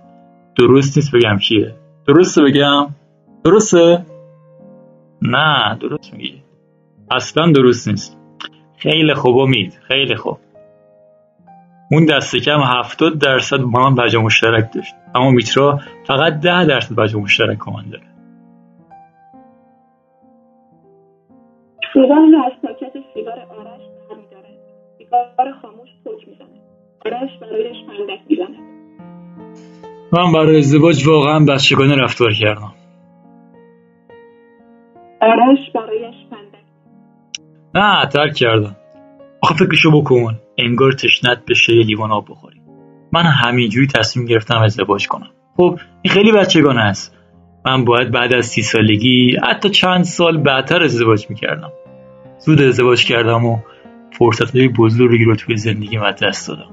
درست 0.59 0.99
نیست 0.99 1.15
بگم 1.15 1.39
کیه. 1.39 1.75
درسته 2.07 2.43
بگم؟ 2.43 2.87
درسته؟ 3.45 4.07
نه 5.23 5.79
درست 5.81 6.15
میگی. 6.15 6.43
اصلا 7.11 7.53
درست 7.53 7.89
نیست. 7.89 8.19
خیلی 8.77 9.15
خوب 9.15 9.37
امید. 9.37 9.79
خیلی 9.89 10.17
خوب. 10.17 10.39
اون 11.91 12.05
دست 12.05 12.37
کم 12.37 12.61
هفتاد 12.61 13.19
درصد 13.19 13.57
با 13.57 13.91
من 13.91 13.95
بجا 13.95 14.21
مشترک 14.23 14.73
داشت. 14.75 14.95
اما 15.15 15.31
میترا 15.31 15.81
فقط 16.07 16.33
ده 16.33 16.65
درصد 16.65 16.95
بجا 16.95 17.19
مشترک 17.19 17.59
با 17.67 17.73
من 17.73 17.91
داره. 17.91 18.05
سیگار 21.93 22.19
از 22.47 22.53
پاکت 22.63 22.93
سیگار 23.15 23.39
آرش 23.41 23.83
برمیدارد 24.11 24.59
سیگار 24.99 25.53
خاموش 25.63 25.89
پک 26.05 26.29
می‌زند 26.29 26.61
آرش 27.07 27.31
برایش 27.41 27.77
فندک 27.87 28.21
می‌زند 28.29 28.75
من 30.13 30.33
برای 30.33 30.59
ازدواج 30.59 31.09
واقعا 31.09 31.45
بچگانه 31.45 31.97
رفتار 31.97 32.33
کردم. 32.33 32.75
آرش 35.21 35.71
برایش 35.75 36.15
فندک 36.31 36.65
نه 37.75 38.07
ترک 38.07 38.35
کردم. 38.35 38.77
آخه 39.45 39.55
فکرشو 39.55 39.91
بکن. 39.91 40.39
انگار 40.59 40.93
تشنت 40.93 41.39
بشه 41.49 41.77
یه 41.77 41.85
لیوان 41.85 42.13
آب 42.13 42.27
بخوری. 42.31 42.61
من 43.13 43.23
همینجوری 43.23 43.87
تصمیم 43.87 44.27
گرفتم 44.27 44.59
ازدواج 44.59 45.09
کنم. 45.09 45.31
خب 45.57 45.79
این 46.03 46.15
خیلی 46.15 46.33
بچگانه 46.33 46.81
است. 46.81 47.17
من 47.67 47.85
باید 47.85 48.11
بعد 48.11 48.35
از 48.35 48.47
سی 48.47 48.63
سالگی 48.63 49.37
حتی 49.49 49.71
چند 49.71 50.05
سال 50.05 50.37
بعدتر 50.37 50.83
ازدواج 50.83 51.27
می‌کردم. 51.31 51.73
زود 52.39 52.63
ازدواج 52.63 53.05
کردم 53.05 53.45
و 53.45 53.59
فرصت 54.19 54.57
های 54.57 54.69
بزرگی 54.69 55.25
رو 55.25 55.37
توی 55.37 55.57
زندگی 55.57 55.99
از 55.99 56.15
دست 56.23 56.49
دادم. 56.49 56.71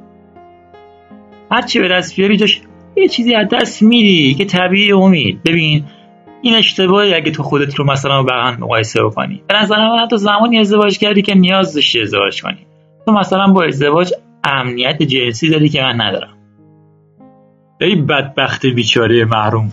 هرچی 1.52 1.80
به 1.80 1.88
دست 1.88 2.16
بیاری 2.16 2.38
جاش 2.38 2.62
یه 2.98 3.08
چیزی 3.08 3.36
از 3.36 3.48
دست 3.52 3.84
میدی 3.84 4.34
که 4.34 4.46
طبیعی 4.46 4.92
امید. 4.92 5.44
ببین 5.44 5.84
این 6.42 6.56
اشتباهی 6.56 7.14
اگه 7.14 7.32
تو 7.32 7.44
خودت 7.44 7.76
رو 7.76 7.86
مثلا 7.86 8.24
با 8.24 8.34
هم 8.34 8.58
مقایسه 8.60 9.04
بکنی. 9.04 9.44
به 9.48 9.62
نظر 9.62 9.78
من 9.78 10.08
تو 10.08 10.18
زمانی 10.18 10.60
ازدواج 10.60 10.98
کردی 10.98 11.22
که 11.22 11.36
نیاز 11.36 11.74
داشتی 11.74 12.02
ازدواج 12.02 12.42
کنی. 12.42 12.66
تو 13.06 13.12
مثلا 13.12 13.48
با 13.48 13.64
ازدواج 13.64 14.14
امنیت 14.44 15.04
جنسی 15.04 15.50
داری 15.50 15.70
که 15.70 15.82
من 15.82 16.02
ندارم. 16.02 16.38
ای 17.82 17.96
بدبخت 17.96 18.66
بیچاره 18.66 19.26
محروم. 19.26 19.72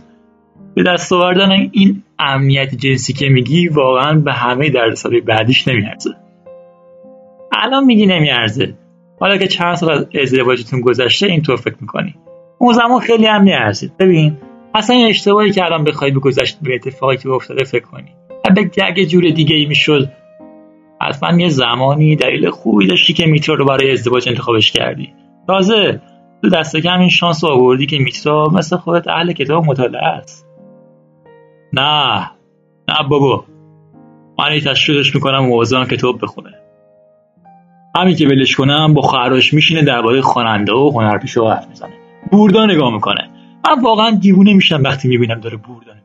به 0.75 0.83
دست 0.83 1.12
آوردن 1.12 1.51
این 1.51 2.03
امنیت 2.19 2.75
جنسی 2.75 3.12
که 3.12 3.29
میگی 3.29 3.69
واقعا 3.69 4.19
به 4.21 4.33
همه 4.33 4.71
دردسرای 4.71 5.21
بعدیش 5.21 5.69
نمیارزه. 5.69 6.11
الان 7.53 7.85
میگی 7.85 8.07
نمیارزه. 8.07 8.75
حالا 9.21 9.37
که 9.37 9.49
چند 9.49 9.75
سال 9.75 9.91
از 9.91 10.07
ازدواجتون 10.23 10.81
گذشته 10.81 11.27
اینطور 11.27 11.57
فکر 11.57 11.77
می‌کنی. 11.81 12.14
اون 12.59 12.73
زمان 12.73 13.01
خیلی 13.01 13.27
هم 13.27 13.43
نیارزید 13.43 13.97
ببین 13.97 14.37
اصلا 14.75 14.97
این 14.97 15.09
اشتباهی 15.09 15.51
که 15.51 15.64
الان 15.64 15.85
بخوای 15.85 16.11
به 16.11 16.21
گذشت 16.21 16.59
به 16.62 16.75
اتفاقی 16.75 17.16
که 17.16 17.31
افتاده 17.31 17.64
فکر 17.64 17.85
کنی. 17.85 18.12
اگه 18.83 19.07
جور 19.07 19.31
دیگه 19.31 19.57
ای 19.57 19.66
می‌شد 19.66 20.09
حتما 21.01 21.41
یه 21.41 21.49
زمانی 21.49 22.16
دلیل 22.16 22.51
خوبی 22.51 22.87
داشتی 22.87 23.12
که 23.12 23.27
میترا 23.27 23.55
رو 23.55 23.64
برای 23.64 23.93
ازدواج 23.93 24.29
انتخابش 24.29 24.73
کردی. 24.73 25.12
تازه 25.47 26.01
تو 26.43 26.49
دست 26.49 26.77
کم 26.77 27.01
این 27.01 27.09
شانس 27.09 27.45
آوردی 27.45 27.87
که 27.87 27.99
میترا 27.99 28.49
مثل 28.53 28.77
خودت 28.77 29.09
اهل 29.09 29.33
کتاب 29.33 29.64
مطالعه 29.64 30.05
است. 30.05 30.47
نه 31.73 32.19
نه 32.89 33.09
بابا. 33.09 33.45
من 34.39 34.49
این 34.49 34.61
تشویقش 34.61 35.14
می‌کنم 35.14 35.39
موضوع 35.39 35.85
کتاب 35.85 36.23
بخونه. 36.23 36.51
همین 37.97 38.16
که 38.16 38.27
ولش 38.27 38.57
کنم 38.57 38.95
با 38.95 39.03
خواهرش 39.03 39.55
میشینه 39.55 39.83
درباره 39.83 40.21
خواننده 40.21 40.73
و 40.73 40.91
هنرپیشه 40.91 41.41
حرف 41.41 41.69
می‌زنه. 41.69 41.93
بوردا 42.33 42.66
نگاه 42.66 42.95
می‌کنه. 42.95 43.28
من 43.69 43.83
واقعا 43.83 44.11
دیوونه 44.11 44.53
میشم 44.53 44.83
وقتی 44.83 45.09
می‌بینم 45.09 45.41
داره 45.41 45.57
نگاه 45.57 45.79
می‌کنه 45.79 46.03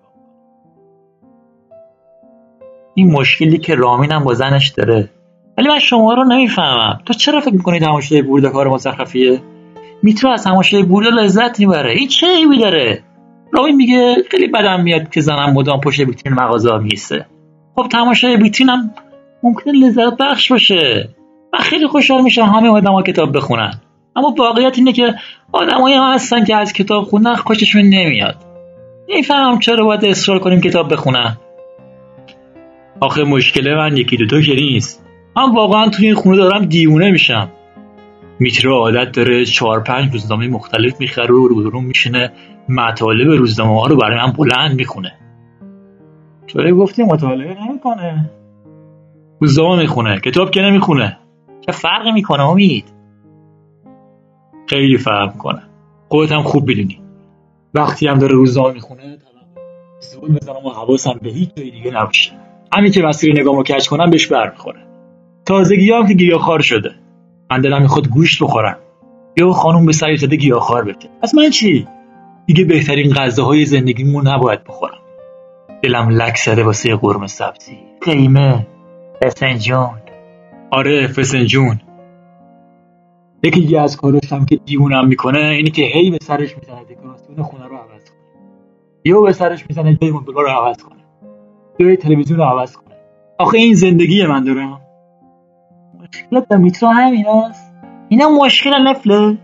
این 2.94 3.12
مشکلی 3.12 3.58
که 3.58 3.76
رامینم 3.76 4.24
با 4.24 4.34
زنش 4.34 4.70
داره. 4.70 5.10
ولی 5.58 5.68
من 5.68 5.80
شما 5.80 6.14
رو 6.14 6.24
نمی‌فهمم. 6.24 7.00
تو 7.06 7.14
چرا 7.14 7.40
فکر 7.40 7.54
می‌کنی 7.54 7.80
تماشای 7.80 8.22
بوردا 8.22 8.50
کار 8.50 8.68
مزخرفیه 8.68 9.42
میترو 10.04 10.30
از 10.32 10.44
تماشای 10.44 10.84
بوردا 10.84 11.10
لذت 11.10 11.60
می‌بره. 11.60 11.92
این 11.92 12.08
چه 12.08 12.28
عیبی 12.28 12.60
داره؟ 12.60 13.04
رامین 13.52 13.76
میگه 13.76 14.16
خیلی 14.32 14.48
بدم 14.48 14.84
میاد 14.84 15.10
که 15.10 15.22
زنم 15.22 15.54
مدام 15.54 15.80
پشت 15.80 16.00
ویترین 16.00 16.36
مغازه 16.36 16.78
میسته 16.78 17.26
خب 17.76 17.88
تماشای 17.88 18.36
ویترین 18.36 18.70
هم 18.70 18.92
ممکنه 19.44 19.74
لذت 19.74 20.18
بخش 20.20 20.52
باشه. 20.52 21.10
من 21.54 21.60
خیلی 21.60 21.88
خوشحال 21.88 22.22
میشم 22.22 22.42
همه 22.42 22.70
آدما 22.70 23.02
کتاب 23.02 23.38
بخونن. 23.38 23.74
اما 24.16 24.36
واقعیت 24.38 24.78
اینه 24.78 24.94
که 24.94 25.16
آدمایی 25.52 25.96
هم 25.96 26.14
هستن 26.14 26.46
که 26.46 26.56
از 26.56 26.74
کتاب 26.74 27.04
خوندن 27.04 27.36
خوششون 27.36 27.82
نمیاد. 27.82 28.36
نمی‌فهمم 29.10 29.60
چرا 29.60 29.86
باید 29.86 30.06
اصرار 30.06 30.40
کنیم 30.40 30.62
کتاب 30.62 30.94
بخونن. 30.94 31.38
آخه 33.00 33.24
مشکل 33.24 33.76
من 33.76 33.98
یکی 33.98 34.18
دوتا 34.18 34.42
که 34.42 34.54
نیست. 34.56 35.06
من 35.36 35.56
واقعا 35.56 35.90
توی 35.90 36.06
این 36.06 36.16
خونه 36.16 36.38
دارم 36.38 36.66
دیوونه 36.66 37.12
میشم. 37.12 37.50
میترا 38.40 38.76
عادت 38.78 39.12
داره 39.12 39.46
چهار 39.46 39.84
پنج 39.84 40.14
روزنامه 40.14 40.48
مختلف 40.48 41.00
می‌خره 41.00 41.34
و 41.34 41.48
رو 41.48 41.82
میشینه 41.82 42.32
مطالب 42.70 43.32
روزنامه 43.32 43.80
ها 43.80 43.88
رو 43.88 43.96
برای 43.96 44.18
من 44.18 44.32
بلند 44.32 44.76
می‌خونه. 44.76 45.12
چرا 46.48 46.72
گفتی 46.72 47.04
مطالعه 47.04 47.58
نمی‌کنه؟ 47.68 48.30
روزنامه 49.42 49.82
می‌خونه 49.82 50.20
کتاب 50.20 50.52
که 50.52 50.62
نمی‌خونه. 50.62 51.18
چه 51.66 51.72
فرقی 51.72 52.12
می‌کنه 52.12 52.44
امید؟ 52.44 52.94
خیلی 54.66 54.98
فرق 54.98 55.34
می‌کنه. 55.34 55.62
خودت 56.10 56.32
هم 56.32 56.44
خوب 56.44 56.72
بدونی 56.72 57.00
وقتی 57.74 58.08
هم 58.08 58.20
داره 58.20 58.34
روزنامه 58.34 58.74
می‌خونه 58.74 59.18
زول 60.00 60.36
بزنم 60.36 60.66
و 60.66 60.70
حواسم 60.70 61.20
به 61.22 61.30
هیچ 61.30 61.50
جای 61.56 61.72
دیگه 61.72 61.92
نباشه. 61.92 62.32
همین 62.74 62.92
که 62.92 63.02
مسیر 63.02 63.40
نگامو 63.40 63.64
کش 63.64 63.90
کنم 63.90 64.10
بهش 64.10 64.28
برمیخوره. 64.28 64.80
تازگی 65.46 65.92
هم 65.92 66.08
که 66.08 66.14
گیاهخوار 66.14 66.62
شده. 66.62 66.92
من 67.52 67.62
دلم 67.62 67.82
می‌خواد 67.82 68.08
گوشت 68.08 68.44
بخورم. 68.44 68.78
یا 69.38 69.52
خانوم 69.52 69.86
به 69.86 69.94
سری 69.94 70.18
زده 70.18 70.36
گیاهخوار 70.36 70.84
بده 70.84 71.10
از 71.22 71.36
من 71.36 71.50
چی؟ 71.50 71.88
دیگه 72.46 72.66
بهترین 72.66 73.14
غذاهای 73.14 73.66
زندگیمو 73.66 74.22
نباید 74.22 74.64
بخورم. 74.64 74.98
دلم 75.82 76.10
لک 76.10 76.38
زده 76.38 76.64
واسه 76.64 76.96
قرمه 76.96 77.28
سبزی. 77.28 77.78
قیمه. 78.02 78.68
فسنجون 79.24 79.90
آره 80.72 81.08
فسنجون. 81.08 81.82
یکی 83.46 83.60
دیگه 83.60 83.82
از 83.82 83.98
کاراش 83.98 84.34
هم 84.34 84.46
که 84.46 84.56
دیوونم 84.56 85.08
می‌کنه 85.08 85.40
اینی 85.40 85.70
که 85.70 85.82
هی 85.82 86.12
به 86.12 86.18
سرش 86.22 86.58
می‌زنه 86.58 86.84
دکوراسیون 86.84 87.42
خونه 87.42 87.68
رو 87.68 87.76
عوض 87.76 88.10
کنه. 88.10 88.20
یا 89.06 89.22
به 89.22 89.34
سرش 89.34 89.66
می‌زنه 89.70 89.98
جای 90.02 90.12
مبلا 90.12 90.42
رو 90.42 90.48
عوض 90.48 90.84
کنه. 90.84 91.04
یا 91.80 91.96
تلویزیون 91.96 92.40
رو 92.40 92.46
عوض 92.46 92.76
کنه. 92.76 92.96
آخه 93.40 93.58
این 93.58 93.74
زندگی 93.74 94.26
من 94.26 94.44
دارم 94.44 94.82
مشکلت 96.00 96.48
به 96.48 96.58
میترا 96.58 96.90
همین 96.90 97.26
هست. 97.26 97.74
اینا 98.10 98.30
مشکل 98.30 98.72
نفله 98.88 99.38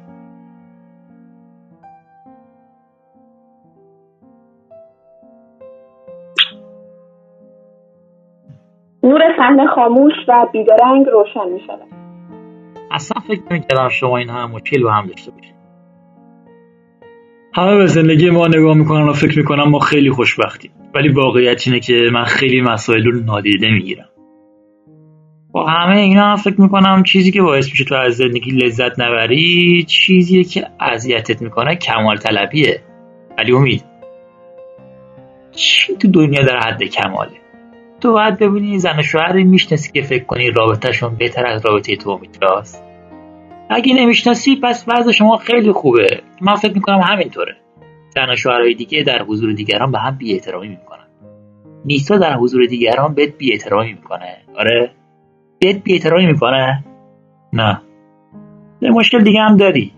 نور 9.04 9.22
صحنه 9.38 9.68
خاموش 9.68 10.14
و 10.28 10.48
بیدرنگ 10.54 11.06
روشن 11.06 11.50
می 11.54 11.60
شود. 11.68 11.99
اصلا 12.92 13.22
فکر 13.22 13.42
نمی‌کردم 13.52 13.90
شما 13.90 14.18
این 14.18 14.30
همه 14.30 14.46
مشکل 14.46 14.84
با 14.84 14.92
هم 14.92 15.08
داشته 15.08 15.32
باشید. 15.32 15.56
همه 17.54 17.78
به 17.78 17.88
زندگی 17.88 18.30
ما 18.30 18.48
نگاه 18.48 18.78
می‌کنن 18.78 19.10
و 19.10 19.14
فکر 19.14 19.38
می‌کنم 19.38 19.70
ما 19.70 19.80
خیلی 19.80 20.12
خوشبختیم. 20.12 20.72
ولی 20.96 21.10
واقعیت 21.10 21.68
اینه 21.68 21.80
که 21.80 22.10
من 22.14 22.24
خیلی 22.24 22.62
مسائل 22.62 23.04
رو 23.04 23.24
نادیده 23.24 23.72
می‌گیرم. 23.72 24.10
با 25.52 25.68
همه 25.68 25.98
اینا 25.98 26.26
هم 26.30 26.36
فکر 26.36 26.62
می‌کنم 26.62 27.04
چیزی 27.04 27.32
که 27.32 27.42
باعث 27.42 27.70
میشه 27.72 27.86
تو 27.86 27.96
از 27.96 28.18
زندگی 28.18 28.52
لذت 28.52 29.00
نبری 29.00 29.84
چیزیه 29.88 30.44
که 30.44 30.68
اذیتت 30.80 31.42
می‌کنه 31.42 31.76
کمال 31.76 32.18
طلبیه. 32.18 32.82
ولی 33.38 33.52
امید 33.52 33.84
چی 35.52 35.96
تو 35.96 36.12
دنیا 36.12 36.42
در 36.44 36.60
حد 36.60 36.84
کماله؟ 36.84 37.32
تو 38.02 38.12
باید 38.14 38.40
ببینی 38.40 38.80
زن 38.80 39.00
و 39.00 39.04
شوهری 39.04 39.44
می‌شناسی 39.44 39.92
که 39.92 40.02
فکر 40.02 40.24
کنی 40.24 40.52
رابطهشون 40.52 41.16
بهتر 41.16 41.46
از 41.46 41.66
رابطه 41.66 41.96
تو 41.96 42.18
میتراست. 42.18 42.84
اگه 43.70 43.94
نمی‌شناسی 43.94 44.60
پس 44.64 44.86
وضع 44.88 45.12
شما 45.12 45.38
خیلی 45.38 45.72
خوبه. 45.72 46.22
من 46.42 46.56
فکر 46.56 46.74
می‌کنم 46.74 47.02
همینطوره. 47.02 47.56
زن 48.16 48.30
و 48.30 48.36
شوهرهای 48.36 48.74
دیگه 48.74 49.04
در 49.04 49.24
حضور 49.24 49.54
دیگران 49.54 49.92
به 49.92 50.00
هم 50.00 50.18
بی 50.18 50.34
احترامی 50.34 50.68
می‌کنن. 50.68 51.08
نیستا 51.86 52.18
در 52.18 52.34
حضور 52.34 52.66
دیگران 52.66 53.14
بهت 53.14 53.38
بی 53.38 53.52
احترامی 53.54 53.94
می‌کنه. 53.94 54.38
آره؟ 54.56 54.92
بهت 55.60 55.84
بی 55.84 55.94
احترامی 55.94 56.26
می‌کنه؟ 56.26 56.86
نه. 57.54 57.82
یه 58.82 58.90
مشکل 58.90 59.24
دیگه 59.24 59.42
هم 59.42 59.58
داری. 59.58 59.94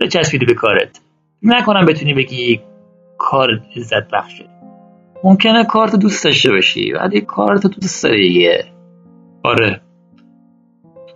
بچسبیدی 0.00 0.46
به 0.46 0.54
کارت. 0.54 1.00
نکنم 1.42 1.86
بتونی 1.86 2.14
بگی 2.14 2.60
کار 3.18 3.48
عزت 3.76 4.10
بخشه. 4.12 4.49
ممکنه 5.24 5.64
کارت 5.64 5.96
دوست 5.96 6.24
داشته 6.24 6.50
باشی 6.50 6.92
ولی 6.92 7.20
کارت 7.20 7.66
دوست 7.66 8.04
داری 8.04 8.28
دیگه. 8.28 8.64
آره. 9.44 9.80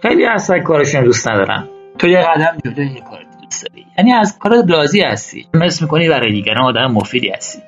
خیلی 0.02 0.26
اصلا 0.26 0.58
کارشون 0.58 1.04
دوست 1.04 1.28
ندارم. 1.28 1.68
تو 1.98 2.08
یه 2.08 2.22
قدم 2.22 2.56
جلوی 2.64 3.00
کارت 3.10 3.26
دوست 3.42 3.66
داری. 3.66 3.86
یعنی 3.98 4.12
از 4.12 4.38
کارت 4.38 4.70
راضی 4.70 5.00
هستی. 5.00 5.46
مثل 5.54 5.84
می‌کنی 5.84 6.08
برای 6.08 6.32
دیگران 6.32 6.62
آدم 6.62 6.86
مفیدی 6.86 7.28
هستی. 7.28 7.62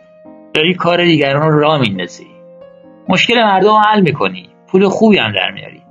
داری 0.54 0.74
کار 0.74 1.04
دیگران 1.04 1.52
رو 1.52 1.60
راه 1.60 1.80
میندازی. 1.80 2.26
مشکل 3.08 3.42
مردم 3.42 3.74
حل 3.74 4.00
می‌کنی. 4.00 4.48
پول 4.68 4.88
خوبی 4.88 5.18
هم 5.18 5.32
در 5.32 5.50
میاری. 5.50 5.82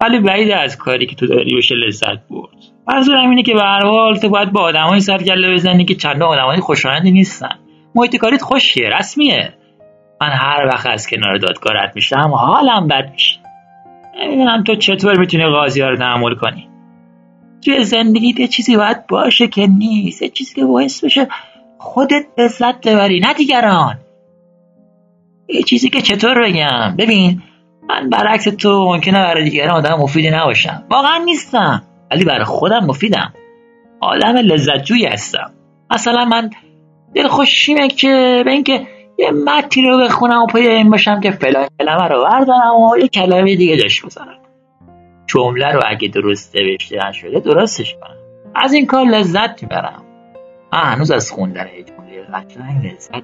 ولی 0.00 0.20
بعید 0.20 0.50
از 0.50 0.76
کاری 0.76 1.06
که 1.06 1.16
تو 1.16 1.26
داری 1.26 1.56
بشه 1.56 1.74
لذت 1.74 2.28
برد. 2.30 2.48
منظورم 2.88 3.30
اینه 3.30 3.42
که 3.42 3.54
به 3.54 3.60
هر 3.60 3.86
حال 3.86 4.16
تو 4.16 4.28
باید 4.28 4.52
با 4.52 4.60
آدمای 4.60 5.00
سرگله 5.00 5.54
بزنی 5.54 5.84
که 5.84 5.94
چند 5.94 6.22
آدمای 6.22 6.60
خوشایندی 6.60 7.10
نیستن. 7.10 7.58
محیط 7.94 8.16
کاریت 8.16 8.42
خوشیه 8.42 8.88
رسمیه. 8.88 9.54
من 10.20 10.28
هر 10.28 10.66
وقت 10.66 10.86
از 10.86 11.06
کنار 11.06 11.38
دادگاه 11.38 11.72
رد 11.74 11.92
میشم 11.94 12.30
حالم 12.34 12.88
بد 12.88 13.10
میشه 13.12 13.40
نمی‌دونم 14.20 14.64
تو 14.64 14.74
چطور 14.76 15.18
می‌تونی 15.18 15.46
قاضی 15.46 15.80
ها 15.80 15.88
رو 15.88 15.96
تحمل 15.96 16.34
کنی؟ 16.34 16.68
توی 17.64 17.84
زندگی 17.84 18.34
یه 18.38 18.48
چیزی 18.48 18.76
باید 18.76 19.06
باشه 19.06 19.48
که 19.48 19.66
نیست 19.66 20.22
یه 20.22 20.28
چیزی 20.28 20.54
که 20.54 20.64
باعث 20.64 21.04
بشه 21.04 21.28
خودت 21.78 22.26
لذت 22.38 22.88
ببری 22.88 23.20
نه 23.20 23.34
دیگران. 23.34 23.98
یه 25.48 25.62
چیزی 25.62 25.88
که 25.88 26.00
چطور 26.00 26.44
بگم؟ 26.44 26.96
ببین 26.98 27.42
من 27.88 28.10
برعکس 28.10 28.44
تو 28.44 28.84
ممکنه 28.84 29.18
برای 29.18 29.44
دیگران 29.44 29.70
آدم 29.70 29.94
مفیدی 29.94 30.30
نباشم. 30.30 30.84
واقعا 30.90 31.16
نیستم 31.24 31.82
ولی 32.10 32.24
برای 32.24 32.44
خودم 32.44 32.84
مفیدم. 32.86 33.32
آدم 34.00 34.36
لذتجویی 34.36 35.06
هستم. 35.06 35.50
مثلا 35.90 36.24
من 36.24 36.50
دل 37.14 37.28
خوشیمه 37.28 37.88
که 37.88 38.42
به 38.44 38.50
اینکه 38.50 38.86
یه 39.18 39.30
متی 39.30 39.82
رو 39.82 39.98
بخونم 39.98 40.42
و 40.42 40.46
پای 40.46 40.68
این 40.68 40.90
باشم 40.90 41.20
که 41.20 41.30
فلان 41.30 41.68
کلمه 41.80 42.08
رو 42.08 42.24
بردارم 42.24 42.74
و 42.74 42.96
یه 42.98 43.08
کلمه 43.08 43.56
دیگه 43.56 43.76
جاش 43.76 44.04
بزنم 44.04 44.38
جمله 45.26 45.72
رو 45.72 45.80
اگه 45.86 46.08
درست 46.08 46.56
نوشته 46.56 47.08
نشده 47.08 47.40
درستش 47.40 47.94
کنم. 47.94 48.16
از 48.54 48.72
این 48.72 48.86
کار 48.86 49.06
لذت 49.06 49.62
می‌برم. 49.62 50.02
من 50.72 50.82
هنوز 50.82 51.10
از 51.10 51.32
خوندن 51.32 51.66
جمله 51.86 52.22
قشنگ 52.34 52.86
لذت 52.86 53.22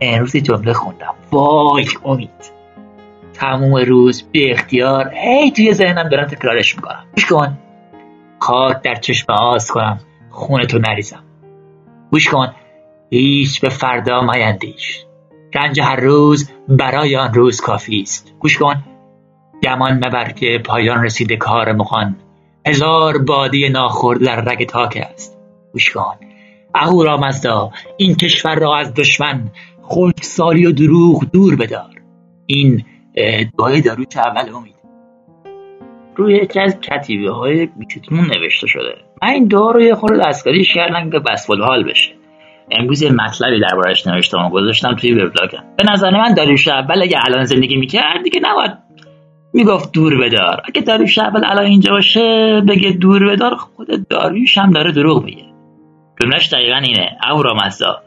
امروز 0.00 0.36
جمله 0.36 0.72
خوندم. 0.72 1.14
وای 1.32 1.86
امید. 2.04 2.56
تموم 3.34 3.74
روز 3.76 4.30
بی 4.32 4.50
اختیار. 4.50 5.10
هی 5.14 5.50
توی 5.50 5.72
ذهنم 5.72 6.08
دارم 6.08 6.26
تکرارش 6.26 6.76
می‌کنم. 6.76 7.04
گوش 7.14 7.26
کن. 7.26 7.58
خاک 8.38 8.82
در 8.82 8.94
چشم 8.94 9.32
آز 9.32 9.70
کنم. 9.70 10.00
خونتو 10.30 10.78
نریزم. 10.78 11.24
گوش 12.10 12.28
کن. 12.28 12.52
هیچ 13.10 13.60
به 13.60 13.68
فردا 13.68 14.20
میندیش 14.20 15.04
رنج 15.54 15.80
هر 15.80 15.96
روز 15.96 16.50
برای 16.68 17.16
آن 17.16 17.34
روز 17.34 17.60
کافی 17.60 18.00
است. 18.00 18.34
گوش 18.38 18.58
کن. 18.58 18.82
گمان 19.62 19.94
مبر 19.94 20.32
که 20.32 20.60
پایان 20.64 21.04
رسیده 21.04 21.36
کار 21.36 21.72
مخان 21.72 22.16
هزار 22.66 23.18
بادی 23.18 23.68
ناخورد 23.68 24.24
در 24.24 24.40
رگ 24.40 24.66
تاک 24.66 25.06
است. 25.10 25.38
گوش 25.72 25.90
کن. 25.90 26.16
اهورا 26.74 27.16
مزدا 27.16 27.70
این 27.96 28.14
کشور 28.14 28.54
را 28.54 28.76
از 28.76 28.94
دشمن 28.94 29.50
سالی 30.22 30.66
و 30.66 30.72
دروغ 30.72 31.24
دور 31.32 31.56
بدار. 31.56 31.94
این 32.46 32.84
دعای 33.58 33.80
داروچ 33.80 34.16
اول 34.16 34.54
امید. 34.54 34.76
روی 36.16 36.36
یکی 36.36 36.60
از 36.60 36.80
کتیبه 36.80 37.32
های 37.32 37.68
نوشته 38.10 38.66
شده. 38.66 38.94
من 39.22 39.28
این 39.28 39.44
دعا 39.44 39.70
رو 39.70 39.80
یه 39.80 39.94
خورده 39.94 40.28
دستکاریش 40.28 40.74
کردم 40.74 41.10
که 41.10 41.18
بسفل 41.18 41.62
حال 41.62 41.84
بشه. 41.84 42.12
امروز 42.70 43.02
یه 43.02 43.12
مطلبی 43.12 43.60
دربارش 43.60 44.06
نوشتم 44.06 44.46
و 44.46 44.50
گذاشتم 44.50 44.94
توی 44.94 45.12
وبلاگم. 45.12 45.64
به 45.76 45.84
نظر 45.92 46.10
من 46.10 46.34
داریوش 46.34 46.68
اول 46.68 47.02
اگه 47.02 47.18
الان 47.26 47.44
زندگی 47.44 47.76
می‌کرد 47.76 48.22
دیگه 48.22 48.40
نباید 48.42 48.72
می‌گفت 49.54 49.92
دور 49.92 50.20
بدار. 50.20 50.62
اگه 50.64 50.80
داریوش 50.80 51.18
اول 51.18 51.44
الان 51.44 51.64
اینجا 51.64 51.92
باشه 51.92 52.60
بگه 52.68 52.90
دور 52.90 53.28
بدار 53.28 53.54
خود 53.54 54.08
داریوش 54.08 54.58
هم 54.58 54.70
داره 54.70 54.92
دروغ 54.92 55.24
میگه. 55.24 55.44
جملهش 56.22 56.52
دقیقا 56.52 56.76
اینه. 56.76 57.16
اورا 57.30 57.54
مزدا 57.54 58.02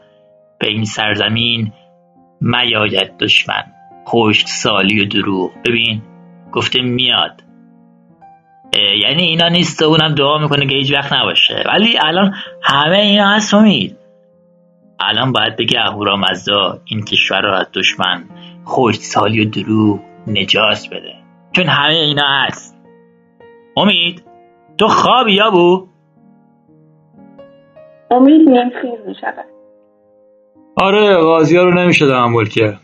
به 0.60 0.68
این 0.68 0.84
سرزمین 0.84 1.72
میاید 2.40 3.16
دشمن. 3.16 3.64
خشک 4.08 4.46
سالی 4.46 5.00
و 5.00 5.04
دروغ. 5.08 5.50
ببین 5.66 6.02
گفته 6.52 6.82
میاد. 6.82 7.42
یعنی 9.02 9.22
اینا 9.22 9.48
نیست 9.48 9.82
و 9.82 9.84
اونم 9.84 10.14
دعا 10.14 10.38
می‌کنه 10.38 10.66
که 10.66 10.74
هیچ 10.74 10.92
وقت 10.92 11.12
نباشه. 11.12 11.64
ولی 11.66 11.98
الان 11.98 12.34
همه 12.62 12.98
اینا 12.98 13.28
هست 13.28 13.54
امید. 13.54 13.96
الان 15.00 15.32
باید 15.32 15.56
بگه 15.56 15.80
اهورامزدا 15.80 16.78
این 16.84 17.04
کشور 17.04 17.40
رو 17.40 17.54
از 17.54 17.66
دشمن 17.74 18.24
خشک 18.66 19.00
سالی 19.02 19.46
و 19.46 19.50
دروغ 19.50 20.00
نجاس 20.26 20.88
بده. 20.88 21.14
چون 21.52 21.66
همه 21.66 21.94
اینا 21.94 22.26
هست. 22.46 22.76
امید 23.76 24.22
تو 24.78 24.88
خوابی 24.88 25.32
یا 25.32 25.50
بو؟ 25.50 25.86
امید 28.10 28.48
نمخیز 28.48 29.06
می 29.06 29.14
شود 29.20 29.44
آره 30.76 31.16
قاضی 31.16 31.56
رو 31.56 31.74
نمیشه 31.74 32.08
تحمل 32.08 32.44
کرد. 32.44 32.80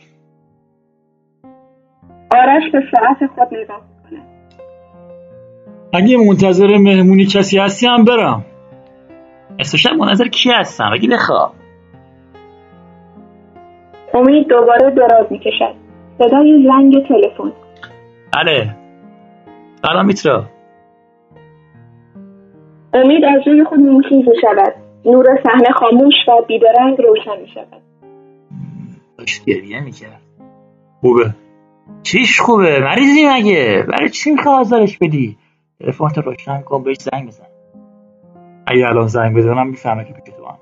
آرش 2.31 2.73
به 2.73 2.83
ساعت 2.95 3.31
خود 3.35 3.49
نگاه 3.55 3.81
کنه 4.11 4.23
اگه 5.93 6.17
منتظر 6.17 6.77
مهمونی 6.77 7.27
کسی 7.27 7.59
هستی 7.59 7.87
هم 7.87 8.05
برم. 8.05 8.45
شب 9.65 9.93
منتظر 9.93 10.29
کی 10.29 10.51
هستم؟ 10.51 10.91
بگی 10.93 11.09
بخواب. 11.09 11.53
امید 14.17 14.49
دوباره 14.49 14.91
دراز 14.91 15.27
می‌کشد. 15.31 15.75
صدای 16.19 16.67
زنگ 16.69 17.09
تلفن. 17.09 17.53
بله. 18.35 18.77
سلام 19.83 20.07
میترا. 20.07 20.45
امید 22.95 23.25
از 23.25 23.47
روی 23.47 23.65
خود 23.65 23.79
نیمخیز 23.79 24.25
شود. 24.41 24.75
نور 25.05 25.25
صحنه 25.43 25.71
خاموش 25.71 26.15
و 26.29 26.43
بیدرنگ 26.49 26.99
روشن 26.99 27.41
می 27.41 27.49
شود. 27.49 27.83
داشت 29.19 29.45
گریه 29.45 29.81
می‌کرد. 29.81 30.21
خوبه. 31.01 31.35
چیش 32.03 32.41
خوبه؟ 32.41 32.81
مریضی 32.81 33.27
مگه؟ 33.27 33.85
برای 33.89 34.09
چی 34.09 34.31
می‌خواه 34.31 34.61
آزارش 34.61 34.99
بدی؟ 34.99 35.37
تلفنت 35.81 36.19
روشن 36.19 36.61
کن 36.61 36.83
بهش 36.83 36.97
زنگ 36.97 37.27
بزن. 37.27 37.47
اگه 38.67 38.87
الان 38.87 39.07
زنگ 39.07 39.37
بزنم 39.37 39.67
می‌فهمه 39.67 40.05
که 40.05 40.13
پیش 40.13 40.35
تو 40.35 40.47
هم. 40.47 40.59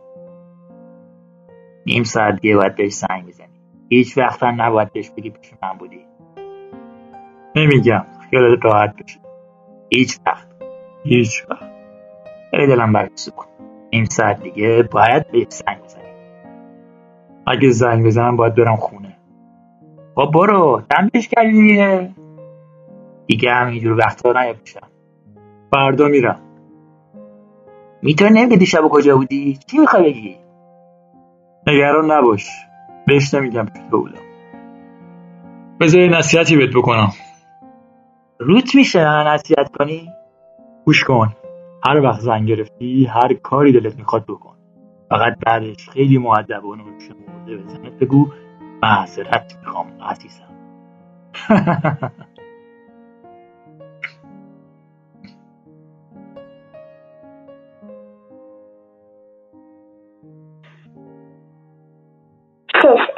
نیم 1.87 2.03
ساعت 2.03 2.41
دیگه 2.41 2.57
باید 2.57 2.77
بهش 2.77 2.93
زنگ 2.93 3.27
بزنی. 3.27 3.61
هیچ 3.89 4.19
وقت 4.19 4.43
هم 4.43 4.63
نباید 4.63 4.93
بهش 4.93 5.11
بگی 5.11 5.31
پیش 5.31 5.51
من 5.63 5.79
بودی. 5.79 6.07
نمیگم. 7.57 8.07
خیالت 8.31 8.65
راحت 8.65 8.95
بشه 9.03 9.21
هیچ 9.91 10.19
وقت. 10.27 10.49
هیچ 11.05 11.47
وقت. 11.51 11.71
خیلی 12.51 12.67
دلم 12.67 12.93
برای 12.93 13.11
سکون 13.15 13.47
این 13.91 14.05
ساعت 14.05 14.43
دیگه 14.43 14.89
باید 14.93 15.31
به 15.31 15.47
زنگ 15.49 15.83
بزنی. 15.85 16.05
اگه 17.47 17.71
زنگ 17.71 18.07
بزنم 18.07 18.37
باید 18.37 18.55
برم 18.55 18.77
خونه. 18.77 19.17
با 20.15 20.27
خب 20.27 20.33
برو. 20.33 20.83
دمش 20.91 21.29
کردی 21.29 21.53
دیگه. 21.53 22.11
دیگه 23.27 23.53
همینجور 23.55 23.99
وقتا 23.99 24.33
نیا 24.33 24.55
پیشم 24.55 24.89
فردا 25.71 26.09
میرم. 26.09 26.41
می‌تونی 28.03 28.41
نمیگه 28.41 28.65
شب 28.65 28.89
کجا 28.89 29.17
بودی؟ 29.17 29.59
چی 29.71 29.79
می‌خوای 29.79 30.03
بگی؟ 30.03 30.44
نگران 31.67 32.11
نباش. 32.11 32.47
بهش 33.07 33.35
نمیگم 33.35 33.67
پیش 33.67 33.83
بودم. 33.91 34.19
بذار 35.81 36.09
نصیحتی 36.09 36.57
بهت 36.57 36.71
بکنم. 36.71 37.13
روت 38.39 38.75
میشه 38.75 39.01
نصیحت 39.05 39.77
کنی؟ 39.77 40.09
گوش 40.85 41.05
کن. 41.05 41.33
هر 41.87 42.01
وقت 42.01 42.21
زنگ 42.21 42.49
گرفتی 42.49 43.07
هر 43.07 43.35
کاری 43.35 43.73
دلت 43.73 43.97
می‌خواد 43.97 44.25
بکن. 44.25 44.55
فقط 45.11 45.39
بعدش 45.47 45.89
خیلی 45.89 46.19
معدبانه 46.19 46.83
و 46.83 47.01
شمرده 47.01 47.57
بزنت 47.57 47.93
بگو. 47.93 48.31
معذرت 48.83 49.59
می‌خوام 49.63 49.87
عزیزم. 50.03 50.45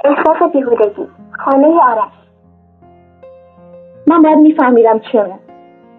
احساس 0.07 0.53
بیهودگی. 0.53 1.07
خانه 1.45 1.67
آرش. 1.67 2.13
من 4.07 4.23
باید 4.23 4.39
میفهمیدم 4.39 4.99
چرا. 4.99 5.39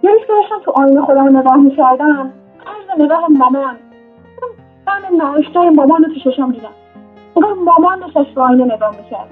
یه 0.03 0.11
روز 0.11 0.21
داشتم 0.29 0.59
تو 0.65 0.71
آینه 0.71 1.01
خودم 1.01 1.37
نگاه 1.37 1.57
می‌کردم. 1.57 2.33
طرز 2.65 3.01
نگاه 3.01 3.27
مامان. 3.37 3.75
من 4.87 5.01
ناشتای 5.17 5.69
مامان 5.69 6.03
رو 6.03 6.13
تو 6.13 6.19
چشم 6.31 6.51
دیدم. 6.51 6.69
نگاه 7.37 7.53
مامان 7.53 8.03
نشست 8.03 8.37
رو 8.37 8.43
آینه 8.43 8.75
نگاه 8.75 8.97
می‌کرد. 8.97 9.29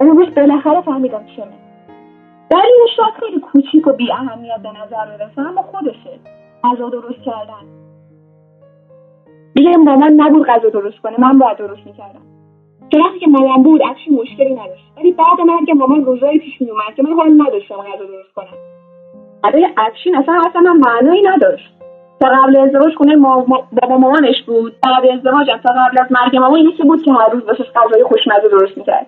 اون 0.00 0.16
روز 0.16 0.34
بالاخره 0.34 0.80
فهمیدم 0.80 1.24
چمه 1.36 1.46
دلیلش 2.50 2.96
شاید 2.96 3.14
خیلی 3.14 3.40
کوچیک 3.40 3.86
و 3.86 3.92
بی 3.92 4.12
اهمیت 4.12 4.56
به 4.62 4.68
نظر 4.68 5.06
برسه 5.06 5.40
اما 5.40 5.62
خودشه. 5.62 6.20
غذا 6.64 6.88
درست 6.88 7.20
کردن. 7.24 7.64
دیگه 9.54 9.76
مامان 9.76 10.12
نبود 10.12 10.46
غذا 10.46 10.68
درست 10.68 10.98
کنه. 10.98 11.20
من 11.20 11.38
باید 11.38 11.58
درست 11.58 11.86
می‌کردم. 11.86 12.33
چون 12.92 13.02
وقتی 13.02 13.18
که 13.18 13.26
مامان 13.26 13.62
بود 13.62 13.82
افشی 13.82 14.10
مشکلی 14.10 14.54
نداشت. 14.54 14.92
ولی 14.96 15.12
بعد 15.12 15.40
مرگ 15.46 15.70
مامان 15.70 16.04
روزایی 16.04 16.38
پیش 16.38 16.60
میومد 16.60 16.94
که 16.96 17.02
من 17.02 17.12
حال 17.12 17.32
نداشتم 17.32 17.74
غذا 17.74 18.04
درست 18.04 18.34
کنم. 18.34 18.58
برای 19.42 19.68
افشین 19.76 20.16
اصلا 20.16 20.40
اصلا 20.46 20.72
معنایی 20.72 21.22
نداشت. 21.22 21.74
تا 22.20 22.28
قبل 22.28 22.56
ازدواج 22.56 22.94
خونه 22.94 23.16
بابا 23.16 23.98
مامانش 23.98 24.42
بود. 24.46 24.72
بعد 24.86 25.06
ازدواجم 25.06 25.56
تا 25.56 25.74
قبل 25.74 26.00
از 26.00 26.06
مرگ 26.12 26.36
مامان 26.36 26.72
که 26.76 26.82
بود 26.82 27.02
که 27.02 27.12
هر 27.12 27.28
روز 27.32 27.42
واسه 27.44 27.64
غذای 27.64 28.04
خوشمزه 28.04 28.48
درست 28.50 28.78
می‌کرد. 28.78 29.06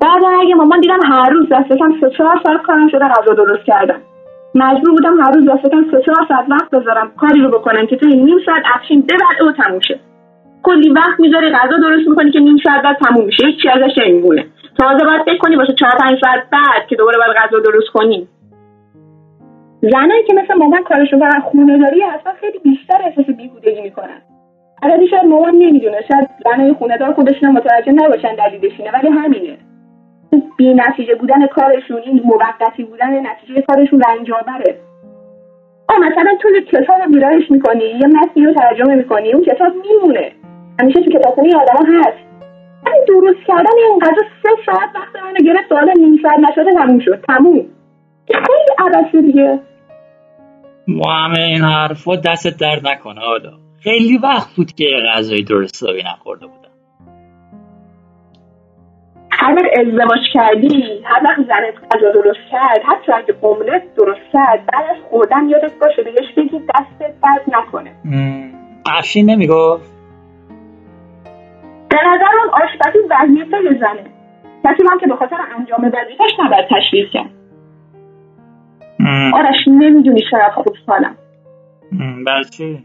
بعد 0.00 0.24
مرگ 0.24 0.52
مامان 0.52 0.80
دیدم 0.80 1.00
هر 1.04 1.30
روز 1.30 1.48
دستکم 1.48 2.00
سه 2.00 2.10
چهار 2.10 2.40
ساعت 2.46 2.62
کارم 2.62 2.88
شده 2.88 3.08
غذا 3.08 3.34
درست 3.34 3.64
کردم. 3.66 4.00
مجبور 4.54 4.90
بودم 4.90 5.20
هر 5.20 5.32
روز 5.32 5.48
دستکم 5.48 5.84
سه 5.90 6.02
چهار 6.06 6.26
ساعت 6.28 6.46
وقت 6.50 6.70
بذارم 6.70 7.12
کاری 7.16 7.40
رو 7.40 7.50
بکنم 7.50 7.86
که 7.86 7.96
تو 7.96 8.06
این 8.06 8.24
نیم 8.24 8.38
ساعت 8.46 8.62
افشین 8.74 9.00
ببر 9.00 9.48
و 9.48 9.52
تموم 9.52 9.80
شه. 9.80 10.00
کلی 10.66 10.90
وقت 10.90 11.20
می‌ذاری 11.20 11.50
غذا 11.50 11.76
درست 11.76 12.08
می‌کنی 12.08 12.30
که 12.30 12.40
نیم 12.40 12.56
ساعت 12.64 12.82
بعد 12.82 12.96
تموم 12.96 13.24
میشه. 13.26 13.46
هیچ 13.46 13.62
چی 13.62 13.68
ازش 13.68 13.98
نمیمونه. 13.98 14.46
تازه 14.78 15.04
باید 15.04 15.22
فکر 15.22 15.38
کنی 15.38 15.56
واسه 15.56 15.72
چهار 15.72 15.92
پنج 16.00 16.20
ساعت 16.24 16.42
بعد 16.50 16.86
که 16.88 16.96
دوباره 16.96 17.18
باید 17.18 17.36
غذا 17.36 17.58
درست 17.58 17.88
کنی. 17.94 18.28
زنایی 19.82 20.24
که 20.26 20.34
مثل 20.34 20.54
مامان 20.54 20.82
کارشون 20.82 21.18
برن 21.18 21.40
خونه 21.40 21.78
داری 21.78 22.02
اصلا 22.02 22.32
خیلی 22.40 22.58
بیشتر 22.58 23.02
احساس 23.04 23.26
بیهودگی 23.26 23.80
می‌کنن. 23.80 24.22
البته 24.82 25.06
شاید 25.06 25.24
مامان 25.24 25.54
نمی‌دونه 25.54 25.96
شاید 26.08 26.28
زنای 26.44 26.72
خونه 26.72 26.98
دار 26.98 27.12
خودشون 27.12 27.50
متوجه 27.50 27.92
نباشن 27.92 28.34
دلیلش 28.34 28.72
اینه 28.78 28.90
ولی 28.92 29.08
همینه. 29.08 29.58
بی 30.56 30.74
نتیجه 30.74 31.14
بودن 31.14 31.46
کارشون 31.46 32.02
این 32.04 32.22
موقتی 32.24 32.84
بودن 32.84 33.26
نتیجه 33.26 33.62
کارشون 33.62 34.02
رنج 34.08 34.30
آوره 34.32 34.78
آه 35.88 35.98
مثلا 35.98 36.30
تو 36.40 36.48
کتاب 36.60 37.10
ویرایش 37.10 37.50
می‌کنی 37.50 37.84
یه 37.84 38.06
متنی 38.06 38.46
رو 38.46 38.52
ترجمه 38.52 38.94
می‌کنی 38.94 39.32
اون 39.32 39.44
کتاب 39.44 39.72
میمونه. 39.88 40.32
همیشه 40.80 41.00
تو 41.00 41.10
کتابخونه 41.10 41.56
آدما 41.56 41.98
هست. 41.98 42.26
ولی 42.86 42.96
درست 43.08 43.46
کردن 43.46 43.70
این 43.90 43.98
غذا 44.00 44.22
سه 44.42 44.48
ساعت 44.66 44.90
وقت 44.94 45.24
منو 45.24 45.44
گرفت 45.44 45.68
سوال 45.68 45.92
نیم 45.98 46.18
ساعت 46.22 46.38
نشده 46.38 46.72
تموم 46.74 47.00
شد 47.00 47.24
تموم. 47.28 47.66
خیلی 48.26 48.70
عبسه 48.78 49.22
دیگه. 49.22 49.60
ما 50.88 51.12
همه 51.12 51.40
این 51.40 51.62
حرفا 51.62 52.16
دست 52.16 52.60
درد 52.60 52.86
نکنه 52.86 53.20
حالا 53.20 53.52
خیلی 53.82 54.18
وقت 54.18 54.56
بود 54.56 54.72
که 54.72 54.84
غذای 55.14 55.42
درست 55.42 55.74
حسابی 55.74 56.02
نخورده 56.02 56.46
بودم. 56.46 56.68
هر 59.30 59.54
وقت 59.54 59.78
ازدواج 59.78 60.20
کردی 60.34 61.02
هر 61.04 61.24
وقت 61.24 61.36
زنت 61.36 61.94
غذا 61.94 62.12
درست 62.12 62.50
کرد 62.50 62.82
حتی 62.84 63.12
اگه 63.12 63.34
املت 63.44 63.94
درست 63.96 64.32
کرد 64.32 64.66
بعد 64.72 64.84
از 64.90 64.96
خوردن 65.10 65.48
یادت 65.48 65.72
باشه 65.80 66.02
بهش 66.02 66.34
بگی 66.36 66.58
دستت 66.58 67.14
درد 67.22 67.42
نکنه. 67.58 67.92
افشین 68.86 69.30
نمی‌گفت؟ 69.30 69.95
به 71.90 71.96
نظر 72.06 72.34
آشپزی 72.52 72.98
وظیفه 73.10 73.56
زنه 73.80 74.10
کسی 74.64 74.82
هم 74.90 74.98
که 74.98 75.06
به 75.06 75.16
خاطر 75.16 75.36
انجام 75.58 75.84
وظیفهش 75.84 76.30
نباید 76.44 76.66
تشویق 76.70 77.10
کرد. 77.10 77.30
آرش 79.34 79.56
نمی‌دونی 79.66 80.22
چقدر 80.30 80.50
خوشحالم 80.50 81.16
برای 82.26 82.44
چی؟ 82.44 82.84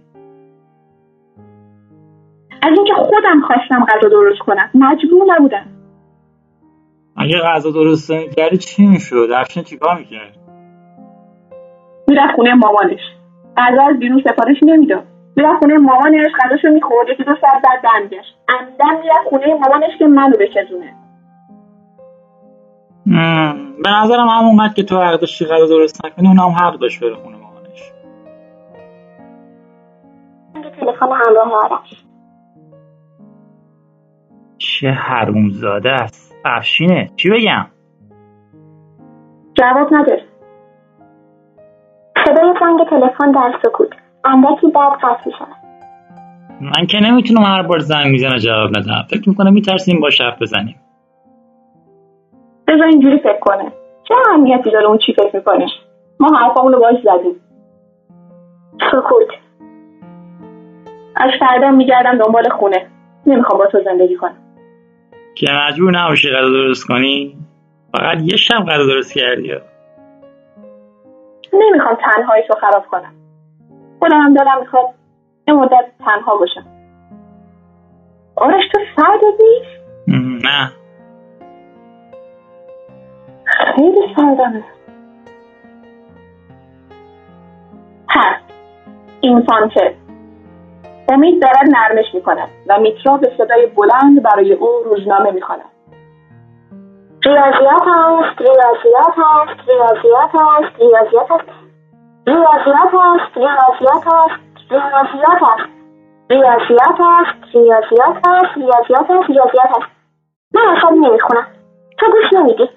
از 2.64 2.78
اینکه 2.78 2.94
خودم 2.94 3.42
خواستم 3.48 3.86
غذا 3.86 4.10
درست 4.10 4.40
کنم 4.40 4.70
مجبور 4.74 5.36
نبودم. 5.36 5.66
اگه 7.18 7.40
غذا 7.40 7.72
درست 7.72 8.12
کردی 8.38 8.58
چی 8.58 8.86
می‌شد؟ 8.86 9.30
افشین 9.36 9.64
چیکار 9.64 9.98
می‌کرد؟ 9.98 10.38
می‌رفت 12.08 12.36
خونه 12.36 12.54
مامانش. 12.54 13.00
غذا 13.58 13.84
از 13.84 14.00
بیرون 14.00 14.24
سفارش 14.24 14.58
نمی‌داد. 14.64 15.04
می‌رفت 15.36 15.60
خونه 15.60 15.78
مامانش 15.78 16.32
غذاشو 16.44 16.68
می‌خورد 16.68 17.10
یکی 17.10 17.24
دو 17.24 17.36
ساعت 17.42 17.62
بعد 17.64 17.82
برمیگشت. 17.82 18.38
عمدن 18.50 19.02
می‌رفت 19.02 19.28
خونه 19.30 19.54
مامانش 19.54 19.98
که 20.00 20.06
منو 20.06 20.38
بچزونه 20.38 20.94
به 23.84 23.90
نظرم 23.90 24.28
همونقدر 24.28 24.74
که 24.74 24.84
تو 24.84 25.02
حق 25.02 25.20
داشتی 25.20 25.46
غذا 25.46 25.68
درست 25.68 26.06
نکنی 26.06 26.28
اون 26.28 26.40
هم 26.40 26.50
حق 26.50 26.80
داشت 26.80 27.04
بره 27.04 27.16
خونه 27.16 27.38
مامانش. 27.38 27.92
تلفن 30.80 31.06
همراه 31.06 31.54
آرش. 31.54 32.04
چه 34.58 34.90
حرومزاده 34.92 35.92
است. 35.92 36.36
افشینه 36.46 37.10
چی 37.16 37.30
بگم؟ 37.30 37.66
جواب 39.54 39.94
نداره. 39.94 40.24
صدای 42.26 42.54
زنگ 42.60 42.90
تلفن 42.90 43.32
در 43.32 43.60
سکوت. 43.64 43.90
اندکی 44.26 44.68
بعد 44.68 44.94
قطع 44.94 45.30
شود 45.40 45.62
من 46.62 46.86
که 46.88 47.00
نمی‌تونم 47.00 47.44
هر 47.44 47.62
بار 47.62 47.80
زنگ 47.80 48.08
می‌زنه 48.08 48.40
جواب 48.40 48.70
ندم. 48.78 49.06
فکر 49.10 49.30
می‌کنم 49.30 49.54
میترسیم 49.54 50.00
با 50.00 50.10
حرف 50.20 50.42
بزنیم. 50.42 50.76
بذار 52.68 52.84
اینجوری 52.84 53.20
فکر 53.20 53.40
کنه. 53.40 53.72
چه 54.08 54.14
اهمیتی 54.30 54.72
داره 54.72 54.86
اون 54.86 54.98
چی 54.98 55.14
فکر 55.14 55.36
می‌کنه 55.36 55.66
ما 56.20 56.38
حرفامون 56.38 56.74
رو 56.74 56.80
باش 56.80 56.96
زدیم. 57.04 57.36
سکوت 58.92 59.28
از 61.16 61.32
فردا 61.40 61.72
میگردم 61.72 62.18
دنبال 62.18 62.50
خونه. 62.50 62.88
نمی‌خوام 63.26 63.60
با 63.60 63.66
تو 63.66 63.80
زندگی 63.86 64.16
کنم. 64.16 64.38
که 65.36 65.48
مجبور 65.68 65.92
نباشی 65.92 66.30
غذا 66.30 66.50
درست 66.50 66.88
کنی؟ 66.88 67.38
فقط 67.92 68.18
یه 68.22 68.38
شب 68.38 68.66
غذا 68.66 68.86
درست 68.86 69.14
کردی. 69.14 69.54
نمی‌خوام 71.54 71.96
تنهایی 71.96 72.44
تو 72.48 72.54
خراب 72.54 72.86
کنم. 72.92 73.14
خودم 74.02 74.22
هم 74.22 74.34
دارم 74.34 74.60
می‌خواد 74.60 74.86
یه 75.48 75.54
مدت 75.54 75.86
تنها 76.06 76.38
باشم. 76.38 76.66
آرش 78.36 78.64
تو 78.74 78.80
سردت 78.96 79.36
نیست؟ 79.44 79.82
نه. 80.46 80.72
خیلی 83.46 84.16
سردمه. 84.16 84.64
ها 88.10 88.22
اینفانته 89.22 89.96
امید 91.10 91.42
دارد 91.42 91.70
نرمش 91.70 92.06
می‌کند 92.14 92.50
و 92.68 92.80
میترا 92.80 93.18
به 93.18 93.32
صدای 93.38 93.66
بلند 93.66 94.24
برای 94.24 94.54
او 94.54 94.68
روزنامه 94.86 95.32
می‌خواند. 95.32 95.72
ریاضیات 97.26 97.82
هست 97.88 98.42
ریاضیات 98.42 99.16
هست 99.18 99.70
ریاضیات 99.70 100.30
هست 100.34 100.80
ریاضیات 100.80 101.32
هست. 101.32 101.61
ریاضیات 102.28 102.92
هست 102.94 103.38
ریاضیات 103.38 104.04
هست 104.08 104.42
ریاضیات 104.72 105.42
هست. 105.42 105.70
ریاضیات 106.30 107.00
هست 107.00 107.56
ریاضیات 107.56 108.28
هست 108.28 108.58
ریاضیات 108.58 109.12
هست 109.12 109.30
ریاضیات 109.30 109.70
هست. 109.70 109.92
من 110.54 110.62
اصلا 110.78 110.90
نمی‌خونم. 110.90 111.48
تو 112.00 112.06
گوش 112.12 112.34
نمیدی. 112.34 112.70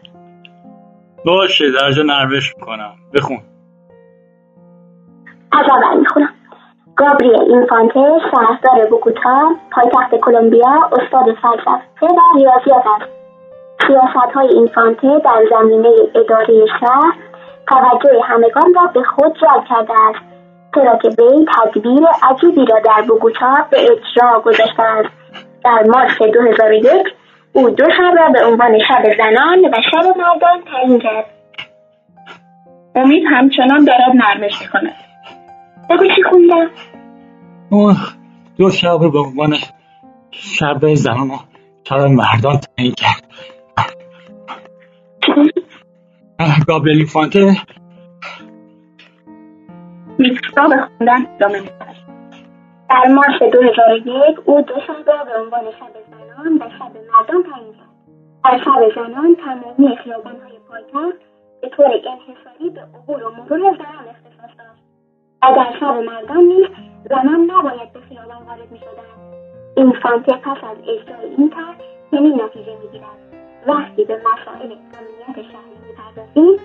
باشه 1.26 1.64
درجا 1.80 2.02
نروش 2.02 2.54
می‌کنم. 2.56 2.94
بخون. 3.14 3.38
از 5.52 5.66
اول 5.70 5.98
می‌خونم. 5.98 6.34
گابریل 6.96 7.36
اینفانته 7.40 8.00
شهردار 8.30 8.86
بوگوتا 8.90 9.50
پایتخت 9.72 10.14
کلمبیا 10.14 10.90
استاد 10.92 11.34
فلسفه 11.42 12.06
و 12.06 12.36
ریاضیات 12.36 12.84
است 13.00 13.10
سیاست 13.86 14.34
های 14.34 14.48
اینفانته 14.48 15.18
در 15.24 15.44
زمینه 15.50 15.90
اداره 16.14 16.66
شهر 16.80 17.14
توجه 17.68 18.20
همگان 18.24 18.74
را 18.74 18.86
به 18.94 19.02
خود 19.02 19.32
جلب 19.40 19.64
کرده 19.68 19.92
است. 19.92 20.24
چرا 20.74 20.98
که 21.02 21.08
وی 21.08 21.46
تدبیر 21.54 22.02
عجیبی 22.22 22.64
را 22.66 22.80
در 22.80 23.02
بوگوتا 23.08 23.66
به 23.70 23.78
اجرا 23.82 24.40
گذاشته 24.40 24.82
است. 24.82 25.08
در 25.64 25.84
مارس 25.88 26.18
2001 26.22 27.06
او 27.52 27.70
دو 27.70 27.84
شب 27.84 28.14
را 28.18 28.28
به 28.28 28.44
عنوان 28.44 28.78
شب 28.88 29.02
زنان 29.18 29.58
و 29.64 29.76
شب 29.92 30.18
مردان 30.18 30.62
تعیین 30.72 30.98
کرد. 30.98 31.24
امید 32.96 33.24
همچنان 33.30 33.84
دارد 33.84 34.12
نرمش 34.14 34.62
می‌کند. 34.62 34.94
بگو 35.90 36.04
چی 36.16 36.22
خوندم؟ 36.30 36.70
دو 38.58 38.70
شب 38.70 38.98
به 38.98 39.18
عنوان 39.18 39.56
شب 40.30 40.94
زنان 40.94 41.30
و 41.30 41.36
شب 41.84 41.96
مردان 41.96 42.56
تعیین 42.56 42.94
کرد. 42.94 43.23
گابریل 46.66 47.06
فانته 47.06 47.56
میکرا 50.18 50.68
به 50.68 50.76
خوندن 50.76 51.26
ادامه 51.34 51.60
می‌دهد 51.60 51.96
در 52.90 53.12
مارس 53.12 53.42
2001 53.52 54.38
او 54.44 54.60
دو 54.60 54.74
شب 54.86 55.10
را 55.10 55.24
به 55.24 55.30
عنوان 55.44 55.64
شب 55.64 55.94
زنان 56.10 56.56
و 56.56 56.70
شب 56.78 56.92
مردان 57.12 57.42
تعیین 57.42 57.72
کرد. 57.72 57.94
در 58.44 58.58
شب 58.64 58.94
زنان 58.94 59.36
تمامی 59.36 59.96
خیابانهای 59.96 60.58
پایتخت 60.68 61.20
به 61.62 61.68
طور 61.68 61.86
انحصاری 61.86 62.70
به 62.74 62.80
عبور 62.80 63.24
و 63.24 63.30
مرور 63.30 63.60
زنان 63.60 64.08
اختصاص 64.08 64.58
داشت. 64.58 64.82
و 65.42 65.56
در 65.56 65.78
شب 65.80 65.86
مردان 65.86 66.42
نیز 66.44 66.66
نباید 67.50 67.92
به 67.92 68.00
خیابان 68.00 68.42
وارد 68.46 68.72
می‌شدند. 68.72 69.34
این 69.76 69.92
فانته 70.02 70.32
پس 70.32 70.64
از 70.64 70.76
اجرای 70.78 71.34
این 71.38 71.50
طرح 71.50 71.76
چنین 72.10 72.42
نتیجه 72.42 72.78
می‌گیرد. 72.84 73.23
وقتی 73.66 74.04
به 74.04 74.16
مسائل 74.16 74.72
امنیت 74.72 75.50
شهری 75.52 75.76
می‌پردازیم 75.86 76.58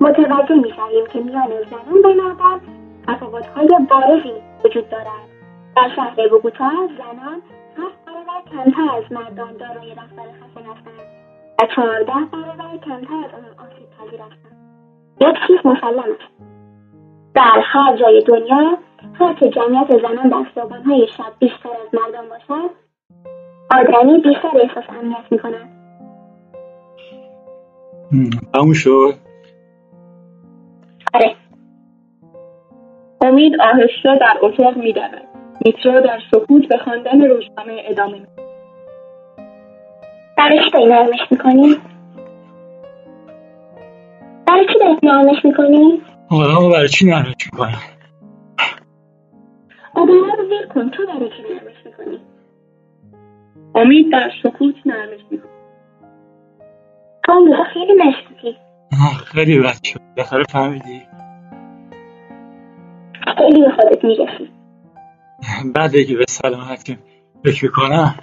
متوجه 0.00 0.54
می‌شویم 0.54 1.06
که 1.12 1.20
میان 1.20 1.48
زنان 1.70 1.98
و 2.04 2.22
مردان 2.22 2.60
تفاوتهای 3.06 3.68
بارزی 3.90 4.32
وجود 4.64 4.88
دارد. 4.88 5.28
در 5.76 5.88
شهر 5.96 6.28
بوگوتا 6.28 6.70
زنان 6.98 7.42
هفت 7.78 8.04
برابر 8.06 8.40
کمتر 8.50 8.96
از 8.96 9.12
مردان 9.12 9.56
دارای 9.56 9.90
رفتار 9.90 10.26
خشن 10.26 10.70
هستند 10.70 11.06
و 11.62 11.66
چهارده 11.76 12.12
برابر 12.32 12.76
کمتر 12.76 13.14
از 13.14 13.34
آن 13.34 13.66
آسیب 13.66 13.88
پذیر 13.98 14.20
هستند. 14.20 14.56
یک 15.20 15.36
چیز 15.46 15.56
مسلم 15.66 15.98
است. 15.98 16.46
در 17.34 17.60
هر 17.62 17.96
جای 17.96 18.22
دنیا 18.22 18.78
هر 19.14 19.34
که 19.34 19.48
جمعیت 19.48 19.98
زنان 20.02 20.28
در 20.28 20.50
خیابانهای 20.54 21.06
شب 21.06 21.32
بیشتر 21.38 21.68
از 21.68 21.94
مردان 21.94 22.28
باشد. 22.28 22.70
آدمی 23.70 24.18
بیشتر 24.18 24.50
احساس 24.54 24.84
امنیت 24.88 25.24
می‌کند. 25.30 25.75
تموم 28.52 28.72
شد. 28.72 29.14
آره. 31.14 31.36
امید 33.20 33.52
آهسته 33.60 34.18
در 34.20 34.36
اتاق 34.42 34.76
میدود 34.76 35.10
میترا 35.64 36.00
در 36.00 36.18
سکوت 36.30 36.68
به 36.68 36.78
خواندن 36.78 37.20
روزنامه 37.20 37.82
ادامه 37.84 38.18
می 38.18 38.26
برای 40.38 40.58
چی 40.64 40.70
داری 40.70 40.86
نرمش 40.86 41.20
می‌کنی؟ 41.30 41.76
برای 44.46 44.66
چی 44.72 44.78
داری 44.78 44.98
نرمش 45.02 45.44
می‌کنی؟ 45.44 46.02
آدم 46.30 46.70
برای 46.70 46.88
چی 46.88 47.06
نرمش 47.06 47.34
می‌کنم؟ 47.52 47.80
آدم 49.94 50.12
رو 50.12 50.48
ول 50.50 50.68
کن. 50.74 50.90
تو 50.90 51.06
برای 51.06 51.30
چی 51.30 51.42
نرمش 51.42 51.86
می‌کنی؟ 51.86 52.20
امید 53.74 54.12
در 54.12 54.30
سکوت 54.42 54.74
نرمش 54.86 55.20
می‌کنی 55.30 55.55
اون 57.28 57.48
موقع 57.48 57.64
خیلی 57.64 57.92
مشکوکی 57.92 58.56
خیلی 59.24 59.58
بد 59.58 59.84
شد. 59.84 60.00
بالاخره 60.16 60.44
فهمیدی؟ 60.48 61.02
خیلی 63.38 63.60
به 63.62 63.70
خودت 63.70 64.04
می‌رسی. 64.04 64.50
بعد 65.74 65.90
که 65.90 66.16
به 66.16 66.24
سلامتیم 66.28 66.98
فکر 67.44 67.64
می‌کنم. 67.64 68.14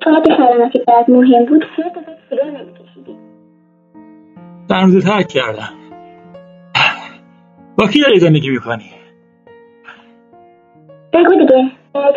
تو 0.00 0.10
اگه 0.10 0.36
سلامتی 0.36 0.78
برات 0.86 1.08
مهم 1.08 1.44
بود 1.44 1.64
سه 1.76 1.82
دفعه 1.82 2.16
سیگار 2.30 2.50
نمیکشیدی. 2.50 3.16
در 4.68 4.82
روز 4.82 5.04
ترک 5.06 5.28
کردم. 5.28 5.72
با 7.78 7.86
کی 7.86 8.00
داری 8.00 8.18
زندگی 8.18 8.50
می‌کنی؟ 8.50 8.90
بگو 11.12 11.34
دیگه. 11.34 11.70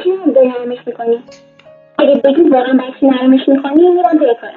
چی 0.04 0.10
داری 0.36 0.48
نرمش 0.48 0.88
می‌کنی؟ 0.88 1.24
اگه 2.02 2.22
بگی 2.26 2.50
واقعا 2.50 2.80
چی 3.00 3.06
نرمش 3.06 3.48
می‌کنی 3.48 3.90
میرم 3.90 4.18
توی 4.18 4.36
کارم. 4.42 4.54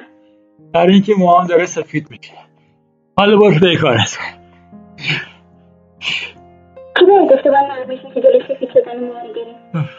برای 0.73 0.93
اینکه 0.93 1.13
موهام 1.19 1.47
داره 1.47 1.65
سفید 1.65 2.07
میشه. 2.11 2.33
حالا 3.17 3.37
برو 3.37 3.59
به 3.61 3.75
کارت 3.75 4.17
کی 6.99 7.05
بهت 7.05 7.33
گفته 7.33 7.51
باید 7.51 7.65
نرمش 7.71 8.05
میشه 8.05 8.21
جلوی 8.21 8.43
سفید 8.47 8.69
شدن 8.73 8.99
موها 8.99 9.21
رو 9.21 9.33
گرفت 9.33 9.89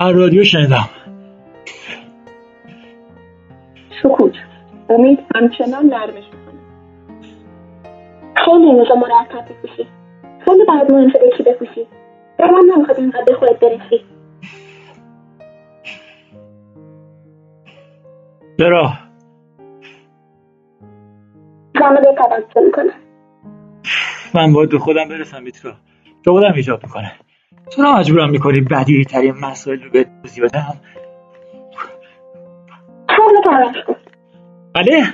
از 0.00 0.16
رادیو 0.16 0.44
شنیدم. 0.44 0.88
سکوت. 4.02 4.32
امید 4.88 5.18
همچنان 5.34 5.86
نرمش 5.86 6.24
می‌کنه 6.24 6.60
خیلی 8.34 8.66
اینجا 8.66 8.94
مرتب 8.94 9.44
بپوشی. 9.44 9.86
خیلی 10.44 10.64
باید 10.64 10.92
مهم 10.92 11.08
شده 11.08 11.30
چی 11.36 11.42
بپوشی. 11.42 11.86
دلم 12.38 12.72
نمی‌خواد 12.74 12.98
اینقدر 12.98 13.24
به 13.24 13.34
خودت 13.34 13.60
برسی. 13.60 14.13
چرا؟ 18.58 18.92
زمان 21.78 21.94
به 21.94 22.14
توجه 22.18 22.66
می‌کنه 22.66 22.92
من 24.34 24.52
باید 24.52 24.70
به 24.70 24.78
خودم 24.78 25.08
برسم 25.08 25.42
میترا. 25.42 25.72
شغلم 26.24 26.52
ایجاب 26.54 26.82
می‌کنه. 26.82 27.12
چرا 27.76 27.92
مجبورم 27.92 28.30
می‌کنی 28.30 28.60
بدیهی 28.60 29.04
ترین 29.04 29.34
مسائل 29.42 29.82
رو 29.82 29.90
به 29.90 30.06
توضیح 30.22 30.44
بدم 30.44 30.80
شغل 33.16 33.42
تو 33.44 33.50
عوض 33.50 33.84
کن. 33.86 33.96
بله؟ 34.74 35.04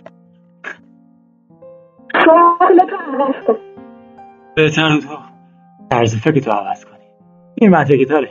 تو 2.25 2.31
عوض 2.31 3.47
کن. 3.47 3.57
بهتر 4.57 5.01
تو 5.01 5.19
طرز 5.91 6.17
فکر 6.17 6.41
تو 6.41 6.51
عوض 6.51 6.85
کنی. 6.85 7.05
این 7.55 7.71
منطقی 7.71 8.05
تره 8.05 8.31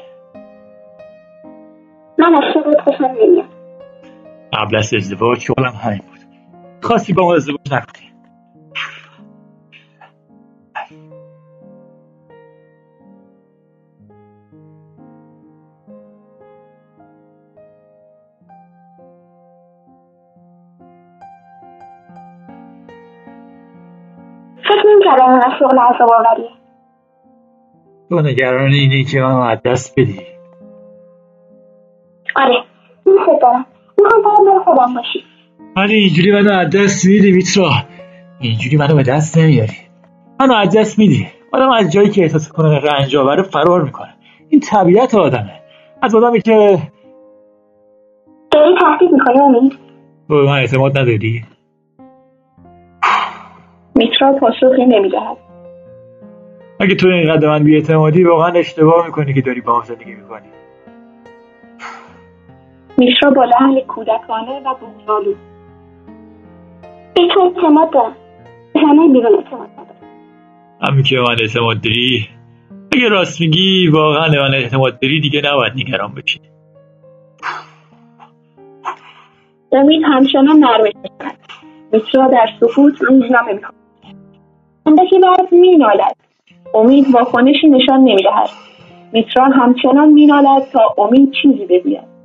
من 2.17 2.35
از 2.35 2.43
شغلت 2.53 2.81
خوشم 2.81 3.05
نمیاد. 3.05 3.58
قبل 4.53 4.75
از 4.75 4.93
ازدواج 4.93 5.39
شغلم 5.39 5.73
همین 5.83 5.97
بود. 5.97 6.19
خواستی 6.81 7.13
با 7.13 7.23
ما 7.23 7.35
ازدواج 7.35 7.73
نکنی 7.73 8.09
فکر 24.63 24.87
نمی‌کردم 24.87 25.39
شغل 25.59 25.77
تو 28.09 28.21
نگران 28.21 28.71
اینه 28.71 29.03
که 29.03 29.19
منو 29.19 29.41
از 29.41 29.59
دست 29.65 29.99
بدی. 29.99 30.21
آره 32.35 32.63
دوست 33.05 33.41
دارم. 33.41 33.65
خودم 34.63 34.93
باشی 34.95 35.19
ولی 35.75 35.95
اینجوری 35.95 36.31
منو 36.31 36.51
از 36.51 36.69
دست 36.69 37.05
میدی 37.05 37.31
میترا. 37.31 37.71
اینجوری 38.39 38.77
منو 38.77 38.95
به 38.95 39.03
دست 39.03 39.37
نمیاری. 39.37 39.77
منو 40.39 40.53
از 40.53 40.77
دست 40.77 40.99
میدی. 40.99 41.27
آدم 41.51 41.69
از 41.69 41.91
جایی 41.91 42.09
که 42.09 42.21
احساس 42.21 42.51
کنه 42.51 42.79
رنج 42.79 43.15
آوره 43.15 43.43
فرار 43.43 43.83
می‌کنه 43.83 44.13
این 44.49 44.61
طبیعت 44.61 45.15
آدمه. 45.15 45.61
از 46.01 46.15
آدمی 46.15 46.41
که 46.41 46.77
داری 48.51 48.75
تهدید 48.79 49.11
می‌کنی 49.11 49.41
امید 49.41 49.71
تو 50.27 50.35
به 50.35 50.43
من 50.43 50.59
اعتماد 50.59 50.97
نداری؟ 50.97 51.43
میترا 53.95 54.33
پاسخی 54.33 54.85
نمی‌دهد. 54.85 55.37
اگه 56.79 56.95
تو 56.95 57.07
اینقدر 57.07 57.47
من 57.47 57.63
بیاعتمادی 57.63 58.23
واقعا 58.23 58.51
اشتباه 58.51 59.05
می‌کنی 59.05 59.33
که 59.33 59.41
داری 59.41 59.61
با 59.61 59.79
هم 59.79 59.83
زندگی 59.83 60.11
می‌کنی. 60.15 60.47
میترا 62.99 63.31
با 63.31 63.43
لحن 63.43 63.79
کودکانه 63.79 64.59
و 64.59 64.75
بغض‌آلود 64.75 65.37
به 67.15 67.21
تو 67.33 67.41
اعتماد 67.41 67.93
دارم. 67.93 68.15
به 68.73 68.79
همه 68.79 69.07
بیرون 69.07 69.35
اعتماد 69.35 69.69
ندارم. 69.69 69.95
همین 70.81 71.03
که 71.03 71.15
من 71.15 71.35
اعتماد 71.41 71.81
داری 71.81 72.27
اگه 72.95 73.09
راست 73.09 73.41
میگی 73.41 73.87
واقعا 73.87 74.27
من 74.27 74.53
اعتماد 74.53 74.99
داری 74.99 75.21
دیگه 75.21 75.41
نباید 75.45 75.73
نگران 75.75 76.13
بشی 76.13 76.39
امید 79.71 80.01
همچنان 80.05 80.59
نرمش 80.59 80.93
می‌کند 81.03 81.37
میترا 81.91 82.27
در 82.27 82.49
سکوت 82.59 83.01
روزنامه 83.01 83.53
می‌خواند 83.53 83.75
اندکی 84.85 85.19
بعد 85.19 85.53
مینالد. 85.53 86.15
امید 86.73 87.05
واکنشی 87.13 87.69
نشان 87.69 87.99
نمی‌دهد. 87.99 88.49
میترا 89.13 89.45
همچنان 89.45 90.09
مینالد 90.09 90.63
تا 90.73 90.95
امید 90.97 91.31
چیزی 91.41 91.65
بگوید. 91.65 92.18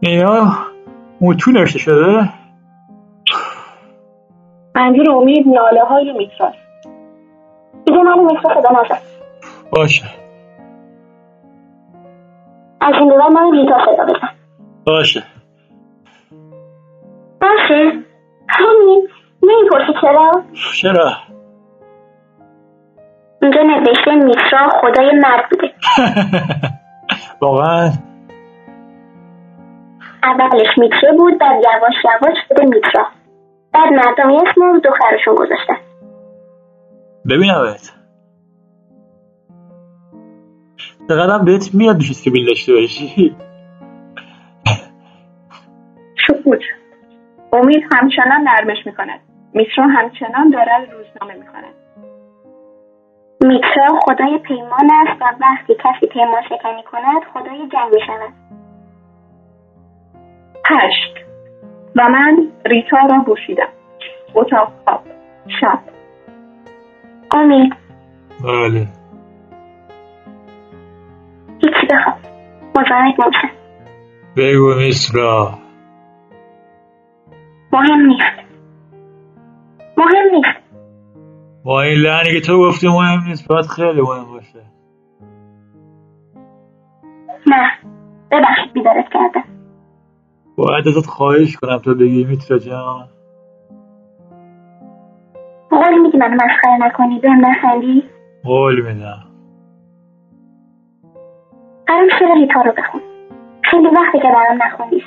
اینا 0.00 0.52
موتو 1.20 1.50
نوشته 1.50 1.78
شده؟ 1.78 2.28
منظور 4.74 5.10
امید 5.10 5.48
ناله 5.48 5.84
های 5.84 6.12
میتراست 6.12 6.56
دیگه 7.86 7.98
منو 7.98 8.24
مثل 8.24 8.38
صدا 8.38 8.82
نزن 8.82 8.98
باشه. 9.70 10.04
از 12.80 12.94
این 13.00 13.08
بعد 13.08 13.32
منو 13.32 13.50
ریتا 13.50 13.78
صدا 13.84 14.04
بزن 14.04 14.28
باشه. 14.86 15.22
باشه 17.40 17.92
همین. 18.48 19.08
نمی‌پرسی 19.42 19.92
چرا؟ 20.00 20.42
چرا؟ 20.80 21.12
اینجا 23.46 23.62
نوشته 23.62 24.14
میترا 24.14 24.68
خدای 24.80 25.10
مرد 25.12 25.44
بوده. 25.50 25.72
واقعا. 27.42 27.90
اولش 30.22 30.78
میتره 30.78 31.12
بود 31.18 31.38
بعد 31.38 31.56
یواش 31.56 31.94
یواش 32.04 32.36
شده 32.48 32.64
میترا 32.64 33.06
بعد 33.72 33.92
مردم 33.92 34.30
یه 34.30 34.40
اسم 34.40 34.62
رو 34.62 34.80
دخترشون 34.80 35.34
گذاشتن. 35.34 35.76
ببینمت 37.30 37.92
چقدرم 41.08 41.44
بهت 41.44 41.74
میاد 41.74 41.96
دوست 41.96 42.24
که 42.24 42.30
بیل 42.30 42.46
داشته 42.46 42.72
باشی. 42.72 43.36
سکوت 46.28 46.60
امید 47.52 47.84
همچنان 47.94 48.40
نرمش 48.44 48.86
می‌کند. 48.86 49.20
میترا 49.54 49.84
همچنان 49.84 50.50
دارد 50.50 50.90
روزنامه 50.90 51.34
می‌خواند. 51.34 51.75
میترا 53.44 54.00
خدای 54.04 54.38
پیمان 54.38 54.90
است 54.92 55.22
و 55.22 55.24
وقتی 55.40 55.74
کسی 55.74 56.06
پیمان 56.06 56.42
شکنی 56.42 56.82
کند 56.92 57.22
خدای 57.34 57.58
جنگ 57.58 57.94
می 57.94 58.00
شود 58.06 58.32
هشت. 60.66 61.26
و 61.96 62.08
من 62.08 62.48
ریتا 62.66 62.96
را 63.10 63.18
بوسیدم 63.26 63.68
اتاق 64.34 64.72
خواب. 64.84 65.00
شب. 65.60 65.78
امید. 67.34 67.72
بله. 68.44 68.86
هیچی 71.58 71.86
بخواب. 71.90 72.16
مزاحمت 72.78 73.20
نمیشم. 73.20 73.50
بگو 74.36 74.74
میسرا. 74.74 75.58
مهم 77.72 78.06
نیست. 78.06 78.46
مهم 79.96 80.30
نیست. 80.32 80.65
با 81.66 81.82
این 81.82 81.98
لعنی 81.98 82.32
که 82.32 82.40
تو 82.40 82.58
گفتی 82.58 82.88
مهم 82.88 83.28
نیست 83.28 83.48
باید 83.48 83.66
خیلی 83.66 84.00
مهم 84.00 84.24
باشه. 84.32 84.62
نه 87.46 87.70
ببخشید 88.30 88.72
بیدارت 88.72 89.08
کردم. 89.12 89.44
باید 90.56 90.88
ازت 90.88 91.06
خواهش 91.06 91.56
کنم 91.56 91.78
تا 91.78 91.94
بگی 91.94 92.24
میترا 92.24 92.58
جان. 92.58 93.08
قول 95.70 95.98
میدی 96.02 96.18
منو 96.18 96.34
مسخره 96.34 96.76
نکنی 96.80 97.18
بهم 97.18 97.46
نخندی 97.46 98.02
قول 98.44 98.80
میدم. 98.80 99.26
قرار 101.86 102.08
شده 102.18 102.34
ریتا 102.34 102.60
رو 102.60 102.72
بخون. 102.72 103.00
خیلی 103.62 103.86
وقتی 103.86 104.18
که 104.18 104.28
برام 104.28 104.62
نخوندیش. 104.62 105.04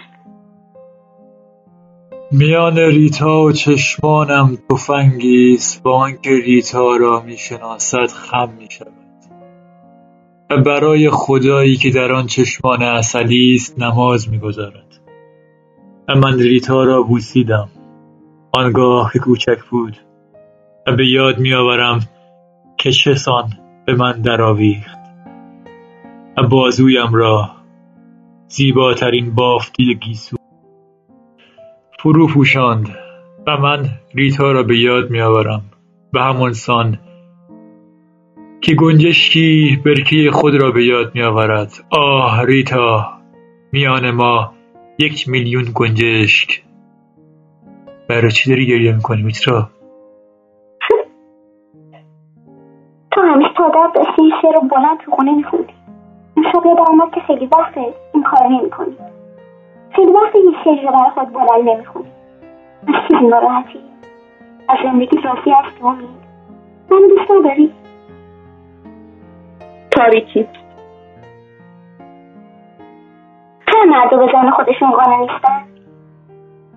میان 2.32 2.78
ریتا 2.78 3.42
و 3.42 3.52
چشمانم 3.52 4.58
تفنگی 4.70 5.54
است 5.54 5.84
با 5.84 5.98
آنکه 5.98 6.30
ریتا 6.46 6.96
را 6.96 7.24
می‌شناسد 7.26 8.08
خم 8.08 8.50
می‌شود. 8.60 8.94
و 10.50 10.62
برای 10.62 11.10
خدایی 11.10 11.76
که 11.76 11.90
در 11.90 12.12
آن 12.12 12.28
چشمان 12.28 12.84
اصلی 12.84 13.56
است 13.56 13.80
نماز 13.80 14.30
می‌گذارد. 14.30 15.00
و 16.08 16.16
من 16.16 16.40
ریتا 16.40 16.84
را 16.84 17.02
بوسیدم. 17.02 17.70
آنگاه 18.52 19.12
که 19.14 19.20
کوچک 19.20 19.60
بود 19.70 19.98
و 20.88 20.96
به 20.96 21.08
یاد 21.08 21.40
میآورم 21.40 22.00
که 22.78 22.92
چه 22.92 23.16
سان 23.16 23.50
به 23.86 23.96
من 23.96 24.22
درآویخت. 24.22 25.00
و 26.38 26.48
بازویم 26.48 27.14
را 27.14 27.50
زیباترین 28.48 29.36
بافتی 29.36 29.96
گیسو 29.96 30.39
فرو 32.02 32.28
پوشاند 32.28 32.88
و 33.47 33.58
من 33.58 33.86
ریتا 34.16 34.52
را 34.52 34.64
به 34.64 34.78
یاد 34.78 35.10
میآورم 35.10 35.62
به 36.14 36.22
همان 36.22 36.54
سان 36.54 37.00
که 38.62 38.76
گنجشکی 38.76 39.82
برکه 39.86 40.32
خود 40.32 40.56
را 40.56 40.72
به 40.72 40.86
یاد 40.86 41.16
می 41.16 41.22
آورد 41.22 41.72
آه 41.91 42.45
ریتا 42.45 43.14
میان 43.72 44.12
ما 44.12 44.54
یک 45.00 45.30
میلیون 45.30 45.66
گنجشک 45.76 46.64
برای 48.10 48.32
چی 48.32 48.50
داری 48.50 48.68
گریه 48.68 48.95
می‌کنی 48.95 49.22
میترا؟ 49.22 49.70
تو 53.12 53.22
همیشه 53.22 53.54
تا 53.58 53.70
درد 53.70 53.95
داشتی 53.95 54.30
شعر 54.41 54.60
بلند 54.60 54.97
تو 55.06 55.12
خونه 55.12 55.36
میخوندی. 55.36 55.74
این 56.36 56.45
شب 56.52 56.66
یادم 56.66 57.12
که 57.16 57.22
خیلی 57.28 57.45
وقته 57.45 57.82
این 58.14 58.24
کار 58.24 58.47
نمی‌کنی. 58.47 59.09
خیلی 60.00 60.12
وقته 60.12 60.38
این 60.38 60.56
شعر 60.64 60.86
رو 60.86 60.91
برای 60.91 61.12
خود 61.14 61.34
بلند 61.34 61.70
نمی‌خونی 61.70 62.12
از 62.88 62.95
چیزی 63.08 63.28
ناراحتی 63.28 63.80
از 64.70 64.78
زندگی 64.84 65.22
راستی 65.22 65.52
از 65.52 65.74
تو 65.80 65.86
امید 65.86 66.10
من 66.91 67.08
دوست 67.10 67.32
نداری. 67.32 67.72
تاریکی. 69.91 70.47
چرا 73.66 73.84
مردا 73.88 74.18
به 74.18 74.32
زن 74.34 74.50
خودشون 74.52 74.91
قانع 74.91 75.20
نیستن؟ 75.20 75.66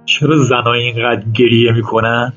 چرا 0.05 0.37
زنها 0.37 0.73
اینقدر 0.73 1.23
گریه 1.39 1.73
می‌کنن؟ 1.73 2.33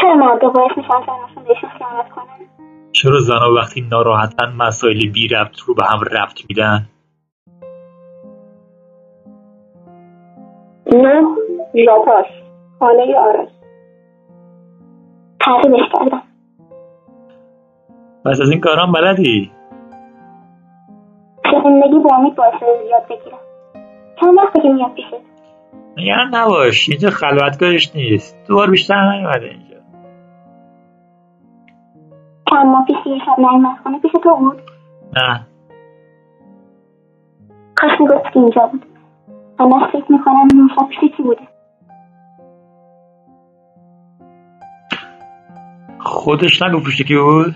چرا 0.00 0.14
مردا 0.14 0.48
باعث 0.48 0.70
میشن 0.76 0.88
زناشون 0.88 1.44
بهشون 1.48 1.70
خیانت 1.78 2.10
کنن؟ 2.10 2.46
چرا 2.92 3.20
زنها 3.20 3.54
وقتی 3.56 3.80
ناراحتن 3.80 4.52
مسائل 4.58 5.10
بی 5.14 5.28
ربط 5.28 5.58
رو 5.66 5.74
به 5.74 5.84
هم 5.84 6.00
ربط 6.00 6.40
میدن؟ 6.48 6.86
نه 10.92 11.22
ژاپاش 11.86 12.26
خانه 12.78 13.18
آرش. 13.18 13.48
تعریفش 15.40 15.92
کردم 15.92 16.22
پس 18.24 18.40
از 18.40 18.50
این 18.50 18.60
کارام 18.60 18.92
بلدی؟ 18.92 19.50
زندگی 21.64 21.98
با 21.98 22.16
امید 22.16 22.34
باعث 22.34 22.62
یاد 22.90 23.02
بگیرم. 23.04 23.38
چند 24.20 24.38
وقته 24.38 24.60
که 24.60 24.68
میاد 24.68 24.92
پیشت 24.92 25.14
نگران 25.96 26.34
نباش 26.34 26.88
اینجا 26.88 27.10
خلوتگاهش 27.10 27.96
نیست. 27.96 28.38
دوبار 28.48 28.70
بیشتر 28.70 29.12
نیومده 29.12 29.46
اینجا. 29.46 29.76
چند 32.50 32.66
ماه 32.66 32.84
پیش 32.86 32.96
یه 33.06 33.18
شب 33.18 33.38
نیومد 33.38 33.78
خونه 33.82 33.98
پیش 34.00 34.12
تو 34.12 34.36
بود؟ 34.36 34.62
نه. 35.16 35.46
کاش 37.76 38.00
می‌گفت 38.00 38.32
که 38.32 38.40
اینجا 38.40 38.66
بود. 38.66 38.97
اما 39.60 39.88
فکر 39.92 40.12
می‌کنم 40.12 40.48
اون 40.54 40.70
شب 40.76 40.88
پیش 40.88 41.10
کی 41.16 41.22
بوده. 41.22 41.48
خودش 46.00 46.62
نگو 46.62 46.80
پشت 46.80 47.02
کی 47.02 47.16
بود؟ 47.16 47.54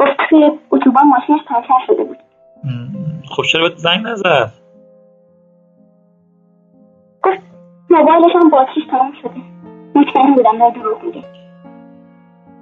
گفت 0.00 0.16
توی 0.30 0.50
اتوبان 0.70 1.08
ماشینش 1.08 1.40
پنچر 1.48 1.86
شده 1.86 2.04
بود. 2.04 2.18
خب 3.30 3.42
چرا 3.52 3.68
بهت 3.68 3.78
زنگ 3.78 4.06
نزد؟ 4.06 4.52
گفت 7.22 7.38
موبایلش 7.90 8.32
هم 8.34 8.50
باتریش 8.50 8.84
تمام 8.90 9.12
شده. 9.22 9.40
مطمئن 9.94 10.34
بودم 10.34 10.58
داره 10.58 10.74
دروغ 10.74 11.04
میگه. 11.04 11.22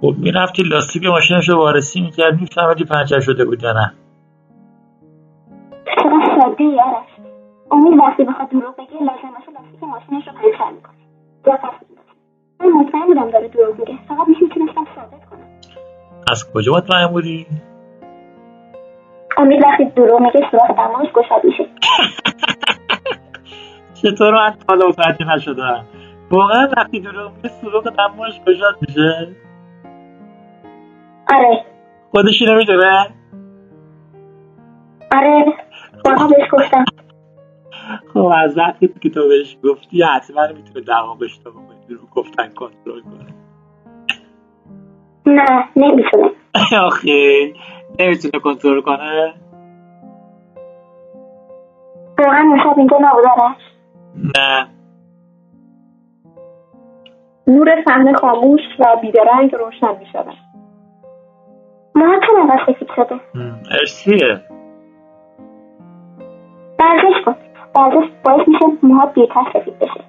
خب 0.00 0.14
می‌رفتی 0.18 0.62
لاستیک 0.62 1.06
ماشینش 1.06 1.48
رو 1.48 1.56
وارسی 1.56 2.00
می‌کرد 2.00 2.40
میفهمیدی 2.40 2.84
پنچر 2.84 3.20
شده 3.20 3.44
بود 3.44 3.62
یا 3.62 3.72
نه. 3.72 3.92
ای 6.58 6.80
آرش 6.80 7.08
امید 7.70 7.98
وقتی 7.98 8.24
بخواد 8.24 8.48
دروغ 8.48 8.76
بگه 8.76 8.92
لازم 8.92 9.30
باشه 9.38 9.50
لاستیک 9.52 9.82
ماشینش 9.82 10.28
رو 10.28 10.32
پنچر 10.32 10.70
می‌کنه 10.70 11.56
پس 11.56 11.74
می‌ندازه. 11.88 12.10
من 12.60 12.68
مطمئن 12.68 13.06
بودم 13.06 13.30
داره 13.30 13.48
دروغ 13.48 13.78
میگه. 13.78 13.98
فقط 14.08 14.28
می‌تونستم 14.28 14.84
ثابت 14.94 15.24
کنم. 15.30 15.48
از 16.30 16.52
کجا 16.52 16.72
مطمئن 16.72 17.06
بودی 17.06 17.46
امید 19.38 19.64
وقتی 19.64 19.84
دروغ 19.84 20.20
میگه 20.20 20.40
سوراخ 20.50 20.70
دماغش 20.70 21.12
گشاد 21.12 21.44
میشه. 21.44 21.66
چطور 24.02 24.34
من 24.34 24.54
حالا 24.68 24.86
متوجه 24.88 25.34
نشدم؟ 25.34 25.84
واقعا 26.30 26.68
وقتی 26.76 27.00
دروغ 27.00 27.32
میگه 27.36 27.48
سوراخ 27.48 27.84
دماغش 27.84 28.40
گشاد 28.46 28.76
میشه؟ 28.80 29.28
آره. 31.34 31.64
خودش 32.10 32.42
اینو 32.42 32.56
می‌دونه؟ 32.56 33.06
آره. 35.16 35.44
بارها 36.04 36.26
بهش 36.26 36.48
گفتم. 36.52 36.84
خب 38.14 38.30
از 38.36 38.58
وقتی 38.58 38.88
که 39.00 39.10
تو 39.10 39.28
بهش 39.28 39.56
گفتی 39.64 40.02
حتما 40.02 40.46
می‌تونه 40.46 40.84
دماغش 40.86 41.38
تو 41.38 41.50
دروغ 41.88 42.10
گفتن 42.10 42.48
کنترل 42.48 43.00
کنه. 43.00 43.34
نه 45.26 45.68
نمی‌تونه. 45.76 46.30
آخه 46.86 47.52
نمی‌تونه 48.00 48.38
کنترل 48.44 48.80
کنه؟ 48.80 49.34
واقعا 52.18 52.56
شب 52.64 52.78
اینجا 52.78 52.96
نبود 53.00 53.24
آرش 53.26 53.62
نه. 54.36 54.68
نور 57.46 57.84
صحنه 57.84 58.12
خاموش 58.12 58.60
و 58.78 58.96
بیدرنگ 59.02 59.54
روشن 59.54 59.98
می 59.98 60.06
شود 60.12 60.36
موهات 61.94 62.20
چرا 62.26 62.40
انقدر 62.42 62.72
سفید 62.72 62.88
شده 62.96 63.14
م، 63.14 64.59
ورزش 67.76 68.10
باعث 68.24 68.48
میشه 68.48 68.66
موهات 68.82 69.14
دیرتر 69.14 69.40
سفید 69.52 69.78
بشه. 69.78 70.04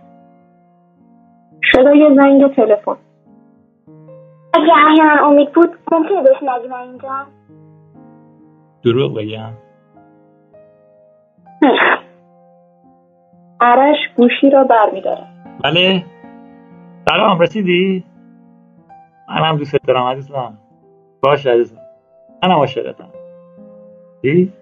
صدای 1.74 2.16
زنگ 2.16 2.56
تلفن. 2.56 2.96
اگه 4.54 4.74
احیانا 4.88 5.28
امید 5.28 5.52
بود 5.54 5.70
ممکنه 5.92 6.22
بهش 6.22 6.44
نگی 6.44 6.68
من 6.68 6.80
اینجا. 6.80 7.10
دروغ 8.84 9.18
بگم. 9.18 9.54
آرش 13.62 13.98
گوشی 14.18 14.50
را 14.50 14.64
برمیدارد. 14.64 15.28
بله. 15.64 16.06
سلام 17.10 17.40
رسیدی؟ 17.40 18.04
منم 19.30 19.58
دوست 19.58 19.76
دارم 19.88 20.04
عزیزم. 20.04 20.58
باش 21.24 21.46
عزیزم. 21.48 21.82
منم 22.44 22.56
عاشقتم. 22.56 23.10
چی؟ 24.22 24.54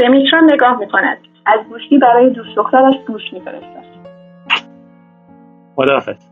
به 0.00 0.08
میترا 0.08 0.40
نگاه 0.40 0.78
می 0.78 0.88
کند 0.88 1.18
از 1.46 1.60
گوشی 1.68 1.98
برای 1.98 2.30
دوست 2.30 2.56
دخترش 2.56 2.94
گوش 3.06 3.32
می 3.32 3.40
فرستد 3.40 3.84
خداحافظ. 5.76 6.26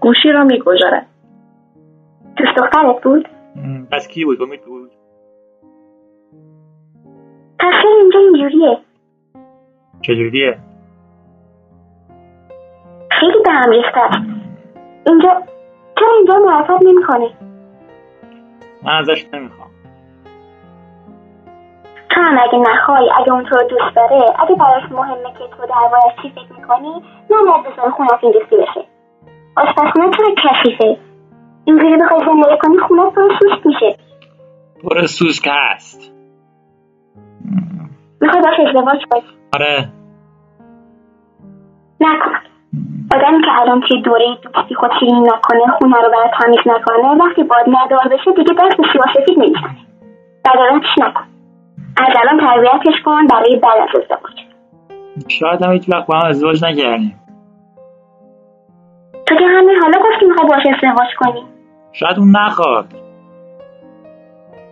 گوشی 0.00 0.28
را 0.32 0.44
می 0.44 0.58
گذارد 0.58 1.06
دوست 2.36 2.56
دخترت 2.56 3.02
بود 3.02 3.28
پس 3.92 4.08
کی 4.08 4.24
بود؟ 4.24 4.42
امید 4.42 4.64
بود. 4.64 4.90
پس 7.58 7.84
اینجا 8.00 8.18
اینجوریه. 8.18 8.78
چجوریه؟ 10.00 10.58
خیلی 13.10 13.42
به 13.44 13.52
هم. 13.52 14.40
اینجا 15.06 15.42
چرا 15.98 16.08
اینجا 16.16 16.38
معرفت 16.38 16.82
نمی‌کنه 16.82 17.30
من 18.82 18.98
ازش 18.98 19.26
نمی‌خوام. 19.32 19.70
تو 22.10 22.20
هم 22.20 22.38
اگه 22.42 22.58
نخوای 22.58 23.10
اگه 23.18 23.32
اون 23.32 23.44
تو 23.44 23.56
رو 23.56 23.68
دوست 23.68 23.96
داره 23.96 24.24
اگه 24.38 24.54
براش 24.54 24.82
مهمه 24.90 25.32
که 25.38 25.44
تو 25.56 25.66
دربارش 25.66 26.16
چی 26.22 26.30
فکر 26.30 26.52
می‌کنی 26.60 27.02
نباید 27.30 27.72
بذاره 27.72 27.90
خونه 27.90 28.08
فینگستی 28.20 28.56
بشه. 28.56 28.84
آشپزخونه 29.56 30.10
چرا 30.16 30.34
کثیفه 30.36 30.98
اینجوری 31.64 31.96
بخوای 31.96 32.20
زندگی 32.20 32.58
کنی 32.62 32.78
خونه 32.78 33.10
تو 33.10 33.28
سوست 33.40 33.66
میشه. 33.66 33.96
پر 34.82 35.06
سوسک 35.06 35.48
هست. 35.52 36.12
می‌خوای 38.20 38.42
باش 38.42 38.60
ازدواج 38.68 39.00
کنی. 39.10 39.22
آره. 39.54 39.88
نکن 42.00 42.30
آدمی 43.14 43.42
که 43.42 43.60
الان 43.60 43.80
توی 43.80 44.02
دوره 44.02 44.24
دوستی 44.42 44.74
خود 44.74 44.90
شیرینی 45.00 45.20
نکنه 45.20 45.60
خونه 45.78 45.96
رو 45.96 46.10
برای 46.10 46.30
تمیز 46.40 46.58
نکنه 46.66 47.24
وقتی 47.24 47.42
باد 47.42 47.64
ندار 47.68 48.08
بشه 48.08 48.32
دیگه 48.32 48.52
دست 48.52 48.76
به 48.76 48.84
سیاه 48.92 49.06
سفید 49.14 49.38
نمی‌زنه 49.38 49.76
بدارتش 50.44 50.98
نکن 50.98 51.24
از 51.96 52.08
الان 52.20 52.40
تربیتش 52.40 53.02
کن 53.04 53.26
برای 53.26 53.60
بعد 53.62 53.78
از 53.82 54.02
ازدواج 54.02 54.40
شاید 55.28 55.62
هم 55.62 55.72
هیچ 55.72 55.88
وقت 55.88 56.06
با 56.06 56.18
هم 56.18 56.28
ازدواج 56.28 56.64
نکردیم. 56.64 57.20
تو 59.26 59.36
که 59.36 59.44
همین 59.46 59.76
حالا 59.82 59.98
گفتی 59.98 60.26
می‌خوای 60.26 60.48
باش 60.48 60.66
ازدواج 60.74 61.08
کنی. 61.18 61.44
شاید 61.92 62.18
اون 62.18 62.36
نخواد. 62.36 62.86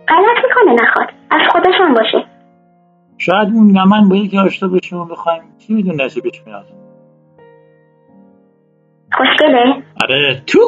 غلط 0.07 0.37
می‌کنه 0.43 0.73
نخواد. 0.83 1.09
از 1.31 1.41
خودش 1.51 1.73
هم 1.79 1.93
باشه. 1.93 2.25
شاید 3.17 3.49
اون 3.53 3.83
من 3.87 4.09
با 4.09 4.15
یکی 4.15 4.39
آشنا 4.39 4.69
بشیم 4.69 4.99
و 4.99 5.05
بخوایم. 5.05 5.41
چی 5.57 5.73
میدون 5.73 6.01
نصیبش 6.01 6.43
میاد؟ 6.45 6.65
خوشگله؟ 9.13 9.83
آره. 10.03 10.41
تو 10.47 10.59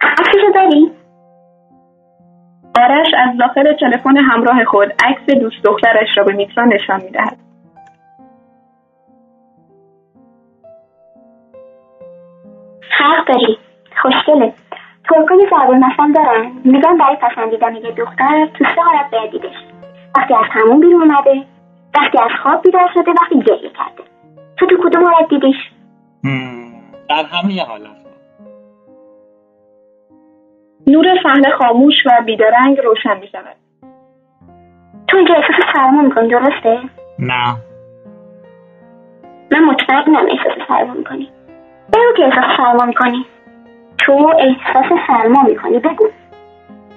عکسشو 0.00 0.52
داری 0.54 0.92
آرش 2.82 3.06
از 3.18 3.38
داخل 3.38 3.72
تلفن 3.72 4.16
همراه 4.16 4.64
خود 4.64 4.88
عکس 5.04 5.34
دوست 5.40 5.64
دخترش 5.64 6.08
را 6.16 6.24
به 6.24 6.32
میترا 6.32 6.64
نشان 6.64 7.02
می‌دهد. 7.02 7.36
حق 12.98 13.26
داری. 13.26 13.58
خوشگله. 14.02 14.52
ترکای 15.08 15.46
ضرب 15.50 15.70
المثل 15.70 16.12
دارن. 16.12 16.52
میگن 16.64 16.96
برای 16.98 17.16
پسندیدن 17.16 17.74
یه 17.74 17.90
دختر 17.90 18.46
تو 18.46 18.64
سه 18.64 18.82
حالت 18.82 19.10
باید 19.10 19.30
دیدش 19.30 19.54
وقتی 20.16 20.34
از 20.34 20.44
همون 20.50 20.80
بیرون 20.80 21.02
اومده 21.02 21.44
وقتی 21.94 22.18
از 22.18 22.30
خواب 22.42 22.62
بیدار 22.62 22.90
شده 22.94 23.10
وقتی 23.20 23.40
گریه 23.40 23.70
کرده. 23.70 24.02
تو 24.56 24.66
تو 24.66 24.76
کدوم 24.76 25.04
حالت 25.04 25.28
دیدیش؟ 25.28 25.56
در 27.08 27.24
همه 27.24 27.62
حالت. 27.62 28.03
نور 30.86 31.04
صحنه 31.22 31.50
خاموش 31.50 31.94
و 32.06 32.22
بیدارنگ 32.26 32.78
روشن 32.80 33.18
می 33.20 33.26
شود 33.26 33.56
تو 35.08 35.16
اینجا 35.16 35.34
احساس 35.34 35.74
سرما 35.74 36.02
می‌کنی 36.02 36.28
درسته؟ 36.28 36.78
نه. 37.18 37.56
من 39.52 39.64
مطمئنم 39.64 40.26
احساس 40.26 40.68
سرما 40.68 40.94
می‌کنی. 40.94 41.30
بگو 41.92 42.12
که 42.16 42.24
احساس 42.24 42.56
سرما 42.56 42.84
می‌کنی. 42.84 43.26
تو 43.98 44.32
احساس 44.38 44.98
سرما 45.06 45.42
می‌کنی 45.42 45.78
بگو. 45.78 46.08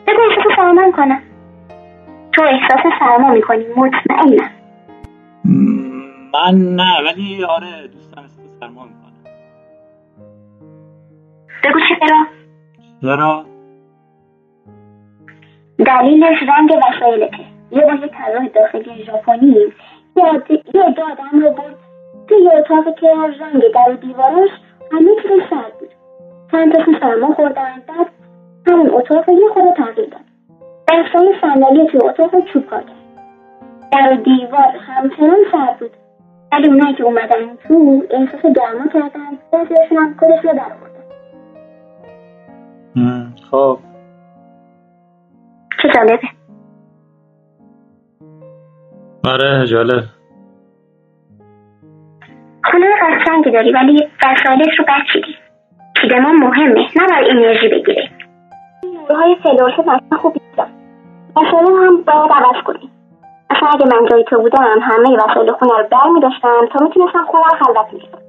بگو 0.07 0.21
احساس 0.29 0.55
سرما 0.57 0.85
می‌کنم 0.85 1.21
تو 2.33 2.43
احساس 2.43 2.93
سرما 2.99 3.29
می‌کنی 3.29 3.65
مطمئنم. 3.75 4.49
من 6.33 6.75
نه 6.75 6.93
ولی 7.05 7.43
آره 7.43 7.87
دوستم 7.87 8.21
احساس 8.21 8.59
سرما 8.59 8.83
می‌کنم 8.83 9.33
بگو 11.63 11.79
چرا؟ 11.79 12.25
چرا؟ 13.01 13.45
دلیلش 15.85 16.43
رنگ 16.43 16.71
وسایلته 16.71 17.45
یه 17.71 17.81
بار 17.81 17.99
یه 17.99 18.07
طراح 18.07 18.47
داخلی 18.47 19.03
ژاپنی. 19.03 19.55
یه 20.15 20.83
عده 20.83 21.03
آدم 21.03 21.39
رو 21.39 21.51
برد. 21.51 21.75
توی 22.27 22.37
یه 22.37 22.53
اتاقی 22.53 22.93
که 23.01 23.07
رنگ 23.39 23.63
در 23.73 23.91
دیوارش 23.91 24.49
همه 24.91 25.11
چیز 25.21 25.31
سرد 25.49 25.79
بود. 25.79 25.89
چند 26.51 26.73
تاشون 26.73 26.97
سرما 26.99 27.33
خوردن. 27.33 27.83
آره 49.37 49.67
جالب. 49.67 50.03
خونه 52.63 52.87
قشنگی 53.01 53.51
داری 53.51 53.71
ولی 53.71 54.07
وسایلش 54.23 54.79
رو 54.79 54.85
بد 54.85 55.03
چیدی 55.13 55.35
چیدمان 56.01 56.35
مهمه 56.35 56.85
نه 56.95 57.07
برای 57.09 57.31
انرژی 57.31 57.67
بگیره. 57.67 58.09
نورهای 58.93 59.35
فلورس 59.43 59.79
مثلا 59.79 60.17
خوب 60.21 60.33
نیستن. 60.33 60.71
وسایل 61.35 61.67
هم 61.67 62.01
باید 62.01 62.31
عوض 62.31 62.63
کنی 62.65 62.89
اصلا 63.49 63.69
اگه 63.69 63.85
من 63.85 64.05
جای 64.11 64.23
تو 64.23 64.41
بودم 64.41 64.79
همه 64.81 65.09
وسایل 65.09 65.51
خونه 65.51 65.71
رو 65.77 65.87
بر 65.91 66.09
می 66.13 66.19
داشتم 66.19 66.67
تا 66.73 66.85
می‌تونستم 66.85 67.25
خونه 67.25 67.43
رو 67.43 67.65
خلوت 67.65 67.93
می‌کردم 67.93 68.21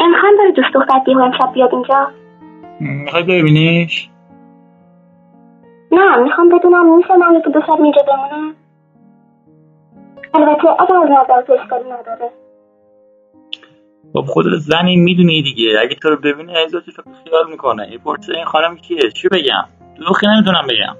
امکان 0.00 0.30
داره 0.38 0.52
دوست 0.52 0.74
دخترت 0.74 1.04
بیهو 1.04 1.20
امشب 1.20 1.52
بیاد 1.54 1.74
اینجا؟ 1.74 2.10
می‌خوای 2.80 3.22
ببینیش؟ 3.22 4.08
نه 5.94 6.16
می‌خوام 6.16 6.48
بدونم 6.48 6.96
میشه 6.96 7.16
من 7.16 7.34
یکی 7.34 7.50
دو 7.50 7.60
شب 7.60 7.82
اینجا 7.82 8.02
بمونم؟ 8.02 8.54
البته 10.34 10.68
اگر 10.82 10.96
از 10.96 11.10
نظر 11.10 11.42
تو 11.42 11.52
اشکالی 11.52 11.84
نداره. 11.84 12.30
خب 14.12 14.24
خودت 14.26 14.56
زنی 14.56 14.96
می‌دونی 14.96 15.42
دیگه. 15.42 15.78
اگه 15.82 15.94
تو 15.94 16.10
رو 16.10 16.16
ببینه 16.16 16.58
ازاش 16.58 16.82
فکر 16.82 17.02
خیال 17.24 17.50
می‌کنه. 17.50 17.82
این 17.82 17.98
پرسه 17.98 18.32
این 18.36 18.44
خانم 18.44 18.76
کیه؟ 18.76 19.10
چی 19.10 19.28
بگم؟ 19.28 19.64
دروغی 19.98 20.26
نمی‌تونم 20.26 20.62
بگم. 20.70 20.96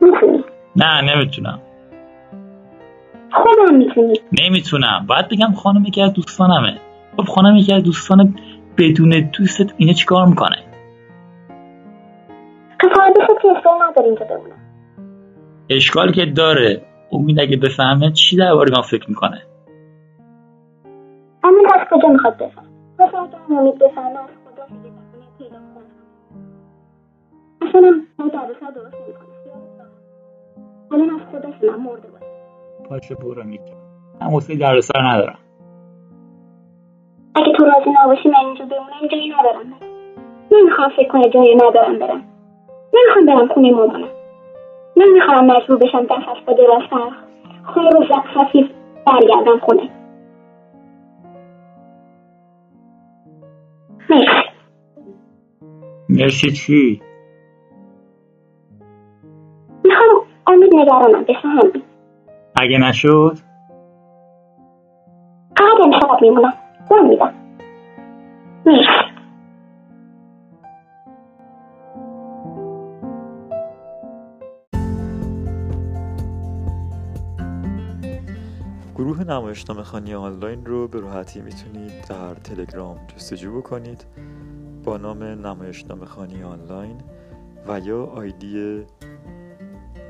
می‌تونی؟ 0.00 0.44
نه 0.76 1.14
نمی‌تونم. 1.14 1.60
خودم 3.32 3.74
می‌تونی. 3.76 4.20
نمی‌تونم. 4.42 5.06
باید 5.08 5.28
بگم 5.28 5.52
خانم 5.52 5.84
یکی 5.84 6.02
از 6.02 6.12
دوستانمه. 6.12 6.80
خب 7.16 7.24
خانم 7.24 7.56
یکی 7.56 7.72
از 7.72 7.82
دوستان 7.82 8.34
بدون 8.78 9.30
دوستت 9.38 9.74
اینه 9.76 9.94
چیکار 9.94 10.26
می‌کنه؟ 10.26 10.56
تو 12.84 13.00
فرضش 13.00 13.42
که 13.42 13.48
اشکال 13.48 13.82
نداره 13.82 14.06
اینجا 14.06 14.24
بمونم. 14.24 14.58
اشکال 15.70 16.12
که 16.12 16.26
داره. 16.26 16.82
امید 17.12 17.40
اگه 17.40 17.56
بفهمه 17.56 18.12
چی 18.12 18.36
درباره 18.36 18.70
ما 18.76 18.82
فکر 18.82 19.08
می‌کنه. 19.08 19.42
امید 21.44 21.66
از 21.74 21.80
کجا 21.90 22.08
می‌خواد 22.08 22.36
بفهم 22.36 22.66
مثلا 22.98 23.20
اگه 23.20 23.58
امید 23.58 23.78
بفهمه 23.78 24.08
از 24.08 24.30
خدا 24.44 24.66
دیگه 24.66 24.90
پیدا 25.38 25.56
کنم. 25.56 25.84
اصلا 27.68 28.00
هم 28.18 28.28
دردسر 28.28 28.70
درست 28.74 28.94
نمی‌کنه. 28.94 29.34
الان 30.92 31.10
از 31.10 31.20
خودش 31.30 31.70
من 31.70 31.82
مرده 31.82 32.08
باشه. 32.90 33.14
برو 33.14 33.44
میگم 33.44 33.64
من 34.20 34.26
حوصله 34.26 34.56
دردسر 34.56 35.00
ندارم. 35.02 35.38
اگه 37.34 37.52
تو 37.56 37.64
راضی 37.64 37.90
نباشی 38.04 38.28
من 38.28 38.44
اینجا 38.44 38.64
بمونم 38.64 39.08
جایی 39.10 39.28
ندارم. 39.28 39.70
برم 39.70 39.88
نمی‌خوام 40.52 40.88
فکر 40.96 41.08
کنه 41.08 41.30
جایی 41.30 41.54
ندارم 41.54 41.98
برم. 41.98 42.24
نمی‌خوام 42.94 43.26
برم 43.26 43.48
خونه 43.54 43.70
مامانم 43.70 44.08
نمی‌خوام 44.96 45.46
مجبور 45.46 45.78
بشم 45.78 45.98
از 45.98 46.44
پا 46.46 46.52
دراز 46.52 46.82
خونه 47.64 47.90
رو 47.90 48.04
زد 48.04 48.24
خفیف 48.34 48.70
برگردم 49.06 49.58
خونه. 49.58 49.90
مرسی. 54.10 54.48
مرسی 56.08 56.50
چی؟ 56.50 57.02
می‌خوام 59.84 60.08
امید 60.46 60.74
نگرانم 60.74 61.24
بشه 61.24 61.48
همین 61.48 61.82
اگه 62.56 62.78
نشد؟ 62.78 63.38
فقط 65.56 65.80
امشب 65.84 66.22
میمونم. 66.22 66.52
قول 66.88 67.06
میدم. 67.08 67.34
مرسی. 68.66 69.13
نمایشنامه 79.34 79.82
خانی 79.82 80.14
آنلاین 80.14 80.66
رو 80.66 80.88
به 80.88 81.00
راحتی 81.00 81.40
می‌تونید 81.40 82.06
در 82.08 82.34
تلگرام 82.34 83.06
جستجو 83.06 83.60
بکنید. 83.60 84.04
با 84.84 84.96
نام 84.96 85.22
نمایشنامه 85.22 86.06
خانی 86.06 86.42
آنلاین 86.42 87.00
و 87.68 87.80
یا 87.80 88.04
آیدی 88.04 88.84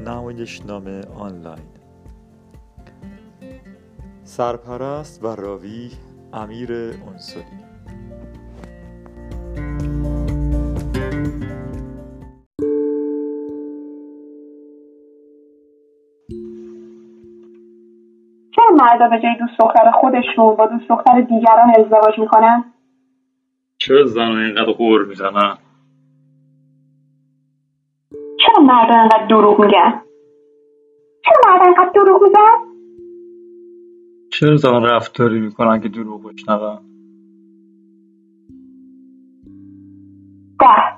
نمایشنامه 0.01 1.01
آنلاین. 1.01 1.67
سرپرست 4.25 5.25
و 5.25 5.27
راوی 5.27 5.91
امیر 6.33 6.73
انصاری. 6.73 7.64
مردا 19.05 19.17
به 19.17 19.23
جای 19.23 19.35
دوست 19.39 19.59
دختر 19.59 19.91
خودشون 19.91 20.57
با 20.57 20.67
دوست 20.67 20.89
دختر 20.89 21.21
دیگران 21.21 21.71
ازدواج 21.79 22.19
می‌کنن؟ 22.19 22.65
چرا 23.79 24.07
زن 24.07 24.37
اینقدر 24.37 24.73
غور 24.73 25.05
می‌زنن؟ 25.05 25.59
چرا 28.13 28.65
مردا 28.65 28.95
انقدر 28.95 29.27
دروغ 29.27 29.61
میگن 29.61 30.03
چرا 31.25 31.53
مردا 31.53 31.65
انقدر 31.65 31.91
دروغ 31.95 32.23
میگن 32.23 32.75
چرا 34.33 34.57
زن 34.57 34.83
رفتاری 34.83 35.41
می‌کنن 35.41 35.81
که 35.81 35.89
دروغ 35.89 36.23
بشنون؟ 36.23 36.79
ده. 40.61 40.95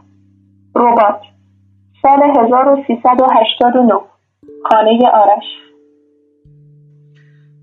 ربات. 0.77 1.21
سال 2.03 2.23
1389 2.23 4.01
خانه 4.65 5.09
آرش. 5.09 5.66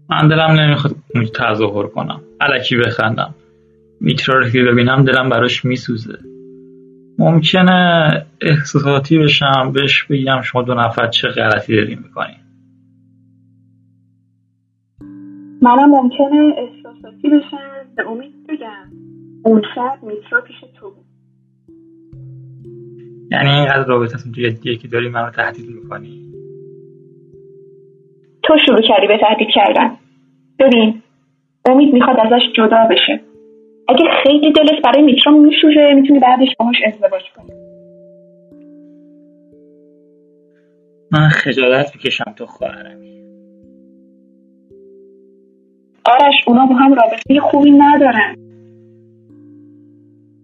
من 0.09 0.27
دلم 0.27 0.51
نمی‌خواد 0.51 0.95
تظاهر 1.35 1.87
کنم. 1.87 2.21
علکی 2.41 2.75
بخندم. 2.75 3.35
میترا 4.01 4.39
رو 4.39 4.49
که 4.49 4.63
ببینم 4.63 5.03
دلم 5.03 5.29
براش 5.29 5.65
میسوزه. 5.65 6.17
ممکنه 7.19 8.25
احساساتی 8.41 9.19
بشم 9.19 9.71
بهش 9.73 10.03
بگم 10.03 10.41
شما 10.41 10.61
دو 10.61 10.73
نفر 10.73 11.07
چه 11.07 11.27
غلطی 11.27 11.75
دارین 11.75 11.99
می‌کنین. 11.99 12.37
منم 15.61 15.89
ممکنه 15.89 16.53
احساساتی 16.57 17.29
بشم. 17.29 17.57
به 17.95 18.09
امید 18.09 18.47
بگم. 18.49 18.91
اون 19.45 19.61
شب 19.75 20.03
میترا 20.03 20.41
پیش 20.41 20.55
تو 20.79 20.89
بود. 20.89 21.05
یعنی 23.31 23.49
اینقدر 23.49 23.83
رابطتون 23.83 24.31
جدیه 24.31 24.75
که 24.75 24.87
داری 24.87 25.09
منو 25.09 25.29
تهدید 25.29 25.69
می‌کنی؟ 25.69 26.22
تو 28.43 28.57
شروع 28.65 28.81
کردی 28.81 29.07
به 29.07 29.17
تهدید 29.17 29.47
کردن. 29.55 29.91
ببین 30.59 31.01
امید 31.65 31.93
می‌خواد 31.93 32.17
ازش 32.19 32.41
جدا 32.57 32.87
بشه. 32.91 33.21
اگه 33.87 34.05
خیلی 34.23 34.51
دلت 34.51 34.81
برای 34.83 35.01
میترا 35.01 35.33
میسوزه 35.33 35.93
می‌تونی 35.95 36.19
بعدش 36.19 36.49
باهاش 36.59 36.75
ازدواج 36.85 37.23
کنی. 37.35 37.51
من 41.11 41.29
خجالت 41.29 41.91
می‌کشم 41.95 42.33
تو 42.35 42.45
خواهرمی 42.45 43.23
آرش 46.05 46.33
اونا 46.47 46.65
با 46.65 46.75
هم 46.75 46.93
رابطه 46.93 47.39
خوبی 47.39 47.71
ندارن. 47.71 48.35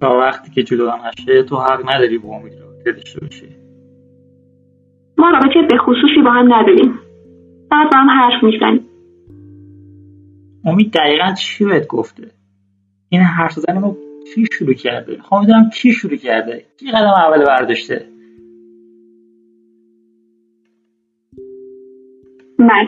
تا 0.02 0.18
وقتی 0.18 0.52
که 0.52 0.64
جدا 0.64 0.96
نشه 0.96 1.44
تو 1.44 1.56
حق 1.56 1.90
نداری 1.90 2.18
با 2.18 2.30
امید 2.36 2.54
رابطه 2.62 2.92
داشته 2.92 3.20
باشی. 3.20 3.48
ما 5.18 5.30
رابطه 5.30 5.62
به 5.70 5.78
خصوصی 5.78 6.22
با 6.24 6.32
هم 6.32 6.54
نداریم. 6.54 7.00
بعد 7.72 7.92
با 7.92 7.98
هم 7.98 8.10
حرف 8.10 8.44
می‌زنیم. 8.44 8.86
امید 10.66 10.92
دقیقا 10.94 11.34
چی 11.34 11.66
بهت 11.66 11.88
گفته؟ 11.88 12.32
این 13.10 13.22
حرف 13.22 13.52
زدن 13.52 13.78
ما 13.78 13.96
کی 14.34 14.46
شروع 14.52 14.74
کرده؟ 14.74 15.16
می‌خوام 15.16 15.44
بدونم 15.44 15.70
کی 15.70 15.92
شروع 15.92 16.16
کرده؟ 16.16 16.66
کی 16.78 16.92
قدم 16.92 17.14
اول 17.26 17.46
برداشته؟ 17.46 18.06
من. 22.60 22.88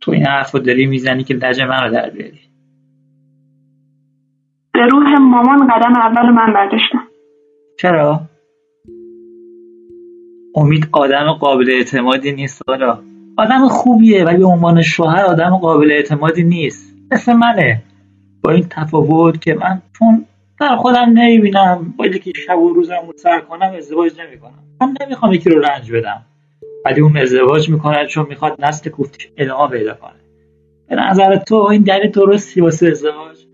تو 0.00 0.12
این 0.12 0.26
حرف 0.26 0.50
رو 0.50 0.60
داری 0.60 0.86
می‌زنی 0.86 1.24
که 1.24 1.34
لجه 1.34 1.66
من 1.66 1.84
رو 1.84 1.90
در 1.92 2.10
بیاری. 2.10 2.40
به 4.72 4.86
روح 4.86 5.18
مامان 5.18 5.66
قدم 5.66 5.96
اول 5.96 6.30
من 6.30 6.52
برداشتم. 6.52 7.08
چرا؟ 7.78 8.20
امید 10.54 10.88
آدم 10.92 11.32
قابل 11.32 11.70
اعتمادی 11.70 12.32
نیست 12.32 12.62
حالا. 12.68 12.98
آدم 13.36 13.68
خوبیه 13.68 14.24
ولی 14.24 14.38
به 14.38 14.46
عنوان 14.46 14.82
شوهر 14.82 15.24
آدم 15.24 15.56
قابل 15.56 15.90
اعتمادی 15.90 16.44
نیست. 16.44 16.96
مثل 17.12 17.32
منه. 17.32 17.82
با 18.42 18.52
این 18.52 18.66
تفاوت 18.70 19.40
که 19.40 19.54
من 19.54 19.82
چون 19.98 20.24
در 20.60 20.76
خودم 20.76 21.12
نمی‌بینم 21.14 21.94
باید 21.96 22.22
که 22.22 22.32
شب 22.46 22.58
و 22.58 22.68
روزم 22.68 23.02
رو 23.06 23.12
سر 23.16 23.40
کنم 23.40 23.72
ازدواج 23.76 24.12
نمی‌کنم. 24.20 24.64
من 24.80 24.94
نمی‌خوام 25.00 25.32
یکی 25.32 25.50
رو 25.50 25.60
رنج 25.60 25.92
بدم. 25.92 26.22
ولی 26.84 27.00
اون 27.00 27.16
ازدواج 27.16 27.70
می‌کنه 27.70 28.06
چون 28.06 28.26
می‌خواد 28.28 28.64
نسل 28.64 28.90
کوفتش 28.90 29.28
ادامه 29.36 29.78
پیدا 29.78 29.94
کنه. 29.94 30.12
به 30.88 30.96
نظر 30.96 31.36
تو 31.36 31.56
این 31.56 31.82
دلیل 31.82 32.10
درستی 32.10 32.60
واسه 32.60 32.88
ازدواج؟ 32.88 33.46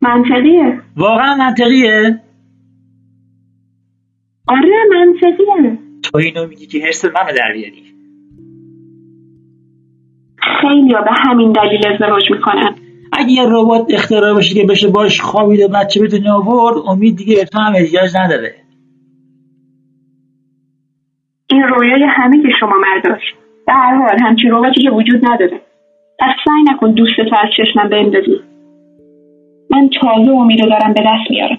منطقیه. 0.00 0.80
واقعا 0.96 1.34
منطقیه؟ 1.34 2.20
آره 4.48 4.76
منطقیه. 4.90 5.78
تو 6.12 6.18
اینو 6.18 6.46
میگی 6.46 6.66
که 6.66 6.78
حرس 6.84 7.04
منو 7.04 7.32
در 7.36 7.52
بیاری؟ 7.54 7.84
خیلی 10.60 10.92
به 10.92 11.10
همین 11.28 11.52
دلیل 11.52 11.86
ازدواج 11.92 12.30
می‌کنن. 12.30 12.74
اگه 13.12 13.30
یه 13.30 13.42
ربات 13.46 13.86
اختراع 13.90 14.36
بشه 14.36 14.54
که 14.54 14.66
بشه 14.66 14.88
باش 14.88 15.20
خوابید 15.20 15.60
و 15.60 15.68
بچه 15.68 16.00
به 16.00 16.08
دنیا 16.08 16.34
آورد 16.34 16.76
امید 16.88 17.16
دیگه 17.16 17.36
به 17.36 17.44
تو 17.44 17.58
هم 17.58 17.72
احتیاج 17.74 18.10
نداره. 18.16 18.54
این 21.50 21.62
رویای 21.62 22.04
همه 22.08 22.42
که 22.42 22.48
شما 22.60 22.76
مرداش 22.78 23.22
به 23.66 23.72
هر 23.72 23.96
حال 23.96 24.18
همچین 24.20 24.50
رباتی 24.50 24.82
که 24.82 24.90
وجود 24.90 25.26
نداره. 25.26 25.60
پس 26.18 26.34
سعی 26.44 26.62
نکن 26.74 26.92
دوست 26.92 27.16
تو 27.16 27.36
از 27.36 27.48
چشمم 27.56 27.88
بندازی. 27.88 28.40
من 29.70 29.90
تازه 30.00 30.30
امید 30.30 30.60
رو 30.60 30.68
دارم 30.68 30.94
به 30.94 31.00
دست 31.00 31.30
میارم 31.30 31.58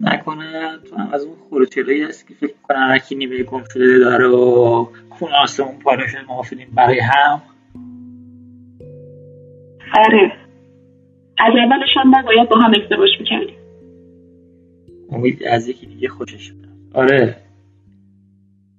نکنه. 0.00 0.78
تو 0.90 0.96
هم 0.96 1.08
از 1.12 1.24
اون 1.24 1.34
خروچلایی 1.50 2.02
هست 2.02 2.28
که 2.28 2.34
فکر 2.34 2.54
کنم 2.62 2.78
هرکی 2.78 3.14
نیمه 3.14 3.42
گم 3.42 3.64
شده 3.72 3.98
داره 3.98 4.26
و 4.28 4.86
خون 5.10 5.32
آسمون 5.42 5.78
پاره 5.84 6.08
شده 6.08 6.22
ما 6.28 6.38
افتادیم 6.38 6.68
برای 6.74 7.00
هم. 7.00 7.42
آره. 9.94 10.32
از 11.38 11.52
اولش 11.64 11.88
هم 11.96 12.16
نباید 12.16 12.48
با 12.48 12.56
هم 12.56 12.72
ازدواج 12.82 13.10
می‌کردیم. 13.20 13.56
امید 15.12 15.44
از 15.44 15.68
یکی 15.68 15.86
دیگه 15.86 16.08
خوشش 16.08 16.52
میاد 16.52 16.68
آره. 16.94 17.36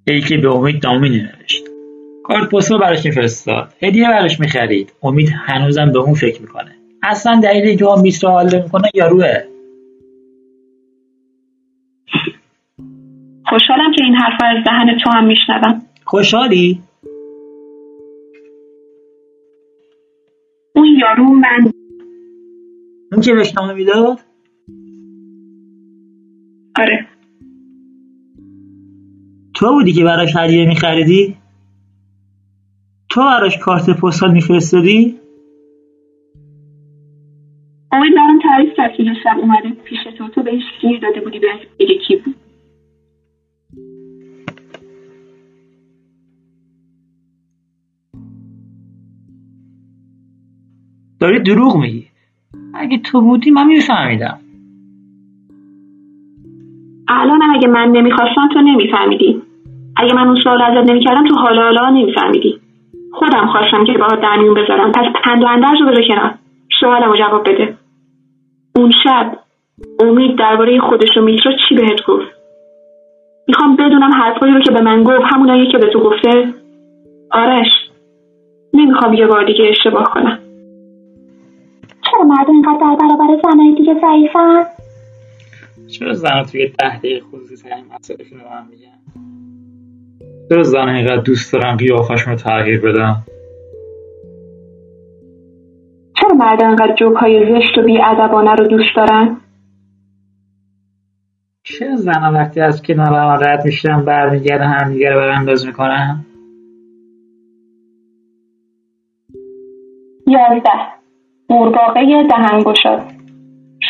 ای 0.08 0.22
که 0.22 0.38
به 0.38 0.52
امید 0.52 0.88
نامی 0.88 1.10
ننوشت 1.10 1.64
کارت 2.24 2.50
پستال 2.50 2.80
براش 2.80 3.06
میفرستاد. 3.06 3.74
هدیه 3.82 4.08
براش 4.08 4.40
می‌خرید. 4.40 4.94
امید 5.04 5.30
هنوزم 5.36 5.92
به 5.92 6.00
اون 6.00 6.14
فکر 6.14 6.42
می‌کنه. 6.42 6.76
اصلا 7.04 7.40
دلیل 7.44 7.66
اینکه 7.68 7.86
با 7.86 7.96
میترا 8.02 8.32
حال 8.32 8.62
می‌کنه 8.64 8.90
یاروه. 8.94 9.34
خوشحالم 13.50 13.92
که 13.92 14.04
این 14.04 14.16
حرف 14.16 14.42
از 14.44 14.64
دهن 14.66 14.98
تو 15.04 15.10
هم 15.10 15.26
میشنوم. 15.26 15.82
خوشحالی؟ 16.06 16.82
اون 20.76 20.88
یارو 21.00 21.24
من. 21.24 21.72
اون 23.12 23.22
که 23.22 23.34
بهش 23.34 23.54
نامه 23.58 23.74
می‌داد؟ 23.74 24.20
آره. 26.80 27.08
تو 29.54 29.74
بودی 29.74 29.94
که 29.94 30.04
براش 30.04 30.36
هدیه 30.36 30.68
میخریدی؟ 30.68 31.36
تو 33.10 33.22
براش 33.22 33.58
کارت 33.58 33.90
پستال 33.90 34.32
میفرستادی؟ 34.32 35.16
امید 37.92 38.16
برام 38.16 38.40
تعریف 38.44 38.74
کرد 38.78 38.94
که 38.94 39.04
شب 39.24 39.40
اومده 39.40 39.70
پیش 39.70 40.00
تو. 40.18 40.28
تو 40.28 40.44
بهش 40.44 40.64
گیر 40.82 41.00
داده 41.00 41.22
بودی 41.22 41.40
به 41.40 41.48
بگه 41.80 41.96
کی 42.08 42.16
بود. 42.16 42.36
داری 51.20 51.40
دروغ 51.40 51.78
میگی. 51.78 52.06
اگه 52.74 52.98
تو 52.98 53.22
بودی 53.22 53.52
من 53.52 53.68
میفهمیدم. 53.68 54.40
الانم 57.08 57.56
اگه 57.56 57.68
من 57.68 57.88
نمی‌خواستم 57.88 58.50
تو 58.54 58.62
نمیفهمیدی. 58.62 59.42
اگه 59.98 60.14
من 60.14 60.28
اون 60.28 60.42
سوال 60.44 60.62
ازت 60.62 60.90
نمی‌کردم 60.90 61.28
تو 61.28 61.36
حالا 61.36 61.62
حالا 61.62 61.90
نمیفهمیدی. 61.90 62.60
خودم 63.14 63.48
خواستم 63.48 63.86
که 63.86 63.94
باهات 63.94 64.22
در 64.22 64.38
میون 64.38 64.54
بذارم. 64.54 64.92
پس 64.92 65.06
پند 65.24 65.44
و 65.44 65.48
اندرز 65.48 65.82
رو 65.82 65.88
بذار 65.88 66.04
کنار. 66.08 66.34
سوالمو 66.80 67.16
جواب 67.18 67.50
بده. 67.50 67.78
اون 68.76 68.92
شب 69.04 69.40
امید 70.00 70.38
درباره 70.38 70.80
خودش 70.80 71.18
و 71.18 71.22
میترا 71.22 71.52
چی 71.70 71.76
بهت 71.76 72.06
گفت؟ 72.08 72.28
می‌خوام 73.48 73.76
بدونم 73.76 74.12
حرفایی 74.14 74.54
رو 74.54 74.60
که 74.60 74.72
به 74.72 74.82
من 74.82 75.04
گفت 75.04 75.24
همونایی 75.34 75.72
که 75.72 75.78
به 75.78 75.90
تو 75.94 76.00
گفته؟ 76.00 76.54
آرش 77.32 77.68
نمی‌خوام 78.74 79.14
یه 79.14 79.28
بار 79.28 79.46
دیگه 79.46 79.66
اشتباه 79.70 80.04
کنم. 80.14 80.37
چرا 82.18 82.26
مردم 82.26 82.54
اینقدر 82.54 82.80
در 82.80 82.96
برابر 83.00 83.42
زنهای 83.44 83.76
دیگه 83.76 83.94
ضعیفن؟ 84.02 84.64
چرا 85.88 86.14
زن 86.14 86.44
توی 86.52 86.68
ده 86.68 86.98
دقیقه 86.98 87.26
خصوصی 87.26 87.56
سر 87.56 87.70
مسئلهشون 87.96 88.40
رو 88.40 88.46
من 88.50 88.68
میگن؟ 88.72 89.24
چرا 90.50 90.64
زن 90.64 90.90
اینقدر 90.90 91.22
دوست 91.22 91.54
دارم 91.54 91.78
قیافشون 91.78 92.34
رو 92.34 92.40
تغییر 92.40 92.82
بدم 92.82 93.24
چرا 96.16 96.36
مردم 96.38 96.68
اینقدر 96.68 96.96
جوک 97.00 97.16
های 97.16 97.46
زشت 97.46 97.78
و 97.78 97.82
بیادبانه 97.82 98.56
رو 98.56 98.68
دوست 98.68 98.96
دارن؟ 98.96 99.38
چرا 101.64 101.96
زن 101.96 102.34
وقتی 102.34 102.62
از 102.62 102.82
کنار 102.82 103.14
هم 103.14 103.40
رد 103.42 103.66
میشن 103.66 104.06
برمیگردن 104.06 104.68
همدیگه 104.68 105.10
رو 105.10 105.20
برانداز 105.20 105.66
می‌کنن؟ 105.66 106.26
یازده. 110.28 110.97
قورباغه 111.50 112.24
دهنگشاد 112.24 113.02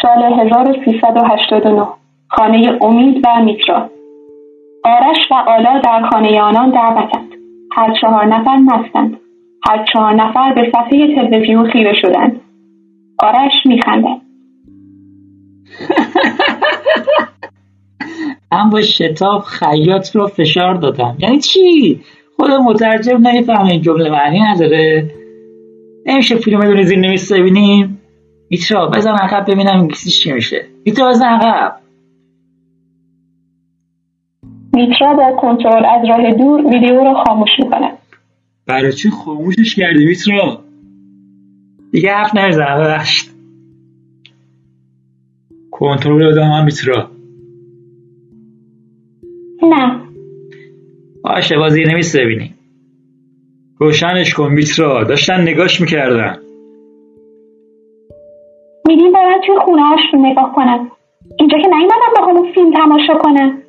سال 0.02 0.24
1389 0.24 1.88
خانه 2.28 2.78
امید 2.82 3.26
و 3.26 3.44
میترا. 3.44 3.90
آرش 4.84 5.32
و 5.32 5.34
آلا 5.34 5.80
در 5.80 6.10
خانه 6.12 6.42
آنان 6.42 6.70
دعوتند. 6.70 7.34
هر 7.72 7.94
چهار 8.02 8.26
نفر 8.26 8.56
مستند. 8.56 9.18
هر 9.70 9.86
چهار 9.94 10.14
نفر 10.14 10.54
به 10.54 10.72
صفحه 10.72 11.16
تلویزیون 11.16 11.70
خیره 11.70 11.94
شدند. 12.02 12.42
آرش 13.20 13.54
میخندد. 13.66 14.22
من 18.52 18.70
با 18.70 18.82
شتاب 18.82 19.42
خیاط 19.42 20.16
رو 20.16 20.28
فشار 20.28 20.74
دادم 20.74 21.16
یعنی 21.20 21.40
چی؟ 21.40 22.02
خود 22.36 22.52
مترجم 22.52 23.28
نمی‌فهمه 23.28 23.72
این 23.72 23.82
جمله 23.82 24.10
معنی 24.10 24.40
نداره. 24.40 25.12
نمیشه 26.08 26.36
فیلم 26.36 26.60
بدون 26.60 26.84
زیر 26.84 27.00
نویس 27.00 27.32
ببینیم؟ 27.32 28.00
میترا 28.50 28.88
بزن 28.88 29.12
عقب 29.12 29.52
ببینم 29.52 29.80
انگلیسیش 29.80 30.24
چی 30.24 30.32
میشه. 30.32 30.66
میترا 30.86 31.10
بزن 31.10 31.26
عقب. 31.26 31.80
میترا 34.74 35.14
با 35.14 35.38
کنترل 35.42 35.86
از 35.86 36.10
راه 36.10 36.34
دور 36.34 36.68
ویدیو 36.68 37.04
رو 37.04 37.24
خاموش 37.26 37.50
می‌کنه. 37.60 37.92
برای 38.66 38.94
چی 38.94 39.10
خاموشش 39.10 39.76
کردی 39.76 40.06
میترا؟ 40.06 40.64
دیگه 41.92 42.12
حرف 42.12 42.36
نمی‌زنم 42.36 42.84
ببخشید. 42.84 43.30
کنترل 45.72 46.20
دادم 46.20 46.50
من 46.50 46.66
میترا. 46.66 47.12
نه. 49.64 50.00
باشه 51.24 51.58
با 51.58 51.70
زیر 51.70 51.92
نویس 51.92 52.16
ببینیم. 52.16 52.57
روشنش 53.80 54.34
کن 54.34 54.52
میترا. 54.52 55.04
داشتن 55.04 55.42
نگاش 55.42 55.82
می‌کردن. 55.82 56.38
میدیم 58.88 59.12
برن 59.12 59.42
توی 59.46 59.56
خونه 59.66 59.82
رو 60.14 60.20
نگاه 60.20 60.54
کنم. 60.56 60.92
اینجا 61.40 61.58
که 61.58 61.68
نیومدم 61.68 62.14
با 62.20 62.26
همون 62.28 62.52
فیلم 62.54 62.74
تماشا 62.74 63.14
کنم. 63.14 63.62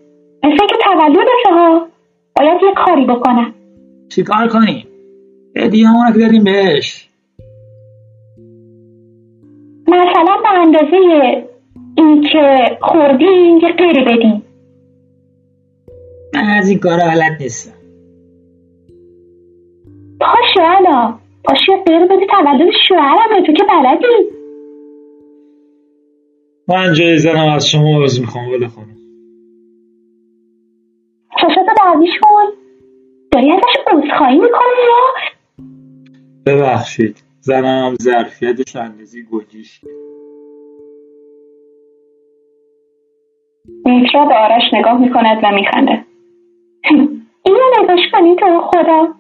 مثل 0.45 0.57
که 0.57 0.77
تولدشه 0.85 1.51
ها. 1.51 1.87
باید 2.37 2.63
یه 2.63 2.73
کاری 2.77 3.05
بکنم. 3.05 3.55
چیکار 4.09 4.49
کنیم 4.49 4.87
هدیه 5.57 5.89
همونو 5.89 6.13
که 6.13 6.19
دادیم 6.19 6.45
بهش. 6.45 7.09
مثلا 9.89 10.37
به 10.43 10.59
اندازه 10.59 10.97
این 11.97 12.23
که 12.23 12.77
خوردیم 12.81 13.59
یه 13.63 13.73
غیری 13.79 14.05
بدیم. 14.05 14.43
من 16.35 16.45
از 16.45 16.69
این 16.69 16.79
کارا 16.79 17.03
حالت 17.03 17.41
نیستم. 17.41 17.78
پاشو 20.21 20.61
الا 20.61 21.15
پاشو 21.45 21.73
غیر 21.87 22.05
بدی 22.05 22.27
تولد 22.27 22.71
شوهرمه 22.89 23.47
تو 23.47 23.53
که 23.53 23.65
بلدی؟ 23.65 24.31
من 26.69 26.93
جای 26.95 27.19
زنم 27.19 27.49
از 27.49 27.69
شما 27.69 27.97
عوض 27.97 28.21
می‌خوام 28.21 28.49
ولی 28.51 28.67
خانم. 28.67 28.97
چشاتو 31.41 31.73
درویش 31.79 32.11
کن. 32.23 32.45
داری 33.33 33.53
ازش 33.53 33.77
عذرخواهی 33.93 34.39
می‌کنی 34.39 34.79
یا؟ 34.89 35.23
ببخشید 36.47 37.23
زنم 37.41 37.95
ظرفیتش 38.03 38.77
اندازی 38.77 39.23
گنجیش. 39.33 39.81
میترا 43.85 44.25
به 44.25 44.35
آرش 44.35 44.63
نگاه 44.73 44.99
می‌کند 45.01 45.39
و 45.45 45.51
میخنده 45.55 45.93
اینو 47.47 47.61
نگاش 47.83 48.01
کنی 48.13 48.37
تو 48.37 48.61
خدا. 48.61 49.18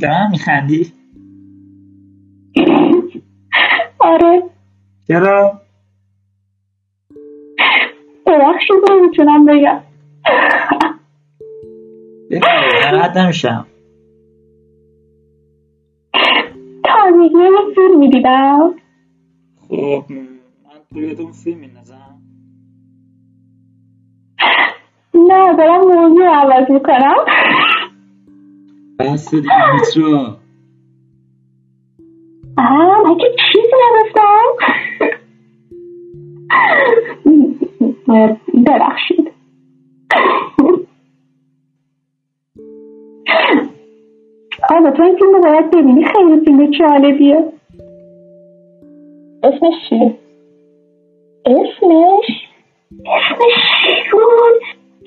دارم 0.00 0.30
میخندی؟ 0.30 0.92
آره. 3.98 4.42
چرا؟ 5.08 5.60
ببخشید 8.26 8.76
نمی‌تونم 8.90 9.46
بگم. 9.46 9.82
ناراحت 12.82 13.16
نمیشم. 13.16 13.66
تازگی 16.84 17.38
یه 17.38 17.74
فیلم 17.74 17.98
می‌دیدم؟ 17.98 18.74
خب 19.68 20.04
من 20.10 20.80
تو 20.92 21.00
یادم 21.00 21.32
فیلم 21.32 21.58
میندازم. 21.58 22.20
نه 25.14 25.56
دارم 25.56 25.80
موضوع 25.80 26.26
عوض 26.26 26.70
می‌کنم. 26.70 27.16
بس 28.98 29.30
دیگه 29.34 29.72
میترا 29.74 30.36
آه 32.58 33.02
من 33.04 33.16
که 33.18 33.26
چیزی 33.52 33.74
نگفتم 33.86 34.76
ببخشید 38.66 39.32
آقا 44.70 44.90
تو 44.90 45.02
این 45.02 45.16
فیلم 45.16 45.34
رو 45.34 45.40
باید 45.42 45.70
ببینی. 45.70 46.04
خیلی 46.04 46.44
فیلم 46.44 46.70
جالبیه. 46.70 47.52
اسمش 49.42 49.74
چیه؟ 49.88 50.14
اسمش؟ 51.46 52.26
اسمش 53.06 53.54
چی 53.86 54.10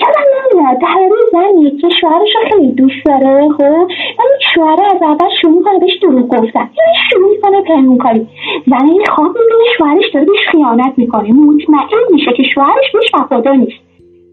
یادم 0.02 0.26
نمیاد؟ 0.54 0.82
در 0.82 1.10
زنیه 1.32 1.72
که 1.82 1.90
شوهرش 2.02 2.30
رو 2.36 2.50
خیلی 2.50 2.72
دوست 2.72 3.06
داره 3.06 3.50
خب؟ 3.50 3.88
ولی 4.20 4.40
شوهره 4.56 4.86
از 4.96 5.02
اول 5.02 5.30
شروع 5.42 5.54
می‌کنه 5.54 5.80
بهش 5.80 5.98
دروغ 6.02 6.28
گفتن. 6.28 6.60
یعنی 6.78 6.94
شروع 7.10 7.32
می‌کنه 7.32 7.62
پنهون 7.62 7.98
کاری. 7.98 8.28
زن 8.68 8.86
این 8.90 9.06
خواب 9.06 9.28
می‌بینه 9.28 9.64
شوهرش 9.78 10.14
داره 10.14 10.26
بهش 10.26 10.48
خیانت 10.52 10.94
می‌کنه. 10.98 11.34
مطمئن 11.34 12.04
میشه 12.12 12.34
که 12.38 12.44
شوهرش 12.54 12.92
بهش 12.94 13.12
وفادار 13.14 13.56
نیست. 13.56 13.80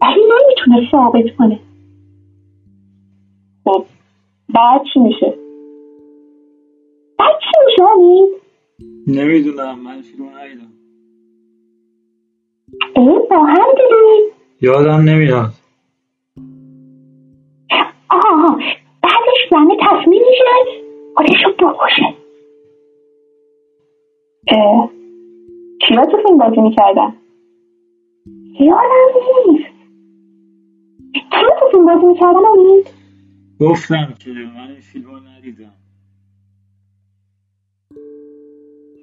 ولی 0.01 0.21
نمی‌تونه 0.21 0.91
ثابت 0.91 1.35
کنه. 1.37 1.59
خب 3.65 3.83
بعد 4.53 4.81
چی 4.93 4.99
میشه؟ 4.99 5.33
بعد 7.19 7.35
چی 7.39 7.59
میشه 7.65 7.83
نمی‌دونم 9.07 9.79
من 9.79 10.01
فیلم 10.01 10.25
ندیدم. 10.25 10.67
ای 12.95 13.19
با 13.29 13.37
هم 13.37 13.65
دیدی 13.77 14.36
یادم 14.61 15.01
نمیاد. 15.01 15.53
آها 18.09 18.59
بعدش 19.03 19.49
زنه 19.51 19.77
تصمیم 19.81 20.21
می‌گیره 20.21 20.83
خودش 21.15 21.43
رو 21.45 21.51
بکشه. 21.67 22.13
کیا 25.81 26.05
تو 26.05 26.17
فیلم 26.27 26.37
بازی 26.37 26.61
می‌کردن 26.61 27.13
یادم 28.59 29.51
نیست. 29.51 29.69
کیا 31.13 31.49
تو 31.59 31.69
فیلم 31.71 31.85
بازی 31.85 32.05
می‌کردن 32.05 32.45
آمین 32.45 32.83
گفتم 33.59 34.13
که 34.19 34.29
من 34.29 34.71
این 34.71 34.81
فیلم 34.81 35.05
رو 35.05 35.19
ندیدم. 35.19 35.73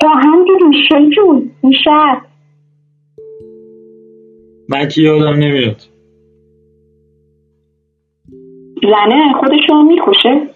با 0.01 0.09
هم 0.09 0.45
دیدیم 0.45 0.73
شیجون 0.89 1.51
میشه؟ 1.63 2.21
من 4.69 4.89
که 4.89 5.03
یادم 5.03 5.35
نمیاد. 5.35 5.77
زنه 8.83 9.33
خودش 9.41 9.61
رو 9.69 9.83
می‌کشه. 9.83 10.49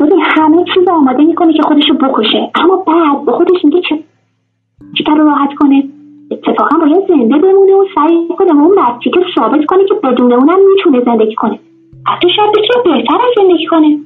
ببین 0.00 0.20
همه 0.20 0.64
چیز 0.74 0.88
آماده 0.88 1.24
می‌کنه 1.24 1.52
که 1.52 1.62
خودش 1.62 1.84
رو 1.88 1.94
بکشه. 1.94 2.50
اما 2.54 2.76
بعد 2.76 3.24
به 3.26 3.32
خودش 3.32 3.64
میگه 3.64 3.80
چه 3.80 5.14
رو 5.14 5.24
راحت 5.24 5.54
کنه. 5.58 5.84
اتفاقا 6.30 6.78
باید 6.78 7.08
زنده 7.08 7.38
بمونه 7.38 7.72
و 7.72 7.84
سعی 7.94 8.28
کنه 8.38 8.52
به 8.52 8.60
اون 8.60 8.78
نزدیک 8.78 9.14
ثابت 9.34 9.64
کنه 9.64 9.84
که 9.84 9.94
بدون 9.94 10.32
اونم 10.32 10.58
می‌تونه 10.70 11.04
زندگی 11.04 11.34
کنه. 11.34 11.58
حتی 12.06 12.28
شاید 12.36 12.50
بتونه 12.50 12.84
بهتر 12.84 13.14
از 13.14 13.34
زندگی 13.36 13.66
کنه. 13.66 14.00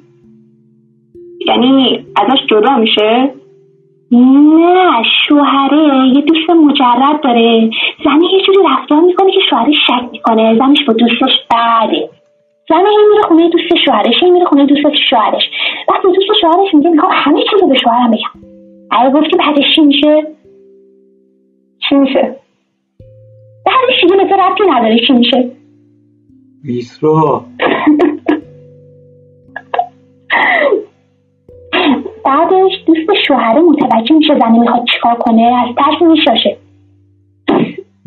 یعنی 1.46 2.06
ازش 2.16 2.46
جدا 2.50 2.76
میشه؟ 2.76 3.34
نه 4.12 5.02
شوهره 5.28 6.08
یه 6.14 6.20
دوست 6.20 6.50
مجرد 6.50 7.20
داره. 7.22 7.70
زنه 8.04 8.24
یه 8.32 8.42
جوری 8.46 8.58
رفتار 8.70 9.00
می‌کنه 9.00 9.32
که 9.32 9.40
شوهرش 9.50 9.74
شک 9.86 10.08
می‌کنه. 10.12 10.58
زنش 10.58 10.84
با 10.86 10.92
دوستش 10.92 11.32
بعده 11.50 12.10
زنه 12.68 12.88
هی 12.88 13.06
میره 13.10 13.22
خونه 13.28 13.48
دوست 13.48 13.84
شوهرش 13.84 14.14
هی 14.22 14.30
میره 14.30 14.46
خونه 14.46 14.66
دوست 14.66 14.82
شوهرش. 15.10 15.42
وقتی 15.88 16.08
دوست 16.08 16.40
شوهرش 16.40 16.74
میگه 16.74 16.90
می‌خوام 16.90 17.12
همه 17.14 17.42
چیز 17.50 17.62
رو 17.62 17.68
به 17.68 17.78
شوهرم 17.78 18.10
بگم. 18.10 18.50
اگه 18.90 19.10
گفت 19.10 19.30
که 19.30 19.36
بعدش 19.36 19.64
چی 19.74 19.80
میشه؟ 19.80 20.26
چی 21.88 21.94
میشه؟ 21.94 22.36
بعدش 23.66 24.00
دیگه 24.02 24.14
مثل 24.14 24.34
ربطی 24.34 24.62
نداره 24.70 24.98
چی 25.06 25.12
میشه. 25.12 25.50
میترا 26.64 27.44
بعدش 32.30 32.72
دوست 32.86 33.08
شوهره 33.26 33.60
متوجه 33.60 34.14
میشه 34.14 34.38
زنه 34.38 34.58
می‌خواد 34.58 34.84
چیکار 34.94 35.14
کنه 35.14 35.42
از 35.42 35.74
ترس 35.76 36.02
میشاشه. 36.10 36.56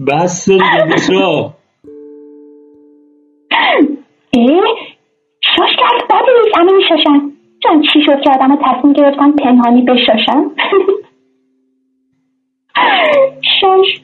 بس 0.07 0.49
دیگه 0.49 0.85
میترا 0.85 1.53
اه 4.33 4.63
شاش 5.41 5.69
کرد 5.79 6.07
بعد 6.09 6.23
نیست 6.43 6.57
همه 6.57 6.71
میشاشن. 6.71 7.31
چون 7.63 7.81
چی 7.93 8.01
شد 8.05 8.21
که 8.21 8.29
آدم 8.29 8.55
تصمیم 8.55 8.93
گرفتن 8.93 9.31
پنهانی 9.31 9.81
بشاشن؟ 9.81 10.51
شاش. 13.61 14.01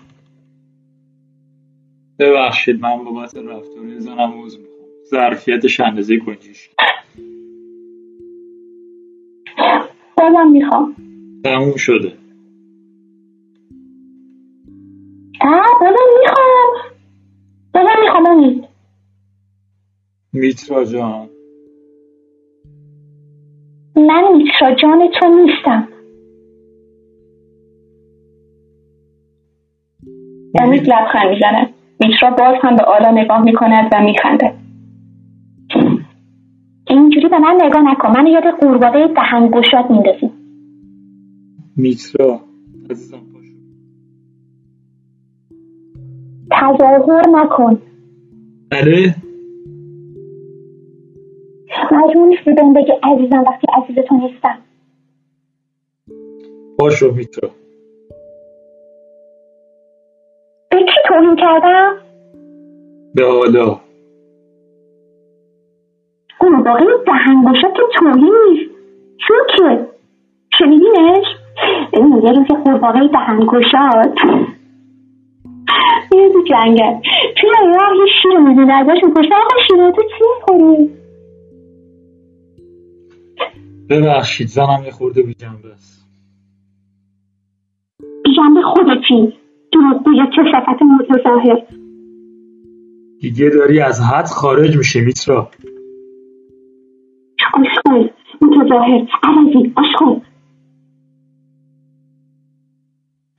ببخشید 2.20 2.82
من 2.82 3.04
بابت 3.04 3.36
رفتار 3.36 3.98
زنم 3.98 4.20
عوض 4.20 4.58
می‌خوام. 4.58 4.88
ظرفیتش 5.06 5.80
اندازه 5.80 6.18
گنجیش. 6.18 6.70
بازم 10.32 10.52
می‌خوام. 10.52 10.96
تموم 11.44 11.76
شده. 11.76 12.14
آه 15.42 15.80
بازم 15.82 16.06
می‌خوام. 16.22 16.94
بازم 17.74 18.02
می‌خوام 18.02 18.26
امید 18.26 18.66
میترا 20.34 20.86
جان. 20.86 21.30
من 23.96 24.38
میترا 24.38 24.76
جان 24.76 25.10
تو 25.20 25.28
نیستم. 25.28 25.88
امید 30.62 30.90
لبخند 30.90 31.30
می‌زنه. 31.30 31.70
میترا 32.00 32.30
باز 32.30 32.56
هم 32.62 32.76
به 32.76 32.84
آلا 32.84 33.12
نگاه 33.12 33.42
می‌کند 33.44 33.90
و 33.94 34.02
میخنده. 34.02 34.54
اینجوری 37.00 37.28
به 37.28 37.40
من 37.40 37.58
نگاه 37.62 37.92
نکن. 37.92 38.12
من 38.12 38.28
یاد 38.28 38.44
قورباغه 38.44 39.08
دهن 39.08 39.48
گشاد 39.48 39.90
میندازی 39.90 40.32
میترا. 41.78 42.40
عزیزم 42.90 43.18
پاشو. 43.34 43.54
تظاهر 46.52 47.30
نکن. 47.30 47.82
بله. 48.70 49.16
مجموع 51.92 52.28
نیستی 52.28 52.54
به 52.54 52.64
بگی 52.76 52.92
عزیزم 53.04 53.44
وقتی 53.48 53.68
عزیز 53.74 54.06
تو 54.06 54.16
نیستم. 54.16 54.58
باشو 56.80 57.12
میترا. 57.12 57.50
به 60.72 60.78
کی 60.78 61.02
توهین 61.08 61.36
کردم؟ 61.36 61.96
به 63.16 63.26
حالا 63.26 63.80
قورباغه 66.40 66.86
دهنگشا 67.08 67.70
که 67.70 67.82
توهین 68.00 68.34
نیست. 68.50 68.70
که 69.58 69.88
شنیدینش؟ 70.60 71.26
یه 71.94 72.32
روز 72.32 72.48
قورباغه 72.66 73.08
دهنگشاد 73.08 74.14
میره 76.12 76.30
تو 76.34 76.42
جنگل. 76.50 77.00
توی 77.42 77.50
راه 77.50 77.96
یه 77.98 78.06
شیر 78.22 78.40
می‌دونه 78.40 78.74
ازش 78.74 79.04
می‌پرسه 79.04 79.36
آقا 79.36 79.56
شیره 79.68 79.92
تو 79.92 80.02
چی 80.02 80.24
می‌خوری؟ 80.36 80.90
ببخشید 83.90 84.48
زنم 84.48 84.84
یه 84.86 84.92
خورده 84.92 85.22
بی 85.22 85.34
جنبه 85.34 85.74
است. 85.74 86.06
بی 88.24 88.36
جنبه 88.38 88.62
خودتی. 88.62 89.34
دروغگوی 89.74 90.18
چه 90.36 90.42
صفت 90.52 90.82
متظاهر. 90.82 91.62
دیگه 93.22 93.50
داری 93.50 93.80
از 93.80 94.02
حد 94.02 94.26
خارج 94.26 94.78
میشه 94.78 95.02
میترا. 95.02 95.50
متظاهر 98.70 99.08
عوضی 99.24 99.74
آشخال 99.76 100.22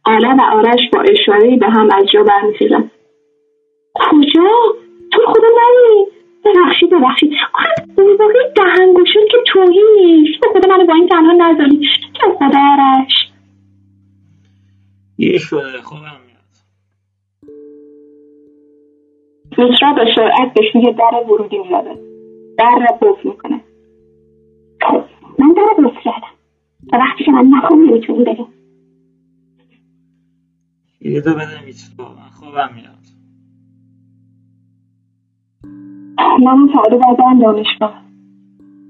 آلا 0.04 0.28
و 0.28 0.42
آرش 0.52 0.80
با 0.92 1.00
اشارهی 1.00 1.56
به 1.56 1.66
هم 1.66 1.88
از 1.92 2.06
جا 2.12 2.22
برمیخیزن. 2.22 2.90
کجا؟ 3.94 4.50
تو 5.12 5.22
خدا 5.26 5.48
نری 5.48 6.06
ببخشید 6.44 6.90
ببخشید. 6.90 7.32
آخه 7.54 7.68
واقعی 8.18 8.52
دهنگوشون 8.56 9.22
که 9.30 9.38
توهین 9.46 9.86
نیست. 9.96 10.44
خدا 10.52 10.68
منو 10.68 10.86
با 10.86 10.94
این 10.94 11.08
تنها 11.08 11.32
نذاری. 11.32 11.80
چه 12.20 12.34
خدا 12.38 12.58
آرش. 12.58 13.30
یه 15.18 15.38
شده 15.38 15.82
خوبم 15.82 16.20
میترا 19.58 19.92
به 19.92 20.04
سرعت 20.16 20.54
به 20.54 20.60
سوی 20.72 20.92
در 20.92 21.24
ورودی 21.28 21.58
می‌زده 21.58 21.98
در 22.58 22.78
را 22.80 22.96
قفل 22.96 23.28
می‌کنه. 23.28 23.60
خب. 24.82 25.19
من 25.40 25.54
در 25.56 25.84
قفل 25.84 26.00
کردم. 26.04 26.34
تا 26.90 26.98
وقتی 26.98 27.24
که 27.24 27.32
من 27.32 27.44
نخوام 27.44 27.82
نمی‌تونیم 27.90 28.24
بریم 28.24 28.46
یه 31.00 31.20
دو 31.20 31.34
بده 31.34 31.64
میترا 31.66 32.14
من. 32.14 32.30
خوابم 32.40 32.74
میاد. 32.74 33.00
من 36.44 36.66
فردا 36.66 36.96
باید 36.96 37.16
برم 37.18 37.40
دانشگاه. 37.40 38.02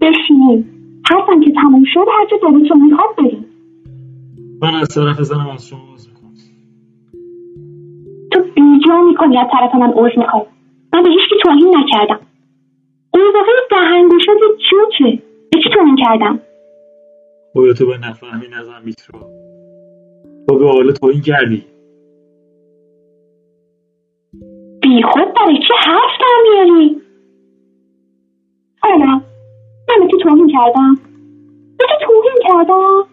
بشینیم. 0.01 0.77
حرفم 1.11 1.41
که 1.41 1.53
تموم 1.53 1.85
شد 1.95 2.05
هر 2.19 2.27
جا 2.31 2.49
دلتون 2.49 2.83
می‌خواد 2.83 3.17
بریم. 3.19 3.47
من 4.63 4.75
از 4.75 4.89
طرف 4.89 5.21
زنم 5.21 5.49
از 5.49 5.67
شما 5.67 5.81
عوض 5.91 6.09
می‌کنم 6.09 6.35
تو 8.33 8.41
بیجا 8.55 9.03
می‌کنی 9.03 9.39
از 9.39 9.47
طرف 9.53 9.75
من 9.75 9.93
عوض 9.93 10.19
می‌خوای. 10.19 10.43
من 10.93 11.03
به 11.03 11.09
هیچکی 11.09 11.35
توهین 11.43 11.77
نکردم. 11.77 12.21
اون 13.15 13.25
واقعی 13.35 13.53
دهنگوشات 13.71 14.39
جوکه 14.71 15.23
توهین 15.75 15.97
کردم 15.97 16.41
خودتو 17.53 17.87
به 17.87 17.99
نفهمی 17.99 18.47
نزن 18.49 18.83
میترا. 18.85 19.21
تو 20.49 20.59
به 20.59 20.69
حال 20.69 20.93
توهین 20.93 21.23
کردی. 21.23 21.65
بی 24.83 25.03
خود 25.03 25.35
برای 25.35 25.59
چی 25.59 25.75
حرف 25.87 26.11
در 26.21 26.51
میاری؟ 26.53 27.01
حالا 28.83 29.21
من 29.89 30.01
به 30.01 30.07
تو 30.11 30.19
توهین 30.19 30.49
کردم. 30.49 30.95
به 31.79 31.85
تو 31.87 32.07
توهین 32.07 32.37
کردم. 32.49 33.07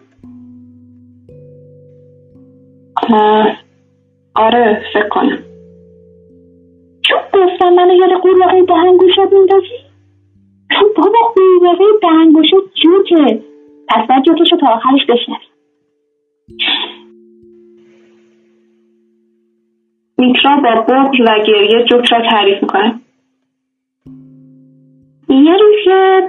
آره 4.34 4.82
فکر 4.94 5.08
کنم. 5.08 5.38
چون 7.02 7.18
گفتم 7.34 7.74
منو 7.74 7.94
یاد 7.94 8.20
قورباغه 8.22 8.62
دهنگوشات 8.62 9.32
میندازی؟ 9.32 9.87
بابا 10.96 11.18
قورباغه 11.36 11.84
دهنگوشات 12.02 12.62
جوکه. 12.82 13.42
پس 13.88 14.06
باید 14.08 14.24
جوکش 14.24 14.52
رو 14.52 14.58
تا 14.58 14.66
آخرش 14.66 15.06
بشنوی. 15.08 15.38
میترا 20.18 20.56
با 20.56 20.70
بغض 20.80 21.20
و 21.20 21.44
گریه 21.46 21.84
جوک 21.84 22.12
را 22.12 22.20
تعریف 22.30 22.62
می‌کنه. 22.62 23.00
یه 25.28 25.56
روز 25.56 25.86
یه 25.86 26.28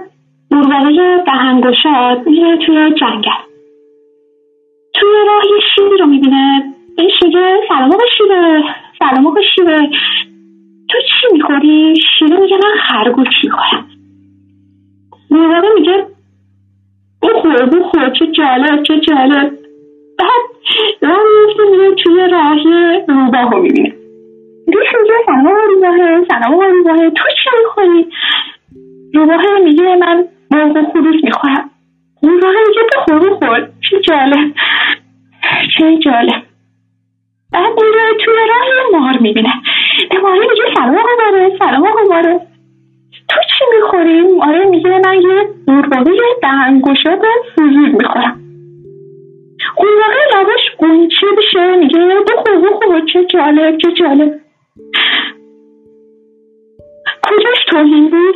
قورباغه 0.52 1.24
دهنگشاد 1.26 2.28
میره 2.28 2.58
توی 2.66 2.94
جنگل. 3.00 3.32
توی 4.94 5.12
راه 5.28 5.44
یه 5.46 5.60
شیری 5.76 5.98
رو 5.98 6.06
می‌بینه. 6.06 6.74
این 6.98 7.10
شیره 7.20 7.60
سلام 7.68 7.92
آقا 7.94 8.06
شیره 8.18 8.64
سلام 9.00 9.28
آقا 9.28 9.42
شیره 9.56 9.90
تو 10.90 10.98
چی 10.98 11.34
می‌خوری؟ 11.34 11.94
شیره 12.20 12.40
میگه 12.40 12.58
من 12.58 12.80
خرگوش 12.90 13.28
می‌خورم. 13.44 13.99
قورباغه 15.30 15.68
میگه 15.76 16.06
بخور 17.24 17.66
بخور 17.66 18.10
چه 18.20 18.28
جالب 18.32 18.84
چه 18.84 19.00
جالب 19.00 19.52
بعد 20.20 20.42
راه 21.02 21.18
میفته 21.18 21.64
میره 21.72 21.96
توی 21.96 22.28
راهی 22.32 23.00
روباه 23.08 23.52
رو 23.52 23.62
می‌بینه 23.62 23.94
دوش 24.72 24.88
میگه 25.02 25.14
سلام 25.26 25.56
روباهه 25.76 26.26
سلام 26.30 26.60
روباهه 26.62 27.10
تو 27.10 27.24
چی 27.44 27.50
می‌خوری؟ 27.64 28.08
روباهه 29.14 29.60
میگه 29.64 29.96
من 29.96 30.26
مرغ 30.52 30.92
خروس 30.92 31.24
می‌خورم. 31.24 31.70
روباهه 32.24 32.56
میگه 32.68 32.82
بخور 32.96 33.30
بخور 33.30 33.70
چه 33.90 34.02
جالب 34.02 34.54
چه 35.78 35.98
جالب 35.98 36.44
بعد 37.52 37.74
میره 37.82 38.26
توی 38.26 38.36
راه 38.36 39.00
مار 39.02 39.18
می‌بینه. 39.22 39.54
به 40.12 40.18
ماره 40.20 40.40
میگه 40.40 40.74
سلام 40.76 40.96
آقا 40.96 41.10
ماره 41.24 41.58
سلام 41.60 41.88
آقا 41.88 42.02
ماره 42.10 42.42
تو 43.30 43.40
چی 43.42 43.66
می‌خوری؟ 43.76 44.22
ماره 44.22 44.66
میگه 44.66 45.02
من 45.06 45.22
یه 45.22 45.48
قورباغه 45.68 46.12
دهنگشاد 46.42 47.20
سوزور 47.56 47.90
می‌خورم. 47.90 48.42
قورباغه 49.76 50.20
لباش 50.36 50.62
قنچه 50.78 51.28
بشه 51.38 51.76
میگه 51.76 52.00
بخور 52.00 52.70
بخور 52.70 53.06
چه 53.14 53.26
جالب 53.26 53.78
چه 53.78 53.92
جالب. 53.92 54.40
کجاش 57.24 57.66
توهین 57.70 58.10
بود؟ 58.10 58.36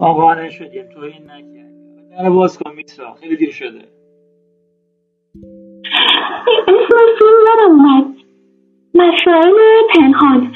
آقا 0.00 0.48
شدیم 0.48 0.88
توهین 0.94 1.22
نکردی 1.22 2.16
در 2.18 2.30
باز 2.30 2.58
کن 2.58 2.72
میترا 2.76 3.14
خیلی 3.14 3.36
دیر 3.36 3.50
شده. 3.50 3.82
اسم 6.68 6.98
فیلم 7.18 7.38
یادم 7.48 7.70
اومد. 7.70 8.04
مسائل 8.94 9.52
پنهان. 9.94 10.52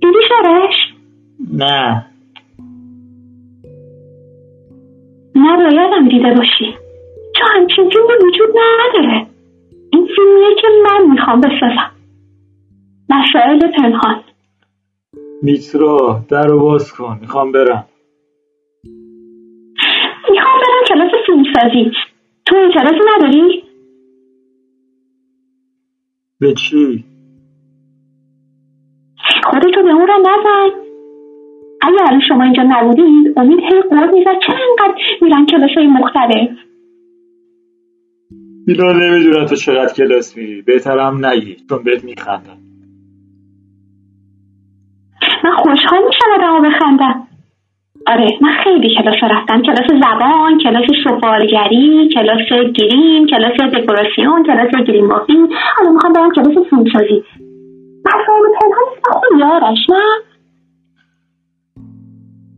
دیدی 0.00 0.18
شارش 0.28 0.93
نه. 1.52 2.06
نبایدم 5.36 6.08
دیده 6.08 6.34
باشی. 6.34 6.74
چون 7.36 7.48
همچین 7.54 7.90
فیلمی 7.90 8.28
وجود 8.28 8.48
نداره. 8.56 9.26
این 9.92 10.08
فیلمیه 10.16 10.54
که 10.60 10.68
من 10.84 11.10
می‌خوام 11.10 11.40
بسازم. 11.40 11.90
مسائل 13.08 13.72
پنهان. 13.76 14.24
میترا 15.42 16.24
در 16.28 16.46
رو 16.46 16.60
باز 16.60 16.92
کن. 16.92 17.18
می‌خوام 17.20 17.52
برم. 17.52 17.86
می‌خوام 20.30 20.56
برم 20.60 20.84
کلاس 20.88 21.10
فیلمسازی. 21.26 21.90
تو 22.46 22.56
اعتراضی 22.56 23.04
نداری؟ 23.16 23.64
به 26.40 26.54
چی؟ 26.54 27.04
خودتو 29.44 29.82
به 29.82 29.90
اون 29.90 30.08
را 30.08 30.16
نزن. 30.16 30.93
اگه 31.86 32.02
الان 32.08 32.20
شما 32.28 32.44
اینجا 32.44 32.62
نبودید 32.62 33.38
امید 33.38 33.58
هی 33.58 33.80
قول 33.90 34.10
می‌زد 34.14 34.38
چرا 34.46 34.56
اینقدر 34.56 34.94
میرن 35.22 35.46
کلاس 35.46 35.70
های 35.76 35.86
مختلف. 35.86 36.48
اینا 38.68 38.92
نمی‌دونم 38.92 39.46
تو 39.46 39.56
چقدر 39.56 39.94
کلاس 39.94 40.36
میری. 40.36 40.62
بهترم 40.62 41.26
نگی. 41.26 41.56
چون 41.68 41.82
بهت 41.82 42.04
میخندم. 42.04 42.58
من 45.44 45.56
خوشحال 45.56 46.04
میشم 46.06 46.24
آدمو 46.38 46.70
بخندم. 46.70 47.28
آره 48.06 48.38
من 48.40 48.52
خیلی 48.64 48.94
کلاس 48.94 49.16
رفتم. 49.22 49.62
کلاس 49.62 49.86
زبان 50.02 50.58
کلاس 50.58 50.84
سفالگری 51.04 52.08
کلاس 52.14 52.72
گریم 52.74 53.26
کلاس 53.26 53.56
دکوراسیون 53.74 54.44
کلاس 54.46 54.86
گریم 54.86 55.08
بافی 55.08 55.32
حالا 55.76 55.90
می‌خوام 55.92 56.12
برم 56.12 56.32
کلاس 56.32 56.68
فیلمسازی 56.70 57.24
مسائل 58.06 58.44
پنهان 58.60 58.84
اسم 58.92 59.20
خوبی 59.20 59.42
آرش 59.42 59.90
نه؟ 59.90 60.33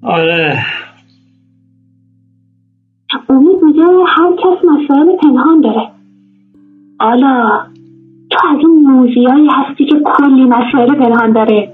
آره. 0.06 0.64
امید 3.28 3.62
میگه 3.62 3.82
هر 4.06 4.32
کس 4.32 4.64
مسائل 4.64 5.16
پنهان 5.16 5.60
داره. 5.60 5.90
حالا 7.00 7.62
تو 8.30 8.38
از 8.48 8.64
اون 8.64 8.82
موزیایی 8.82 9.48
هستی 9.50 9.84
که 9.84 10.00
کلی 10.04 10.44
مسائل 10.44 10.94
پنهان 10.94 11.32
داره. 11.32 11.72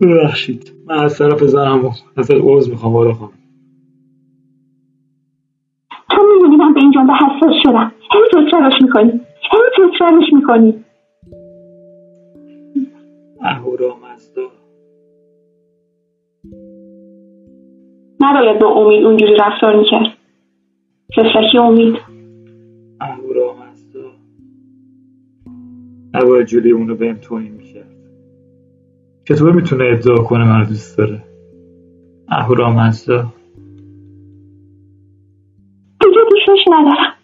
ببخشید. 0.00 0.72
من 0.86 0.98
از 0.98 1.18
طرف 1.18 1.44
زنم 1.44 1.90
ازت 2.16 2.30
عوض 2.30 2.70
می‌خوام 2.70 2.96
آرا 2.96 3.14
خانم 3.14 3.32
تو 6.10 6.22
می‌دونی 6.34 6.56
من 6.56 6.74
به 6.74 6.80
این 6.80 6.92
جمله 6.92 7.12
حساس 7.12 7.54
شدم. 7.62 7.92
هی 8.12 8.44
تکرارش 8.46 8.74
می‌کنی. 8.82 9.10
هی 9.52 9.88
تکرارش 9.88 10.32
می‌کنی. 10.32 10.84
اهورا 13.40 13.96
مزدا 13.96 14.42
نباید 18.22 18.58
با 18.58 18.68
امید 18.68 19.04
اونجوری 19.04 19.34
رفتار 19.34 19.76
می‌کرد. 19.76 20.06
فسرکی 21.16 21.58
امید. 21.58 21.96
اهورا 23.00 23.54
مزدا 23.54 24.10
نباید 26.14 26.46
جلوی 26.46 26.72
اونو 26.72 26.94
بهم 26.94 27.16
توهین 27.16 27.52
می‌کرد. 27.52 27.92
چطور 29.28 29.52
می‌تونه 29.52 29.84
ادعا 29.84 30.16
کنه 30.24 30.44
من 30.44 30.64
دوست 30.64 30.98
داره؟ 30.98 31.24
اهورا 32.28 32.70
مزدا 32.70 33.26
دیگه 36.00 36.20
دوستش 36.30 36.64
ندارم؟ 36.70 37.14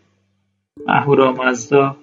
اهورا 0.89 1.33
مزدا 1.33 1.97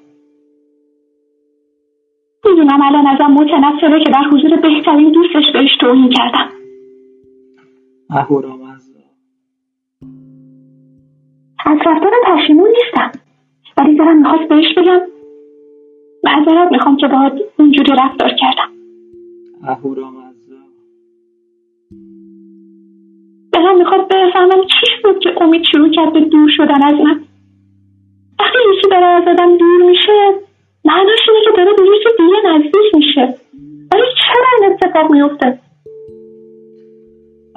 می‌دونم 2.45 2.81
الان 2.81 3.07
ازم 3.07 3.34
متنفره 3.34 4.03
که 4.03 4.11
در 4.11 4.23
حضور 4.31 4.55
بهترین 4.61 5.11
دوستش 5.11 5.53
بهش 5.53 5.77
توهین 5.80 6.09
کردم. 6.09 6.49
اهورا 8.09 8.64
از 11.65 11.77
رفتارم 11.85 12.37
پشیمون 12.37 12.69
نیستم. 12.69 13.11
ولی 13.77 13.97
دارم 13.97 14.17
می‌خواست 14.17 14.49
بهش 14.49 14.73
بگم. 14.77 15.01
معذرت 16.23 16.71
می‌خوام 16.71 16.97
که 16.97 17.07
باهات 17.07 17.33
اونجوری 17.59 17.91
رفتار 17.91 18.29
کردم. 18.29 18.71
اهورا 19.63 20.09
مزدا 20.09 20.55
دلم 23.53 23.77
می‌خواد 23.77 24.07
بفهمم 24.07 24.61
چی 24.61 25.01
بود 25.03 25.19
که 25.19 25.43
امید 25.43 25.63
شروع 25.71 25.89
کرد 25.91 26.13
به 26.13 26.19
دور 26.19 26.49
شدن 26.57 26.83
از 26.83 26.93
من. 26.93 27.23
وقتی 28.39 28.57
یکی 28.77 28.89
داره 28.89 29.05
از 29.05 29.27
آدم 29.27 29.57
دور 29.57 29.83
میشه 29.83 30.33
معناش 30.85 31.19
اینه 31.29 31.41
که 31.45 31.51
داره 31.57 31.73
به 31.77 31.83
یکی 31.83 32.09
دیگه 32.17 32.49
نزدیک 32.49 32.95
میشه. 32.95 33.35
ولی 33.93 34.03
چرا 34.21 34.47
این 34.61 34.73
اتفاق 34.73 35.11
میفته 35.11 35.59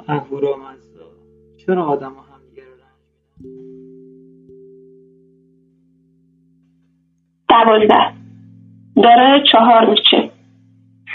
اهورا 0.07 0.55
مزدا 0.57 1.05
چرا 1.57 1.83
آدم 1.85 2.11
ها 2.11 2.28
دوازده 7.49 8.11
داره 8.95 9.43
چهار 9.51 9.89
میشه 9.89 10.29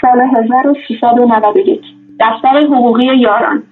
سال 0.01 0.21
1391 0.37 1.81
دفتر 2.19 2.57
حقوقی 2.57 3.17
یاران. 3.17 3.63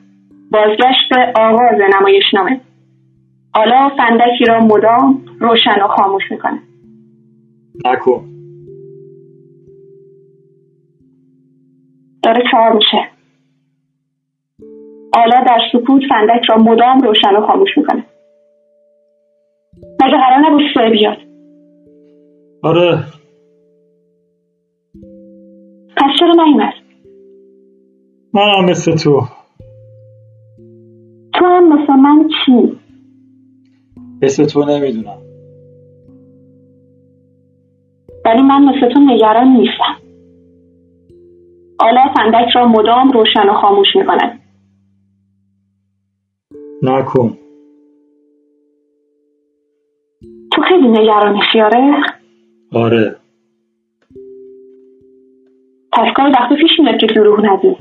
بازگشت 0.51 1.09
به 1.09 1.33
آغاز 1.35 1.79
نمایشنامه. 1.99 2.61
حالا 3.55 3.89
فندکی 3.97 4.45
را 4.45 4.59
مدام 4.59 5.25
روشن 5.39 5.81
و 5.81 5.87
خاموش 5.87 6.31
می‌کنه. 6.31 6.59
نکن. 7.85 8.25
داره 12.23 12.43
چهار 12.51 12.73
میشه 12.73 13.09
حالا 15.15 15.43
در 15.47 15.59
سکوت 15.73 16.01
فندک 16.09 16.45
را 16.49 16.57
مدام 16.57 16.99
روشن 16.99 17.35
و 17.35 17.47
خاموش 17.47 17.77
می‌کنه. 17.77 18.03
مگه 20.03 20.17
قرار 20.17 20.39
نبود 20.39 20.61
سه 20.73 20.89
بیاد؟ 20.89 21.32
آره. 22.63 23.03
پس 25.97 26.09
چرا 26.19 26.45
نیومد. 26.45 26.73
منم 28.33 28.65
مثل 28.69 28.95
تو. 28.95 29.21
تو 31.33 31.45
هم 31.45 31.73
مثل 31.73 31.93
من 31.93 32.29
چی؟ 32.45 32.79
مثل 34.21 34.45
تو 34.45 34.65
نمی‌دونم. 34.65 35.17
ولی 38.25 38.41
من 38.41 38.63
مثل 38.65 38.93
تو 38.93 38.99
نگران 38.99 39.47
نیستم. 39.47 39.95
حالا 41.79 42.01
فندک 42.17 42.55
را 42.55 42.67
مدام 42.67 43.11
روشن 43.11 43.49
و 43.49 43.53
خاموش 43.53 43.87
می‌کنه 43.95 44.39
نکن. 46.81 47.37
تو 50.51 50.61
خیلی 50.61 50.87
نگرانی 50.87 51.39
آره؟ 51.63 52.22
آره. 52.73 53.15
پس 55.91 56.13
گاهی 56.15 56.31
وقتا 56.31 56.55
پیش 56.55 56.79
میاد 56.79 56.97
که 56.99 57.07
دروغ 57.07 57.45
نگی 57.45 57.75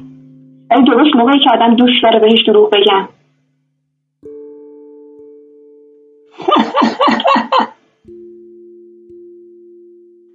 ولی 0.70 0.85
درست 0.85 1.16
موقعی 1.16 1.39
که 1.44 1.51
آدم 1.51 1.77
دوست 1.77 2.02
داره 2.02 2.19
بهش 2.19 2.44
دروغ 2.47 2.70
بگم 2.70 3.09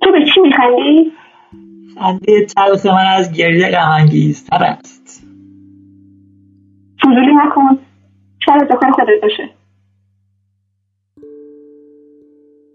تو 0.01 0.11
به 0.11 0.25
چی 0.25 0.41
میخندی؟ 0.41 1.11
خنده 1.99 2.45
تلخ 2.45 2.85
من 2.85 3.05
از 3.17 3.33
گریه 3.33 3.69
غمانگیزتر 3.69 4.63
است. 4.63 5.27
فضولی 7.01 7.35
نکن. 7.35 7.79
شاید 8.45 8.67
کار 8.67 8.91
خودت 8.91 9.21
باشه. 9.21 9.49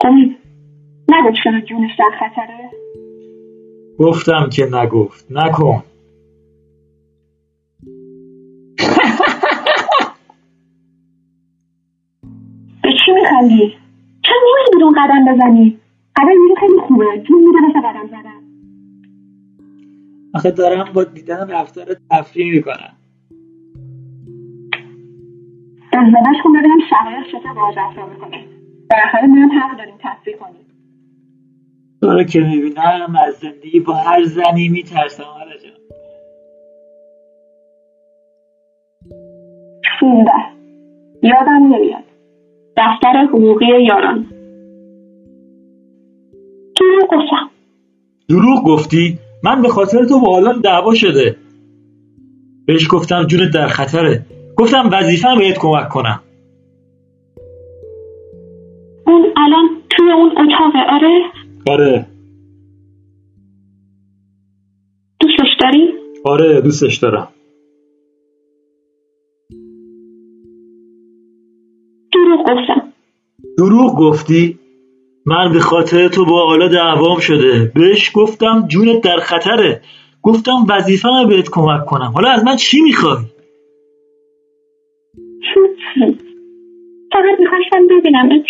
امید. 0.05 0.42
نگفت 1.13 1.37
چرا 1.45 1.61
جونش 1.61 1.91
در 1.99 2.11
خطره؟ 2.19 2.71
گفتم 3.99 4.49
که 4.53 4.69
نگفت. 4.73 5.27
نکن. 5.31 5.83
به 12.83 12.91
چی 13.05 13.13
میخندی؟ 13.13 13.75
چرا 14.23 14.37
نمیری 14.37 14.71
بیرون 14.73 14.93
قدم 14.93 15.35
بزنی؟ 15.35 15.79
قدم 16.17 16.29
بیرون 16.29 16.57
خیلی 16.61 16.79
خوبه. 16.89 17.05
جون 17.05 17.39
میده 17.39 17.59
مثل 17.69 17.89
قدم 17.89 18.07
زدن. 18.07 18.43
آخه 20.35 20.51
دارم 20.51 20.93
با 20.93 21.05
دیدن 21.05 21.51
رفتار 21.51 21.87
تفریح 22.11 22.53
می‌کنم. 22.55 22.93
ازدواج 25.93 26.37
کن 26.45 26.53
ببینم 26.53 26.79
شقایق 26.91 27.27
چطور 27.27 27.53
باهاش 27.55 27.75
رفتار 27.77 28.11
می‌کنه 28.11 28.45
بالاخره 28.91 29.27
ما 29.27 29.37
هم 29.37 29.59
حق 29.59 29.79
داریم 29.79 29.95
تفریح 30.01 30.37
کنیم. 30.37 30.72
تو 32.03 32.11
رو 32.11 32.25
که 32.25 32.41
می‌بینم 32.41 33.17
از 33.27 33.35
زندگی 33.35 33.81
با 33.81 33.95
هر 33.95 34.25
زنی 34.25 34.69
میترسم 34.69 35.25
حالا 35.25 35.51
جان. 35.51 35.73
سیزده 40.01 40.33
یادم 41.23 41.75
نمیاد. 41.75 42.05
دفتر 42.77 43.27
حقوقی 43.29 43.85
یاران. 43.85 44.27
دروغ 46.81 47.11
گفتم. 47.11 47.51
دروغ 48.29 48.65
گفتی؟ 48.65 49.19
من 49.45 49.63
به 49.63 49.69
خاطر 49.69 50.05
تو 50.05 50.21
با 50.21 50.37
آلان 50.37 50.61
دعوا 50.61 50.95
شده. 50.95 51.37
بهش 52.67 52.89
گفتم 52.91 53.27
جونت 53.27 53.55
در 53.55 53.67
خطره. 53.67 54.27
گفتم 54.57 54.91
وظیفم 54.93 55.39
بهت 55.39 55.59
کمک 55.59 55.89
کنم. 55.89 56.21
اون 59.07 59.25
الان 59.37 59.69
توی 59.91 60.13
اون 60.13 60.31
اتاقه 60.31 60.79
آره؟ 60.91 61.42
آره. 61.67 62.07
دوستش 65.21 65.57
داری؟ 65.61 65.93
آره 66.25 66.61
دوستش 66.61 66.97
دارم. 66.97 67.29
دروغ 72.13 72.41
گفتم. 72.41 72.93
دروغ 73.59 73.97
گفتی؟ 73.99 74.59
من 75.27 75.53
به 75.53 75.61
خاطر 75.61 76.09
تو 76.09 76.25
با 76.25 76.43
آلا 76.43 76.69
دعوام 76.69 77.21
شده. 77.21 77.73
بهش 77.75 78.11
گفتم 78.15 78.67
جونت 78.69 79.01
در 79.05 79.17
خطره. 79.17 79.83
گفتم 80.23 80.67
وظیفم 80.69 81.29
بهت 81.29 81.49
کمک 81.51 81.85
کنم. 81.87 82.13
حالا 82.15 82.31
از 82.31 82.45
من 82.45 82.57
چی 82.57 82.81
می‌خوای؟ 82.81 83.17
فقط 87.13 87.41
می‌خواستم 87.41 87.87
ببینم. 87.91 88.45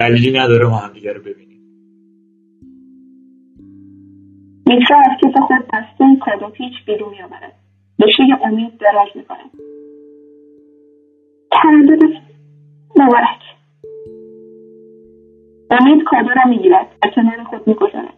دلیلی 0.00 0.38
نداره 0.38 0.66
ما 0.66 0.76
هم 0.76 0.92
دیگه 0.92 1.12
رو 1.12 1.20
ببینیم. 1.20 1.53
میترا 4.66 4.98
از 4.98 5.20
کیف 5.20 5.36
خود 5.38 5.66
دسته 5.72 6.16
کادو 6.20 6.48
پیچ 6.48 6.72
بیرون 6.86 7.10
میآورد 7.10 7.52
به 7.98 8.06
سوی 8.16 8.32
امید 8.44 8.78
دراز 8.78 9.08
می‌کنه. 9.14 9.44
تولدت 11.50 12.20
مبارک. 12.96 13.40
امید 15.70 16.04
کادو 16.04 16.28
را 16.28 16.50
می‌گیرد. 16.50 16.86
و 17.04 17.08
کنار 17.08 17.44
خود 17.44 17.68
می‌گذارد. 17.68 18.14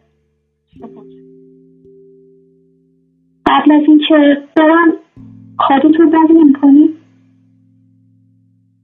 قبل 3.47 3.73
از 3.73 3.83
اینکه 3.89 4.43
برم 4.57 4.93
کادو 5.59 5.91
تو 5.91 6.11
باز 6.11 6.31
نمی‌کنی؟ 6.31 6.89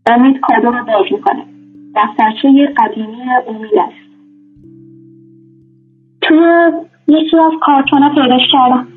امید 0.06 0.40
کادو 0.40 0.70
را 0.70 0.84
باز 0.84 1.12
می‌کنه. 1.12 1.44
دفترچه 1.96 2.74
قدیمی 2.76 3.22
امید 3.48 3.78
است. 3.78 4.12
تو 6.22 6.36
یکی 7.08 7.36
از 7.36 7.52
کارتونا 7.60 8.08
پیداش 8.08 8.42
کردم. 8.52 8.88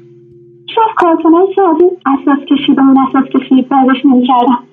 هیچ 0.68 0.78
از 0.80 1.20
از 1.60 1.82
این 1.82 1.98
اساس 2.06 2.46
کشی 2.46 2.74
به 2.74 2.82
اون 2.82 2.98
اساس 2.98 3.30
کشی 3.30 3.62
برداشت 3.62 4.06
نمی‌کردم. 4.06 4.64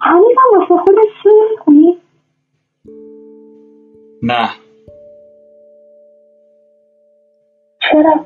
هنوزم 0.00 0.58
واسه 0.58 0.84
خودت 0.84 1.08
چی 1.22 1.28
نمی‌خونی 1.28 1.96
نه. 4.22 4.48
چرا؟ 7.90 8.24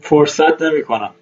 فرصت 0.00 0.62
نمی 0.62 0.82
کنم 0.82 1.14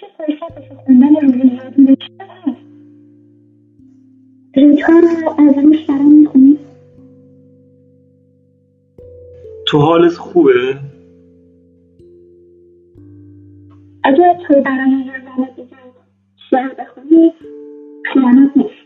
چه 0.00 0.06
فرصت 0.18 0.74
خوندن 0.84 1.14
روزیادی 1.16 1.84
بیشتر 1.84 2.63
هست 4.54 4.58
ریتا 4.58 4.92
رو 4.92 5.30
از 5.48 5.64
روش 5.64 5.86
برام 5.86 6.12
می‌خونی؟ 6.12 6.58
تو 9.66 9.78
حالت 9.78 10.12
خوبه؟ 10.14 10.78
اگر 14.04 14.34
تو 14.48 14.60
برای 14.62 14.90
یه 14.90 15.12
زن 15.24 15.54
دیگه 15.56 15.76
شعر 16.50 16.74
بخونی 16.74 17.32
خیانت 18.12 18.56
نیست. 18.56 18.84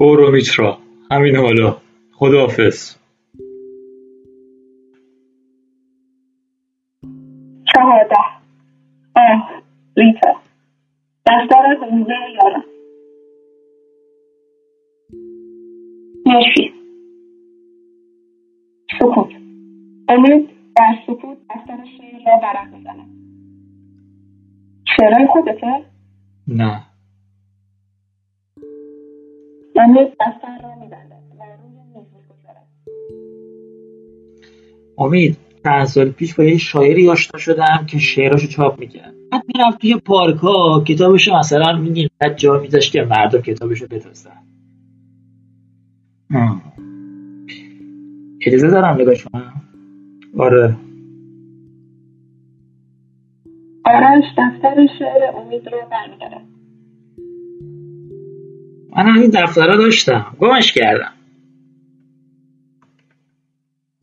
برو 0.00 0.30
میترا 0.30 0.78
همین 1.10 1.36
حالا. 1.36 1.76
خداحافظ. 2.12 2.96
چهارده. 7.74 8.16
آه 9.16 9.62
ریتا 9.96 10.32
دفتر 11.26 11.76
حوزه 11.80 12.14
یاران 12.36 12.64
مرسی. 16.28 16.72
سکوت. 19.00 19.28
امید 20.08 20.48
در 20.76 20.94
سکوت 21.06 21.38
دفتر 21.50 21.76
شعر 21.98 22.26
را 22.26 22.40
ورق 22.42 22.74
می‌زند 22.74 23.08
شعرهای 24.96 25.26
خودته؟ 25.26 25.84
نه. 26.48 26.82
امید 29.76 30.08
دفتر 30.20 30.58
را 30.62 30.74
میبندد 30.74 31.22
و 31.38 31.42
روی 31.42 31.82
میز 31.94 32.06
می‌گذارد 32.14 32.66
امید 34.98 35.36
چند 35.64 35.84
سال 35.84 36.10
پیش 36.10 36.34
با 36.34 36.44
یه 36.44 36.58
شاعری 36.58 37.08
آشنا 37.08 37.40
شدم 37.40 37.86
که 37.86 37.98
شعراشو 37.98 38.46
چاپ 38.46 38.78
می‌کرد. 38.78 39.14
بعد 39.32 39.42
می‌رفت 39.54 39.78
توی 39.80 39.96
پارکا 39.96 40.84
کتابشو 40.84 41.36
مثلا 41.36 41.78
میگیم 41.78 42.08
بعد 42.18 42.36
جا 42.36 42.58
میذاشت 42.58 42.92
که 42.92 43.02
مردم 43.02 43.40
کتابشو 43.40 43.84
آه. 43.84 44.47
اجازه 48.46 48.70
دارم 48.70 49.00
نگاش 49.00 49.24
کنم 49.24 49.62
آره. 50.38 50.76
آرش 53.84 54.24
دفتر 54.38 54.86
شعر 54.98 55.36
امید 55.36 55.68
را 55.68 55.78
برمیدارد 55.90 56.46
من 58.96 59.06
همین 59.06 59.30
دفترها 59.30 59.76
داشتم. 59.76 60.36
گمش 60.40 60.72
کردم. 60.72 61.12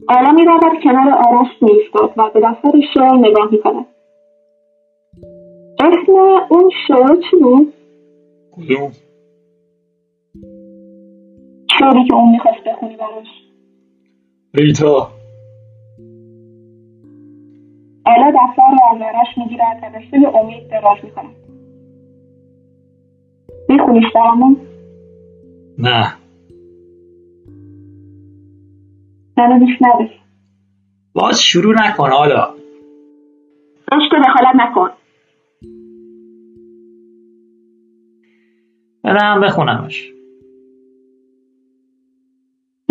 آلا 0.07 0.31
می‌رود 0.31 0.83
کنار 0.83 1.09
آرش 1.09 1.47
میایستد 1.61 2.19
و 2.19 2.29
به 2.33 2.39
دفتر 2.43 2.71
شعر 2.93 3.15
نگاه 3.15 3.51
می‌کند. 3.51 3.85
اسم 5.79 6.11
اون 6.49 6.71
شعر 6.87 7.15
چی 7.15 7.37
بود؟ 7.41 7.73
کدوم؟ 8.51 8.91
شعری 11.79 12.07
که 12.07 12.13
اون 12.13 12.31
می‌خواست 12.31 12.63
بخونی 12.67 12.95
براش. 12.97 13.27
ریتا. 14.53 15.11
آلا 18.05 18.31
دفتر 18.31 18.61
را 18.71 18.95
از 18.95 19.01
آرش 19.01 19.37
می‌گیرد 19.37 19.77
و 19.83 19.89
به 19.89 20.05
سوی 20.11 20.25
امید 20.25 20.67
دراز 20.67 20.97
می‌کند 21.03 21.35
میخونیش 23.69 24.05
برامون؟ 24.15 24.57
نه. 25.77 26.13
منو 29.37 29.65
میشنوی 29.65 30.09
باز 31.13 31.41
شروع 31.41 31.73
نکن 31.73 32.11
حالا 32.11 32.43
عشق 33.91 34.11
دخالت 34.25 34.55
نکن. 34.55 34.89
برم 39.03 39.41
بخونمش. 39.41 40.11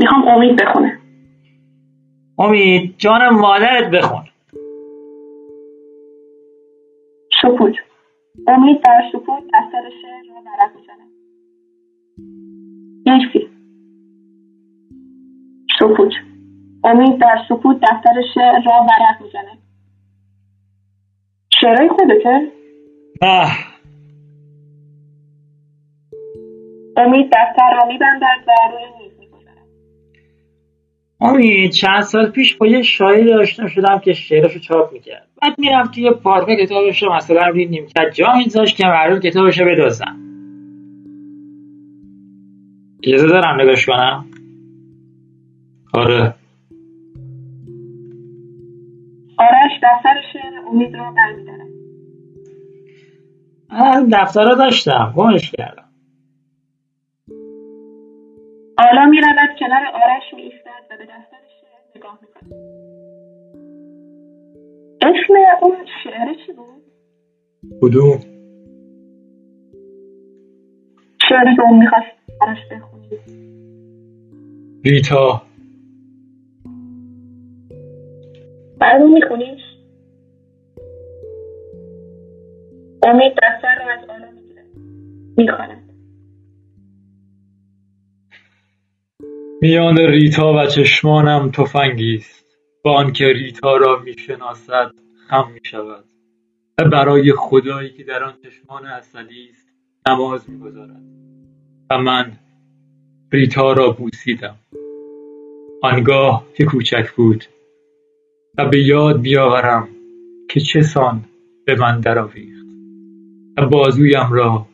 می‌خوام 0.05 0.29
امید 0.29 0.63
بخونه. 0.63 0.99
امید 2.39 2.95
جان 2.99 3.29
مادرت 3.29 3.91
بخون. 3.91 4.25
سکوت. 7.43 7.75
امید 8.49 8.83
در 8.83 9.03
سکوت 9.13 9.43
دفتر 9.55 9.91
شعر 10.03 10.35
را 10.35 10.43
ورق 10.47 10.77
می‌زند 10.77 11.11
مرسی 13.07 13.49
سکوت. 15.79 16.13
امید 16.85 17.19
در 17.19 17.39
سکوت 17.49 17.77
دفتر 17.77 18.23
شعر 18.35 18.63
را 18.63 18.73
ورق 18.73 19.23
می‌زند 19.23 19.59
شعرهای 21.61 21.89
خودته؟ 21.89 22.53
نه 23.23 23.51
امید 26.97 27.27
دفتر 27.27 27.77
را 27.77 27.87
میبندد 27.89 28.45
و 28.47 28.53
روی 28.73 28.85
میز. 28.99 29.14
امید 31.21 31.71
چند 31.71 32.03
سال 32.03 32.31
پیش 32.31 32.57
با 32.57 32.67
یه 32.67 32.83
شاعری 32.83 33.33
آشنا 33.33 33.69
شدم 33.69 33.99
که 33.99 34.13
شعرشو 34.13 34.59
چاپ 34.59 34.93
می‌کرد. 34.93 35.29
بعد 35.43 35.59
می‌رفت 35.59 35.95
توی 35.95 36.11
پارک 36.11 36.59
کتابشو 36.59 37.13
مثلا 37.13 37.49
روی 37.49 37.67
نیمکت 37.67 38.15
جا 38.15 38.33
میذاشت 38.37 38.77
که 38.77 38.87
مردم 38.87 39.21
کتابشو 39.21 39.65
بدزدن 39.65 40.17
اجازه 43.03 43.27
دارم 43.27 43.61
نگاش 43.61 43.87
کنم؟ 43.87 44.27
آره. 45.95 46.35
آرش 49.39 49.73
دفتر 49.83 50.15
شعر 50.33 50.69
امید 50.71 50.95
را 50.95 51.13
برمیدارد 51.17 51.69
من 53.71 54.09
دفترها 54.13 54.55
داشتم. 54.55 55.15
گمش 55.17 55.51
کردم. 55.51 55.84
آلا 58.79 59.07
می‌رود 59.07 59.59
کنار 59.59 59.87
آرش 59.87 60.35
میایستد 60.35 60.85
و 60.91 60.97
به 60.99 61.05
دفتر 61.05 61.37
شعر 61.61 61.97
نگاه 61.97 62.19
می‌کند. 62.23 62.53
اسم 65.03 65.35
اون 65.63 65.77
شعر 66.05 66.35
چی 66.47 66.53
بود؟ 66.53 66.83
کدوم؟ 67.83 68.21
شعری 71.29 71.57
که 71.57 71.63
اون 71.63 71.79
می‌خواست 71.79 72.07
براش 72.41 72.59
بخونی 72.71 73.09
ریتا. 74.85 75.43
برامون 78.79 79.13
میخونیش؟ 79.13 79.61
امید 83.03 83.33
دفتر 83.33 83.75
را 83.79 83.93
از 83.93 84.09
آلا 84.09 84.29
می‌خواند 85.37 85.84
میان 89.65 89.99
ریتا 89.99 90.53
و 90.53 90.67
چشمانم 90.67 91.51
تفنگی 91.51 92.15
است. 92.15 92.57
با 92.85 92.97
آنکه 92.97 93.25
ریتا 93.25 93.77
را 93.77 94.03
می‌شناسد 94.05 94.91
خم 95.29 95.51
می‌شود. 95.55 96.05
و 96.79 96.89
برای 96.89 97.33
خدایی 97.33 97.91
که 97.91 98.05
در 98.05 98.25
آن 98.25 98.35
چشمان 98.43 98.87
اسدی 98.87 99.49
است 99.51 99.69
نماز 100.09 100.51
می‌گذارد. 100.51 101.03
و 101.91 101.99
من 101.99 102.33
ریتا 103.33 103.73
را 103.73 103.91
بوسیدم. 103.91 104.55
آنگاه 105.83 106.47
که 106.57 106.65
کوچک 106.65 107.11
بود 107.17 107.45
و 108.59 108.69
به 108.69 108.83
یاد 108.85 109.21
بیاورم 109.21 109.89
که 110.51 110.61
چه 110.61 110.83
سان 110.83 111.25
به 111.67 111.75
من 111.75 112.01
درآویخت. 112.01 112.67
و 113.59 113.67
بازویم 113.67 114.33
را 114.33 114.67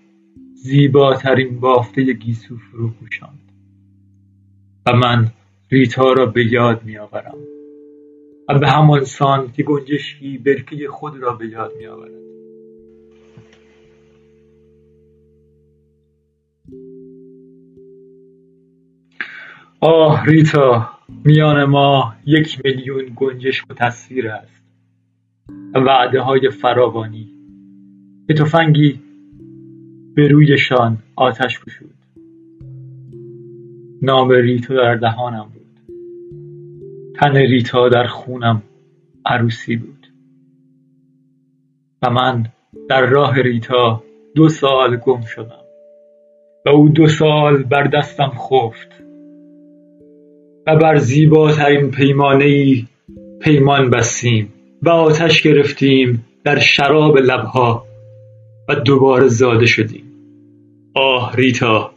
زیباترین 0.54 1.60
بافته 1.60 2.12
گیسو 2.12 2.56
فرو 2.56 2.90
پوشاند 2.90 3.49
و 4.86 4.92
من 4.92 5.26
ریتا 5.70 6.12
را 6.12 6.26
به 6.26 6.52
یاد 6.52 6.84
میآورم. 6.84 7.34
و 8.48 8.58
به 8.58 8.68
همان 8.68 9.04
سان 9.04 9.52
که 9.52 9.62
گنجشکی 9.62 10.38
برکه 10.38 10.88
خود 10.88 11.16
را 11.16 11.32
به 11.32 11.48
یاد 11.48 11.72
میآورد. 11.78 12.10
آه 19.80 20.24
ریتا 20.24 20.90
میان 21.24 21.64
ما 21.64 22.14
یک 22.26 22.60
میلیون 22.64 23.12
گنجشک 23.16 23.70
و 23.70 23.74
تصویر 23.74 24.28
است. 24.28 24.62
و 25.74 25.78
وعده 25.78 26.20
های 26.20 26.50
فراوانی. 26.50 27.28
که 28.28 28.34
تفنگی 28.34 29.00
به 30.14 30.28
رویشان 30.28 30.98
آتش 31.16 31.60
گشود. 31.60 31.99
نام 34.02 34.30
ریتو 34.30 34.74
در 34.74 34.94
دهانم 34.94 35.50
بود. 35.54 35.96
تن 37.16 37.36
ریتا 37.36 37.88
در 37.88 38.06
خونم 38.06 38.62
عروسی 39.26 39.76
بود. 39.76 40.06
و 42.02 42.10
من 42.10 42.46
در 42.88 43.06
راه 43.06 43.42
ریتا 43.42 44.02
دو 44.34 44.48
سال 44.48 44.96
گم 44.96 45.20
شدم. 45.20 45.64
و 46.66 46.68
او 46.68 46.88
دو 46.88 47.06
سال 47.08 47.62
بر 47.62 47.84
دستم 47.84 48.32
خفت. 48.38 49.02
و 50.66 50.76
بر 50.76 50.96
زیباترین 50.96 51.90
پیمانه 51.90 52.44
ای 52.44 52.86
پیمان 53.40 53.90
بستیم. 53.90 54.52
و 54.82 54.88
آتش 54.88 55.42
گرفتیم 55.42 56.24
در 56.44 56.58
شراب 56.58 57.18
لبها 57.18 57.86
و 58.68 58.74
دوباره 58.74 59.28
زاده 59.28 59.66
شدیم. 59.66 60.04
آه 60.94 61.36
ریتا! 61.36 61.89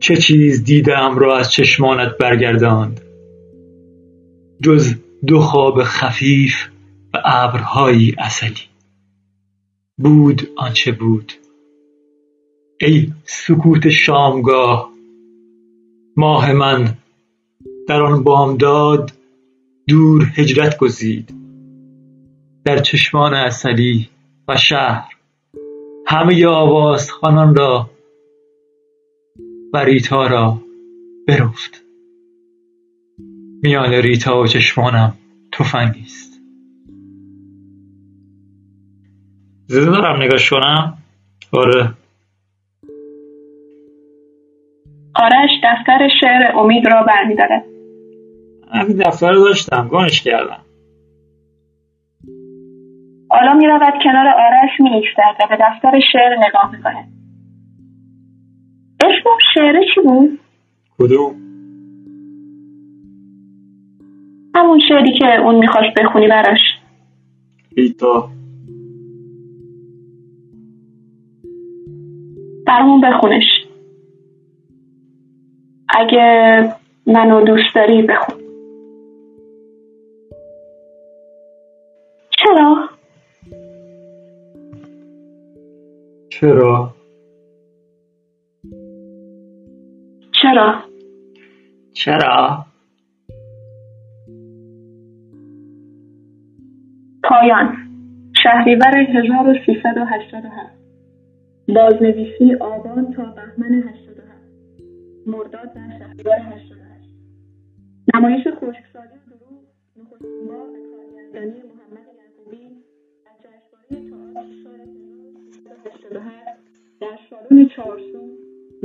چه 0.00 0.16
چیز 0.16 0.64
دیدم 0.64 1.18
را 1.18 1.38
از 1.38 1.52
چشمانت 1.52 2.18
برگرداند؟ 2.18 3.00
جز 4.62 4.94
دو 5.26 5.40
خواب 5.40 5.82
خفیف 5.82 6.68
و 7.14 7.22
ابرهایی 7.24 8.14
اصلی. 8.18 8.56
بود 9.98 10.48
آنچه 10.56 10.92
بود. 10.92 11.32
ای 12.80 13.12
سکوت 13.24 13.88
شامگاه 13.88 14.90
ماه 16.16 16.52
من 16.52 16.94
در 17.88 18.02
آن 18.02 18.22
بامداد 18.22 19.12
دور 19.88 20.32
هجرت 20.34 20.78
گزید. 20.78 21.34
در 22.64 22.78
چشمان 22.78 23.34
اصلی 23.34 24.08
و 24.48 24.56
شهر 24.56 25.12
همه 26.06 26.46
آوازخوانان 26.46 27.54
را 27.54 27.90
و 29.72 29.78
ریتا 29.78 30.26
را 30.26 30.60
برفت 31.28 31.82
میان 33.62 33.92
ریتا 33.92 34.40
و 34.40 34.46
چشمانم 34.46 35.12
تفنگی 35.52 36.00
است. 36.00 36.40
زیده 39.66 39.86
دارم 39.86 40.22
نگاش 40.22 40.50
کنم 40.50 40.98
آره. 41.52 41.92
آرش 45.14 45.50
دفتر 45.64 46.08
شعر 46.20 46.56
امید 46.58 46.86
را 46.86 47.02
برمیدارد. 47.02 47.64
همین 48.72 48.96
دفتر 48.96 49.32
رو 49.32 49.44
داشتم. 49.44 49.88
گمش 49.88 50.22
کردم. 50.22 50.62
آلا 53.30 53.54
می 53.54 53.66
رود 53.66 53.94
کنار 54.04 54.28
آرش 54.28 54.80
می 54.80 54.90
و 55.40 55.46
به 55.48 55.56
دفتر 55.60 56.00
شعر 56.12 56.36
نگاه 56.48 56.72
می 56.72 56.82
کند 56.82 57.08
اسم 59.00 59.28
اون 59.28 59.38
شعره 59.54 59.80
چی 59.94 60.00
بود؟ 60.00 60.38
کدوم؟ 60.98 61.34
همون 64.54 64.80
شعری 64.88 65.18
که 65.18 65.40
اون 65.40 65.54
می‌خواست 65.54 66.00
بخونی 66.00 66.28
براش. 66.28 66.60
ریتا 67.76 68.30
برامون 72.66 73.00
بخونش. 73.00 73.66
اگه 75.88 76.74
منو 77.06 77.44
دوست 77.44 77.74
داری 77.74 78.02
بخون. 78.02 78.36
چرا؟ 82.30 82.88
چرا؟ 86.30 86.95
چرا؟ 90.46 90.82
چرا؟ 91.92 92.66
پایان. 97.24 97.76
شهریور 98.42 98.96
1387 98.96 100.72
بازنویسی 101.68 102.54
آبان 102.54 103.12
تا 103.12 103.22
بهمن 103.24 103.74
87 103.74 104.30
مرداد 105.26 105.72
در 105.74 105.98
شهریور 105.98 106.38
88 106.38 107.10
نمایش 108.14 108.46
خشکسالی 108.46 109.16
و 109.16 109.30
دروغ 109.30 109.62
نخستین 109.96 110.46
بار 110.46 110.68
به 110.72 110.78
کارگردانی 110.90 111.62
محمد 111.62 112.08
یعقوبی 112.18 112.68
در 113.24 113.36
جشنواره 113.42 114.10
تئاتر 114.10 114.48
سال 114.64 114.80
1387 115.80 116.58
در 117.00 117.18
سالن 117.30 117.68
چهارسو 117.68 118.36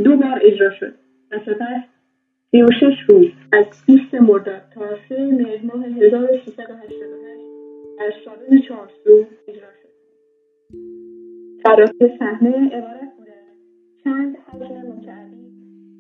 دو 0.04 0.18
بار 0.18 0.40
اجرا 0.44 0.70
شد. 0.80 1.01
و 1.32 1.40
سپس 1.40 1.84
36 2.52 3.10
روز 3.10 3.28
از 3.52 3.66
20 3.88 4.14
مرداد 4.14 4.62
تا 4.74 4.98
3 5.10 5.26
مهر 5.26 5.66
ماه 5.66 5.86
1388 5.86 7.52
در 7.98 8.14
سالن 8.26 8.62
چهارسو 8.62 9.26
اجرا 9.48 9.68
شد. 9.82 9.90
فراسه 11.64 12.18
صحنه 12.20 12.70
عبارت 12.70 13.14
بود 13.18 13.28
چند 14.03 14.36
حجم 14.48 14.76
مکعبی 14.76 15.52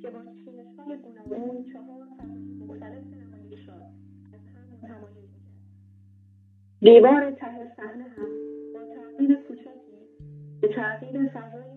که 0.01 0.09
با 0.09 0.19
چینشهای 0.19 0.97
گوناگون 0.97 1.65
چهار 1.73 2.07
فضای 2.17 2.67
مختلف 2.67 3.03
نمایش 3.03 3.67
را 3.67 3.75
از 4.33 4.41
هم 4.55 4.63
متمایز 4.73 5.29
دیوار 6.81 7.31
ته 7.31 7.75
صحنه 7.77 8.03
هم 8.03 8.29
با 8.73 8.79
تغییر 8.95 9.35
کوچکی 9.47 9.97
به 10.61 10.67
تغییر 10.67 11.27
فضای 11.27 11.70